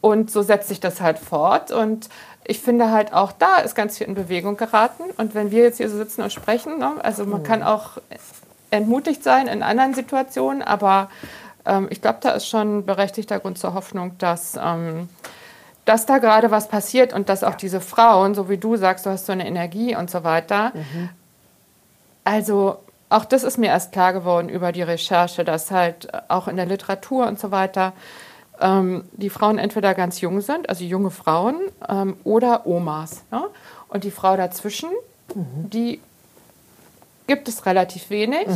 [0.00, 2.08] Und so setzt sich das halt fort und
[2.44, 5.78] ich finde halt auch da ist ganz viel in Bewegung geraten und wenn wir jetzt
[5.78, 6.92] hier so sitzen und sprechen, ne?
[7.02, 7.98] also man kann auch
[8.70, 11.10] entmutigt sein in anderen Situationen, aber
[11.90, 15.08] ich glaube, da ist schon berechtigter Grund zur Hoffnung, dass ähm,
[15.88, 19.10] dass da gerade was passiert und dass auch diese Frauen, so wie du sagst, du
[19.10, 20.72] hast so eine Energie und so weiter.
[22.24, 22.76] Also
[23.08, 26.66] auch das ist mir erst klar geworden über die Recherche, dass halt auch in der
[26.66, 27.94] Literatur und so weiter
[28.60, 31.56] ähm, die Frauen entweder ganz jung sind, also junge Frauen,
[31.88, 33.22] ähm, oder Omas.
[33.30, 33.44] Ne?
[33.88, 34.90] Und die Frau dazwischen,
[35.34, 36.02] die
[37.26, 38.46] gibt es relativ wenig.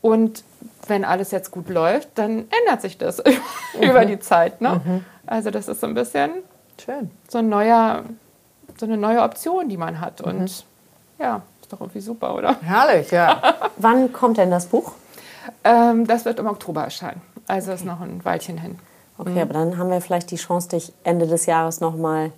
[0.00, 0.44] Und
[0.86, 3.22] wenn alles jetzt gut läuft, dann ändert sich das
[3.80, 4.60] über die Zeit.
[4.60, 5.02] Ne?
[5.26, 6.30] Also das ist so ein bisschen
[6.82, 7.10] Schön.
[7.28, 8.04] so, ein neuer,
[8.78, 10.20] so eine neue Option, die man hat.
[10.20, 10.64] Und
[11.18, 12.56] ja, ist doch irgendwie super, oder?
[12.62, 13.40] Herrlich, ja.
[13.76, 14.92] Wann kommt denn das Buch?
[15.62, 17.22] Ähm, das wird im Oktober erscheinen.
[17.46, 18.78] Also ist noch ein Weilchen hin.
[19.16, 22.32] Okay, aber dann haben wir vielleicht die Chance, dich Ende des Jahres nochmal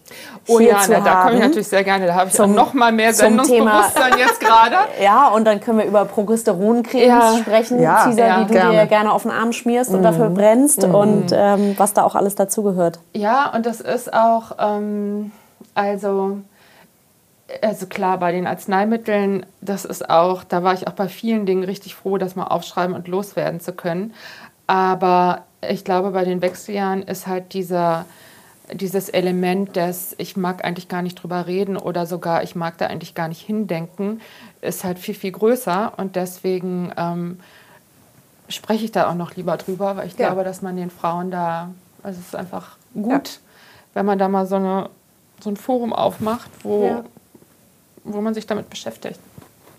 [0.47, 1.49] Oh hier ja, zu na, da komme ich haben.
[1.49, 2.07] natürlich sehr gerne.
[2.07, 4.77] Da habe ich Zum- auch noch mal mehr zum Sendungsbewusstsein jetzt gerade.
[5.03, 7.39] Ja, und dann können wir über Progesteroncremes Ja.
[7.39, 8.72] sprechen, Ja, Caesar, ja, die du gerne.
[8.81, 12.35] dir gerne auf den Arm schmierst und dafür brennst und ähm, was da auch alles
[12.35, 12.99] dazugehört.
[13.14, 15.33] Ja, und das ist auch, ähm,
[15.74, 16.39] also,
[17.62, 21.64] also klar, bei den Arzneimitteln, das ist auch, da war ich auch bei vielen Dingen
[21.64, 24.12] richtig froh, das mal aufschreiben und loswerden zu können.
[24.66, 28.04] Aber ich glaube, bei den Wechseljahren ist halt dieser,
[28.72, 32.86] dieses Element des, ich mag eigentlich gar nicht drüber reden oder sogar ich mag da
[32.86, 34.20] eigentlich gar nicht hindenken,
[34.60, 35.92] ist halt viel, viel größer.
[35.96, 37.40] Und deswegen ähm,
[38.48, 40.28] spreche ich da auch noch lieber drüber, weil ich Ja.
[40.28, 41.70] glaube, dass man den Frauen da,
[42.02, 43.40] also es ist einfach gut,
[43.94, 44.88] wenn man da mal so, eine,
[45.40, 47.04] so ein Forum aufmacht, wo, Ja.
[48.04, 49.18] wo man sich damit beschäftigt.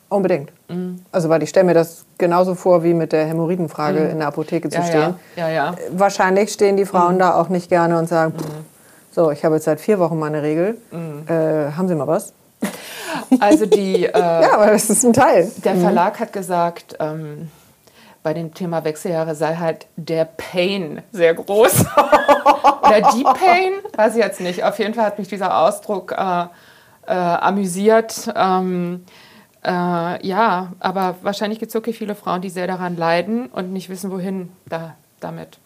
[0.09, 0.51] Unbedingt.
[0.69, 1.03] Mhm.
[1.11, 4.69] Also, weil ich stelle mir das genauso vor, wie mit der Hämorrhoidenfrage in der Apotheke
[4.69, 4.83] zu Mhm.
[4.85, 5.15] Ja, stehen.
[5.35, 5.75] ja, ja, ja.
[5.91, 7.19] Wahrscheinlich stehen die Frauen Mhm.
[7.19, 8.45] da auch nicht gerne und sagen, pff,
[9.11, 10.77] so, ich habe jetzt seit vier Wochen meine Regel.
[10.91, 11.25] Mhm.
[11.27, 12.33] Äh, haben Sie mal was?
[13.39, 15.51] Also die, äh, Ja, aber das ist ein Teil.
[15.65, 17.49] der Verlag hat gesagt, ähm,
[18.23, 21.81] bei dem Thema Wechseljahre sei halt der Pain sehr groß.
[22.81, 24.63] Oder die Pain, weiß ich jetzt nicht.
[24.63, 26.45] Auf jeden Fall hat mich dieser Ausdruck äh,
[27.07, 28.31] äh, amüsiert.
[28.35, 29.05] Ähm,
[29.67, 33.89] äh, ja, aber wahrscheinlich gibt es wirklich viele Frauen, die sehr daran leiden und nicht
[33.89, 35.59] wissen, wohin da, damit.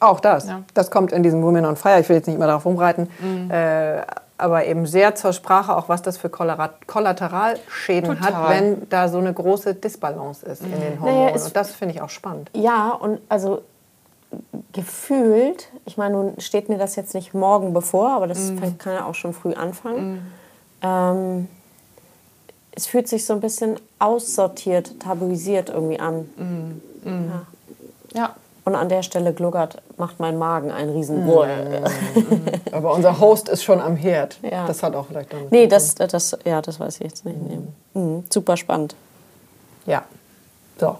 [0.00, 0.46] Auch das.
[0.48, 0.62] Ja.
[0.74, 2.00] Das kommt in diesem Women on Fire.
[2.00, 3.08] Ich will jetzt nicht mehr darauf rumreiten.
[3.20, 3.50] Mhm.
[3.50, 4.02] Äh,
[4.36, 8.34] aber eben sehr zur Sprache, auch was das für Kollateralschäden Total.
[8.34, 11.24] hat, wenn da so eine große Disbalance ist in den Hormonen.
[11.34, 12.50] Naja, und das finde ich auch spannend.
[12.52, 13.62] Ja, und also
[14.72, 18.76] gefühlt, ich meine, nun steht mir das jetzt nicht morgen bevor, aber das Mhm.
[18.78, 20.32] kann ja auch schon früh anfangen.
[20.82, 21.48] Ähm,
[22.76, 26.28] es fühlt sich so ein bisschen aussortiert, tabuisiert irgendwie an.
[27.04, 27.32] Mhm.
[28.14, 28.34] Ja.
[28.64, 31.28] Und an der Stelle gluckert, macht mein Magen einen riesen...
[32.72, 34.38] Aber unser Host ist schon am Herd.
[34.42, 34.66] Ja.
[34.66, 37.36] Das hat auch vielleicht damit Nee, das, das, ja, das weiß ich jetzt nicht.
[37.92, 38.94] Mhm, super spannend.
[39.84, 40.04] Ja.
[40.80, 40.96] So.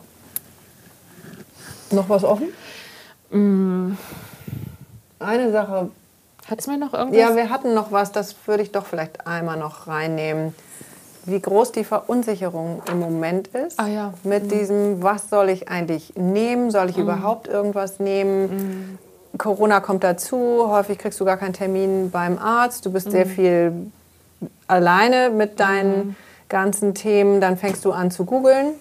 [1.90, 2.48] Noch was offen?
[3.30, 3.96] Mm.
[5.18, 5.90] Eine Sache.
[6.46, 7.18] Hat es mir noch irgendwas?
[7.18, 10.54] Ja, wir hatten noch was, das würde ich doch vielleicht einmal noch reinnehmen.
[11.26, 13.78] Wie groß die Verunsicherung im Moment ist.
[13.80, 14.14] Ah, ja.
[14.24, 16.70] Mit diesem, was soll ich eigentlich nehmen?
[16.70, 18.98] Soll ich überhaupt irgendwas nehmen?
[19.38, 20.66] Corona kommt dazu.
[20.68, 22.84] Häufig kriegst du gar keinen Termin beim Arzt.
[22.86, 23.72] Du bist sehr viel
[24.68, 26.14] alleine mit deinen
[26.50, 27.40] ganzen Themen.
[27.40, 28.74] Dann fängst du an zu googeln.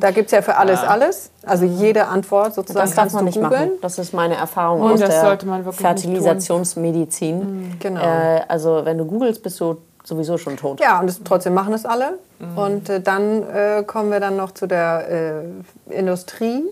[0.00, 1.30] Da gibt es ja für alles alles.
[1.46, 3.68] Also jede Antwort sozusagen Das darf kannst man du nicht googeln.
[3.68, 3.78] machen.
[3.82, 6.12] Das ist meine Erfahrung Und aus das der sollte man wirklich nicht tun.
[6.12, 7.76] Fertilisationsmedizin.
[7.78, 8.00] Genau.
[8.00, 10.80] Äh, also wenn du googelst, bist du sowieso schon tot.
[10.80, 12.18] Ja, und das, trotzdem machen es alle.
[12.56, 15.42] Und äh, dann äh, kommen wir dann noch zu der
[15.88, 16.62] äh, Industrie,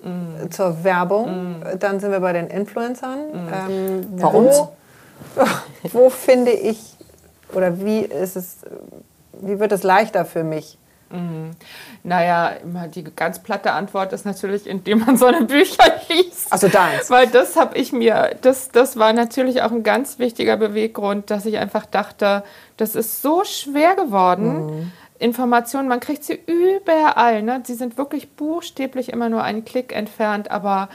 [0.45, 1.63] äh, zur Werbung.
[1.65, 3.19] Äh, Dann sind wir bei den Influencern.
[3.33, 4.63] Ähm, Bei uns?
[5.35, 5.45] wo,
[5.93, 6.79] wo finde ich
[7.55, 8.59] oder wie ist es,
[9.41, 10.79] wie wird es leichter für mich?
[12.03, 16.53] Naja, immer die ganz platte Antwort ist natürlich, indem man so eine Bücher liest.
[16.53, 17.11] Also deins.
[17.11, 21.47] Weil das habe ich mir, das, das war natürlich auch ein ganz wichtiger Beweggrund, dass
[21.47, 22.45] ich einfach dachte,
[22.77, 24.93] das ist so schwer geworden.
[25.19, 27.43] Informationen, man kriegt sie überall.
[27.43, 27.63] Ne?
[27.65, 30.89] Sie sind wirklich buchstäblich immer nur einen Klick entfernt, aber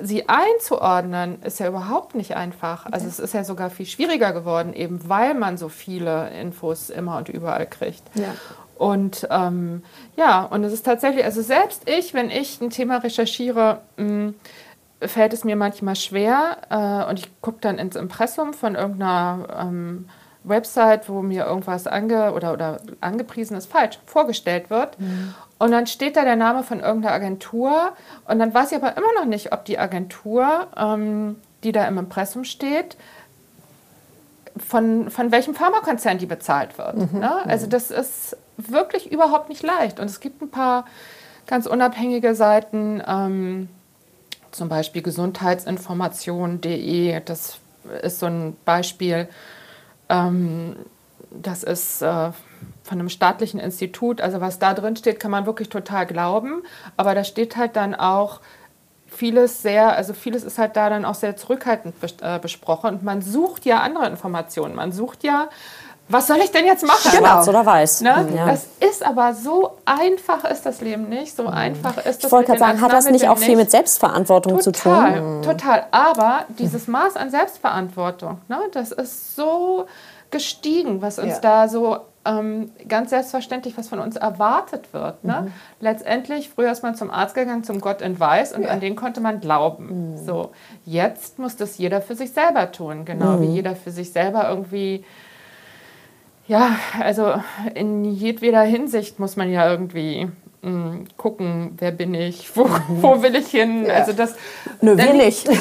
[0.00, 2.86] sie einzuordnen ist ja überhaupt nicht einfach.
[2.86, 7.16] Also es ist ja sogar viel schwieriger geworden, eben weil man so viele Infos immer
[7.18, 8.02] und überall kriegt.
[8.14, 8.34] Ja.
[8.80, 9.82] Und ähm,
[10.16, 14.32] ja, und es ist tatsächlich, also selbst ich, wenn ich ein Thema recherchiere, mh,
[15.02, 20.08] fällt es mir manchmal schwer äh, und ich gucke dann ins Impressum von irgendeiner ähm,
[20.44, 24.96] Website, wo mir irgendwas ange oder, oder angepriesen ist, falsch, vorgestellt wird.
[25.58, 27.92] Und dann steht da der Name von irgendeiner Agentur
[28.26, 31.98] und dann weiß ich aber immer noch nicht, ob die Agentur, ähm, die da im
[31.98, 32.96] Impressum steht,
[34.56, 37.12] von, von welchem Pharmakonzern die bezahlt wird.
[37.12, 37.30] Ne?
[37.46, 39.98] Also das ist wirklich überhaupt nicht leicht.
[40.00, 40.84] Und es gibt ein paar
[41.46, 43.70] ganz unabhängige Seiten, ähm,
[44.50, 47.60] zum Beispiel gesundheitsinformation.de, das
[48.02, 49.28] ist so ein Beispiel.
[50.08, 50.74] Ähm,
[51.30, 52.32] das ist äh,
[52.82, 56.64] von einem staatlichen Institut, also was da drin steht, kann man wirklich total glauben.
[56.96, 58.40] Aber da steht halt dann auch
[59.06, 62.94] vieles sehr, also vieles ist halt da dann auch sehr zurückhaltend äh, besprochen.
[62.94, 64.74] Und man sucht ja andere Informationen.
[64.74, 65.48] Man sucht ja,
[66.10, 67.10] was soll ich denn jetzt machen?
[67.10, 68.00] Schwarz oder weiß.
[68.02, 68.28] Ne?
[68.34, 68.46] Ja.
[68.46, 71.34] Das ist aber so einfach ist das Leben nicht.
[71.36, 72.24] So einfach ist das.
[72.24, 74.92] Ich wollte gerade sagen, hat das nicht auch viel mit Selbstverantwortung zu tun?
[74.92, 75.84] Total, total.
[75.90, 79.86] Aber dieses Maß an Selbstverantwortung, ne, das ist so
[80.30, 81.40] gestiegen, was uns Ja.
[81.40, 85.24] da so ähm, ganz selbstverständlich, was von uns erwartet wird.
[85.24, 85.44] Ne?
[85.46, 85.52] Mhm.
[85.80, 89.22] Letztendlich, früher ist man zum Arzt gegangen, zum Gott in Weiß und an den konnte
[89.22, 90.12] man glauben.
[90.12, 90.18] Mhm.
[90.26, 90.50] So,
[90.84, 93.42] jetzt muss das jeder für sich selber tun, genau Mhm.
[93.42, 95.02] wie jeder für sich selber irgendwie
[96.50, 97.34] ja, also
[97.74, 100.28] in jedweder Hinsicht muss man ja irgendwie
[100.62, 103.88] mh, gucken, wer bin ich, wo, wo will ich hin.
[103.88, 104.34] Also das,
[104.80, 105.48] Nö, wir nicht.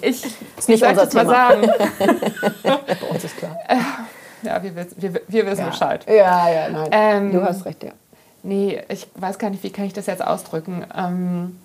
[0.00, 0.24] ich
[0.56, 1.32] Ist nicht unser das mal Thema.
[1.32, 1.70] sagen.
[2.62, 3.56] Bei uns ist klar.
[4.42, 6.04] Ja, wir, wissen- wir, wir wissen Bescheid.
[6.08, 6.88] Ja, ja, nein.
[6.92, 7.90] Ähm, du hast recht, ja.
[8.42, 10.84] Nee, ich weiß gar nicht, wie kann ich das jetzt ausdrücken.
[10.96, 11.58] Ähm,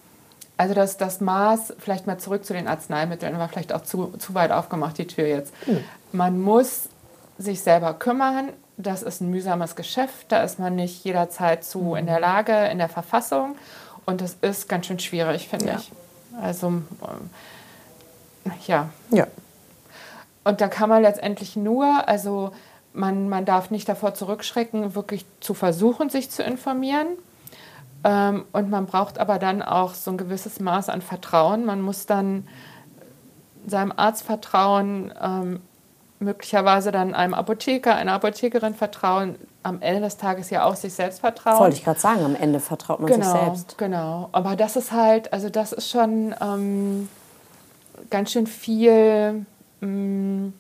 [0.58, 4.34] also das, das Maß, vielleicht mal zurück zu den Arzneimitteln, war vielleicht auch zu, zu
[4.34, 5.54] weit aufgemacht, die Tür jetzt.
[6.12, 6.90] Man muss
[7.38, 8.50] sich selber kümmern.
[8.78, 10.32] Das ist ein mühsames Geschäft.
[10.32, 13.56] Da ist man nicht jederzeit zu in der Lage, in der Verfassung.
[14.06, 15.76] Und das ist ganz schön schwierig, finde Ja.
[15.76, 15.92] ich.
[16.42, 16.86] Also, ähm,
[18.66, 18.90] ja.
[19.12, 19.28] Ja.
[20.44, 22.52] Und da kann man letztendlich nur, also
[22.94, 27.08] man, man darf nicht davor zurückschrecken, wirklich zu versuchen, sich zu informieren.
[28.04, 31.66] Ähm, und man braucht aber dann auch so ein gewisses Maß an Vertrauen.
[31.66, 32.48] Man muss dann
[33.68, 35.60] seinem Arzt vertrauen, ähm,
[36.22, 41.20] möglicherweise dann einem Apotheker, einer Apothekerin vertrauen, am Ende des Tages ja auch sich selbst
[41.20, 41.60] vertrauen.
[41.60, 43.78] Wollte ich gerade sagen, am Ende vertraut man genau, sich selbst.
[43.78, 47.10] Genau, aber das ist halt, also das ist schon ähm,
[48.10, 49.46] ganz schön viel
[49.82, 50.54] ähm,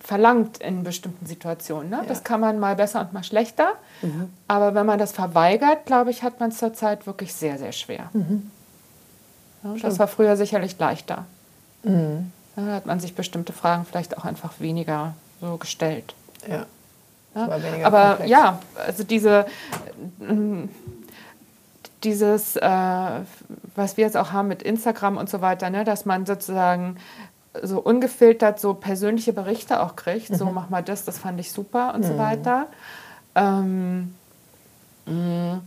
[0.00, 1.90] verlangt in bestimmten Situationen.
[1.90, 2.02] Ne?
[2.08, 3.74] Das kann man mal besser und mal schlechter.
[4.02, 4.30] Mhm.
[4.48, 8.10] Aber wenn man das verweigert, glaube ich, hat man es zurzeit wirklich sehr, sehr schwer.
[8.12, 8.50] Mhm.
[9.62, 11.24] Ja, das war früher sicherlich leichter.
[12.56, 16.14] Da hat man sich bestimmte Fragen vielleicht auch einfach weniger so gestellt.
[16.48, 16.66] Ja.
[17.34, 17.48] Ja?
[17.84, 18.30] Aber komplex.
[18.30, 19.46] ja, also diese,
[20.20, 20.68] ähm,
[22.04, 23.20] dieses, äh,
[23.74, 26.96] was wir jetzt auch haben mit Instagram und so weiter, ne, dass man sozusagen
[27.62, 31.94] so ungefiltert so persönliche Berichte auch kriegt, so mach mal das, das fand ich super
[31.94, 32.66] und so weiter.
[33.34, 34.14] Ähm,
[35.06, 35.60] mh,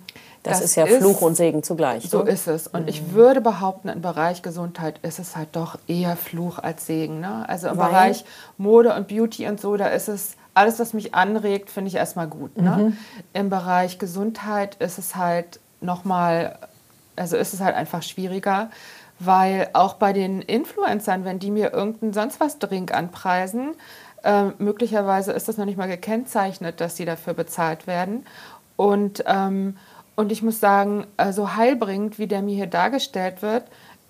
[0.45, 2.09] Das, ist ja Fluch und Segen zugleich.
[2.09, 2.29] so ne?
[2.29, 2.67] ist es.
[2.67, 7.19] Und ich würde behaupten, im Bereich Gesundheit ist es halt doch eher Fluch als Segen.
[7.19, 7.47] Ne?
[7.47, 7.89] Also im Weil?
[7.89, 8.25] Bereich
[8.57, 12.27] Mode und Beauty und so, da ist es, alles, was mich anregt, finde ich erstmal
[12.27, 12.57] gut.
[12.57, 12.93] Ne?
[13.33, 16.57] Im Bereich Gesundheit ist es halt nochmal,
[17.17, 18.69] also ist es halt einfach schwieriger,
[19.19, 23.75] weil auch bei den Influencern, wenn die mir irgendeinen sonst was Drink anpreisen,
[24.23, 28.25] ähm, möglicherweise ist das noch nicht mal gekennzeichnet, dass sie dafür bezahlt werden.
[28.77, 29.77] Und, ähm,
[30.15, 33.63] und ich muss sagen, so heilbringend, wie der mir hier dargestellt wird,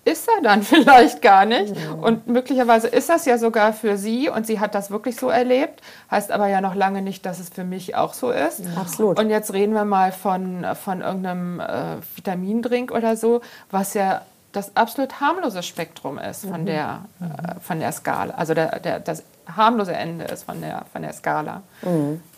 [0.06, 1.74] ist er dann vielleicht gar nicht.
[2.00, 5.82] Und möglicherweise ist das ja sogar für sie und sie hat das wirklich so erlebt.
[6.10, 8.62] Heißt aber ja noch lange nicht, dass es für mich auch so ist.
[8.76, 9.18] Absolut.
[9.18, 13.40] Und jetzt reden wir mal von, von irgendeinem äh, Vitamindrink oder so,
[13.70, 18.34] was ja das absolut harmlose Spektrum ist von, der, äh, von der Skala.
[18.34, 19.22] Also der, der, das
[19.54, 21.62] harmlose Ende ist von der, von der Skala.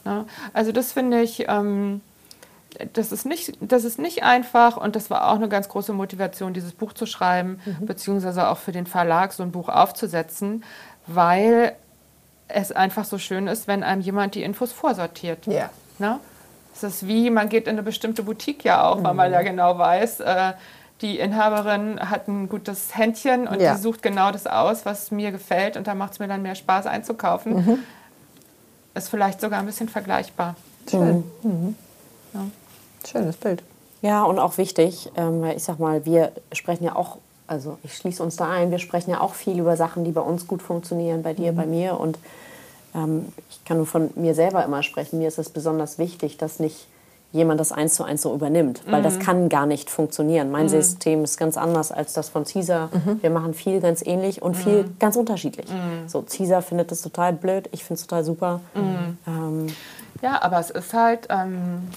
[0.04, 2.00] Ja, also das finde ich, ähm,
[2.92, 6.52] das, ist nicht, das ist nicht einfach und das war auch eine ganz große Motivation,
[6.52, 10.64] dieses Buch zu schreiben, beziehungsweise auch für den Verlag so ein Buch aufzusetzen,
[11.06, 11.72] weil
[12.48, 15.46] es einfach so schön ist, wenn einem jemand die Infos vorsortiert.
[15.46, 15.70] Ja.
[15.98, 16.18] Ne?
[16.74, 19.78] Es ist wie, man geht in eine bestimmte Boutique ja auch, weil man ja genau
[19.78, 20.52] weiß, äh,
[21.00, 23.74] die Inhaberin hat ein gutes Händchen und Ja.
[23.74, 26.54] die sucht genau das aus, was mir gefällt und da macht es mir dann mehr
[26.54, 27.84] Spaß einzukaufen.
[28.94, 30.54] Ist vielleicht sogar ein bisschen vergleichbar.
[30.90, 31.24] Schön.
[33.06, 33.62] Schönes Bild.
[34.02, 37.16] Ja, und auch wichtig, ähm, weil ich sag mal, wir sprechen ja auch,
[37.46, 40.20] also ich schließe uns da ein, wir sprechen ja auch viel über Sachen, die bei
[40.20, 41.98] uns gut funktionieren, bei dir, bei mir.
[41.98, 42.18] Und
[42.94, 45.18] ähm, ich kann nur von mir selber immer sprechen.
[45.18, 46.86] Mir ist es besonders wichtig, dass nicht
[47.32, 50.50] jemand das eins zu eins so übernimmt, weil das kann gar nicht funktionieren.
[50.50, 52.88] Mein System ist ganz anders als das von Caesar.
[53.20, 55.66] Wir machen viel ganz ähnlich und viel ganz unterschiedlich.
[56.06, 58.60] So, Caesar findet das total blöd, ich finde es total super.
[59.26, 59.66] Ähm,
[60.22, 61.88] Ja, aber es ist halt, ähm,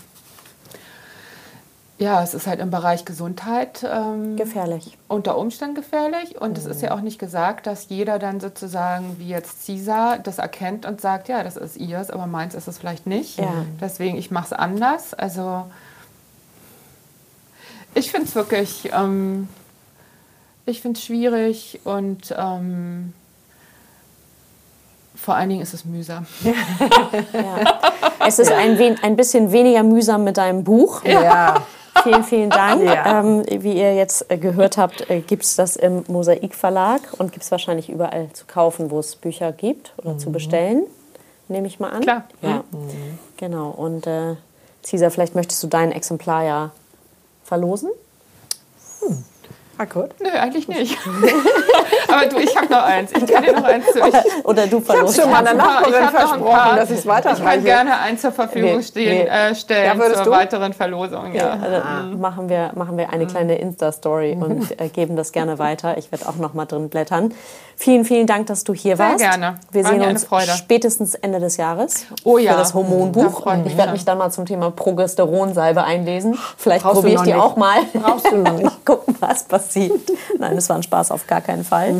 [2.01, 4.97] ja, es ist halt im Bereich Gesundheit ähm, gefährlich.
[5.07, 6.41] unter Umständen gefährlich.
[6.41, 10.39] Und es ist ja auch nicht gesagt, dass jeder dann sozusagen, wie jetzt Caesar, das
[10.39, 13.37] erkennt und sagt, ja, das ist ihrs, aber meins ist es vielleicht nicht.
[13.37, 13.65] Ja.
[13.79, 15.13] Deswegen, ich mache es anders.
[15.13, 15.65] Also
[17.93, 19.47] ich finde es wirklich, ähm,
[20.65, 23.13] ich finde es schwierig und ähm,
[25.15, 26.25] vor allen Dingen ist es mühsam.
[27.31, 27.79] Ja.
[28.25, 31.03] Es ist ein, ein bisschen weniger mühsam mit deinem Buch.
[31.03, 31.65] Ja.
[32.03, 32.83] Vielen, vielen Dank.
[32.83, 33.19] Ja.
[33.19, 37.31] Ähm, wie ihr jetzt äh, gehört habt, äh, gibt es das im Mosaik Verlag und
[37.31, 40.83] gibt es wahrscheinlich überall zu kaufen, wo es Bücher gibt oder zu bestellen,
[41.47, 42.01] nehme ich mal an.
[42.01, 42.23] Klar.
[42.41, 42.63] Ja,
[43.37, 43.69] genau.
[43.69, 44.35] Und äh,
[44.83, 46.71] Cesar, vielleicht möchtest du dein Exemplar ja
[47.43, 47.91] verlosen?
[49.77, 50.11] Ah, gut.
[50.19, 50.97] Nö, eigentlich nicht.
[52.11, 53.11] Aber du, ich habe noch eins.
[53.11, 53.99] Ich kann dir noch eins zu.
[53.99, 56.75] Ich, Oder du Ich habe schon meiner ich Nachbarin versprochen, paar.
[56.75, 57.61] dass ich es ich kann weiterreiche.
[57.63, 59.29] gerne eins zur Verfügung Nee, stehen, nee.
[59.29, 60.31] Äh, stellen Ja, zur du?
[60.31, 61.33] weiteren Verlosung.
[61.33, 61.57] Ja.
[61.61, 65.97] Also machen, wir, machen wir eine kleine Insta-Story und äh, geben das gerne weiter.
[65.97, 67.33] Ich werde auch noch mal drin blättern.
[67.75, 69.19] Vielen, vielen Dank, dass du hier Sehr warst.
[69.19, 69.55] gerne.
[69.71, 72.51] Wir War sehen uns spätestens Ende des Jahres Oh ja.
[72.51, 73.41] für das Da Hormonbuch.
[73.41, 76.37] freue ich werde mich dann mal zum Thema Progesteronsalbe einlesen.
[76.57, 77.41] Vielleicht probiere ich die nicht.
[77.41, 77.79] auch mal.
[77.93, 78.63] Brauchst du noch nicht.
[78.65, 79.99] mal gucken, was passiert.
[80.37, 81.95] Nein, das war ein Spaß auf gar keinen Fall.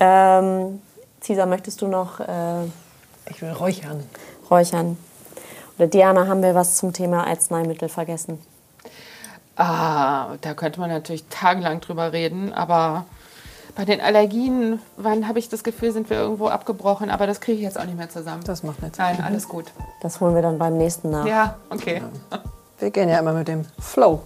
[0.00, 0.80] Ähm,
[1.20, 2.64] Cesar, möchtest du noch äh,
[3.30, 4.02] Ich will räuchern.
[4.50, 4.96] räuchern?
[5.78, 8.38] Oder Diana, haben wir was zum Thema Arzneimittel vergessen?
[9.56, 13.06] Ah, da könnte man natürlich tagelang drüber reden, aber
[13.74, 17.58] bei den Allergien, wann habe ich das Gefühl, sind wir irgendwo abgebrochen, aber das kriege
[17.58, 18.42] ich jetzt auch nicht mehr zusammen.
[18.44, 18.98] Das macht nichts.
[18.98, 19.66] Nein, alles gut.
[20.02, 21.26] Das holen wir dann beim nächsten nach.
[21.26, 22.02] Ja, okay.
[22.78, 24.22] Wir gehen ja immer mit dem Flow.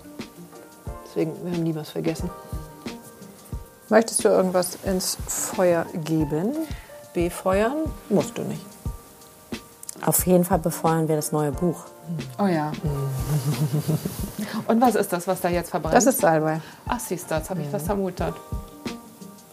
[1.07, 2.31] Deswegen, wir haben nie was vergessen.
[3.91, 6.55] Möchtest du irgendwas ins Feuer geben?
[7.13, 7.79] Befeuern?
[8.09, 8.65] Musst du nicht.
[10.07, 11.87] Auf jeden Fall befeuern wir das neue Buch.
[12.39, 12.71] Oh ja.
[14.69, 15.97] Und was ist das, was da jetzt verbrennt?
[15.97, 16.61] Das ist Salbei.
[16.87, 18.33] Ach, siehst du, jetzt habe ich was vermutet.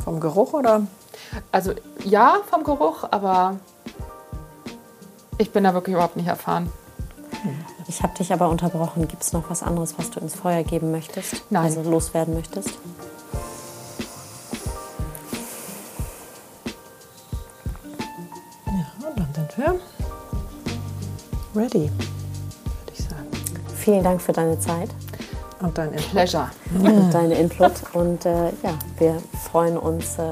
[0.04, 0.86] Vom Geruch oder?
[1.52, 1.74] Also
[2.04, 3.58] ja, vom Geruch, aber
[5.40, 6.72] ich bin da wirklich überhaupt nicht erfahren.
[7.88, 9.08] Ich habe dich aber unterbrochen.
[9.08, 11.44] Gibt es noch was anderes, was du ins Feuer geben möchtest?
[11.50, 11.64] Nein.
[11.64, 12.70] Also loswerden möchtest?
[19.58, 19.76] Wir
[21.56, 23.26] ready, würde ich sagen.
[23.76, 24.90] Vielen Dank für deine Zeit
[25.60, 26.12] Und dein Input.
[26.12, 26.50] Pleasure.
[26.80, 27.72] und deine Input.
[27.94, 29.22] Und äh, ja, wir
[29.52, 30.24] freuen uns äh,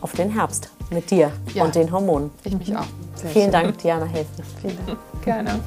[0.00, 0.70] auf den Herbst.
[0.90, 1.64] mit dir Ja.
[1.64, 2.30] und den Hormonen.
[2.44, 2.84] Ich mich auch.
[3.16, 3.52] Sehr Vielen schön.
[3.52, 4.44] Dank, Diana Helfen.
[4.62, 4.98] Vielen Dank.
[5.24, 5.60] Gerne.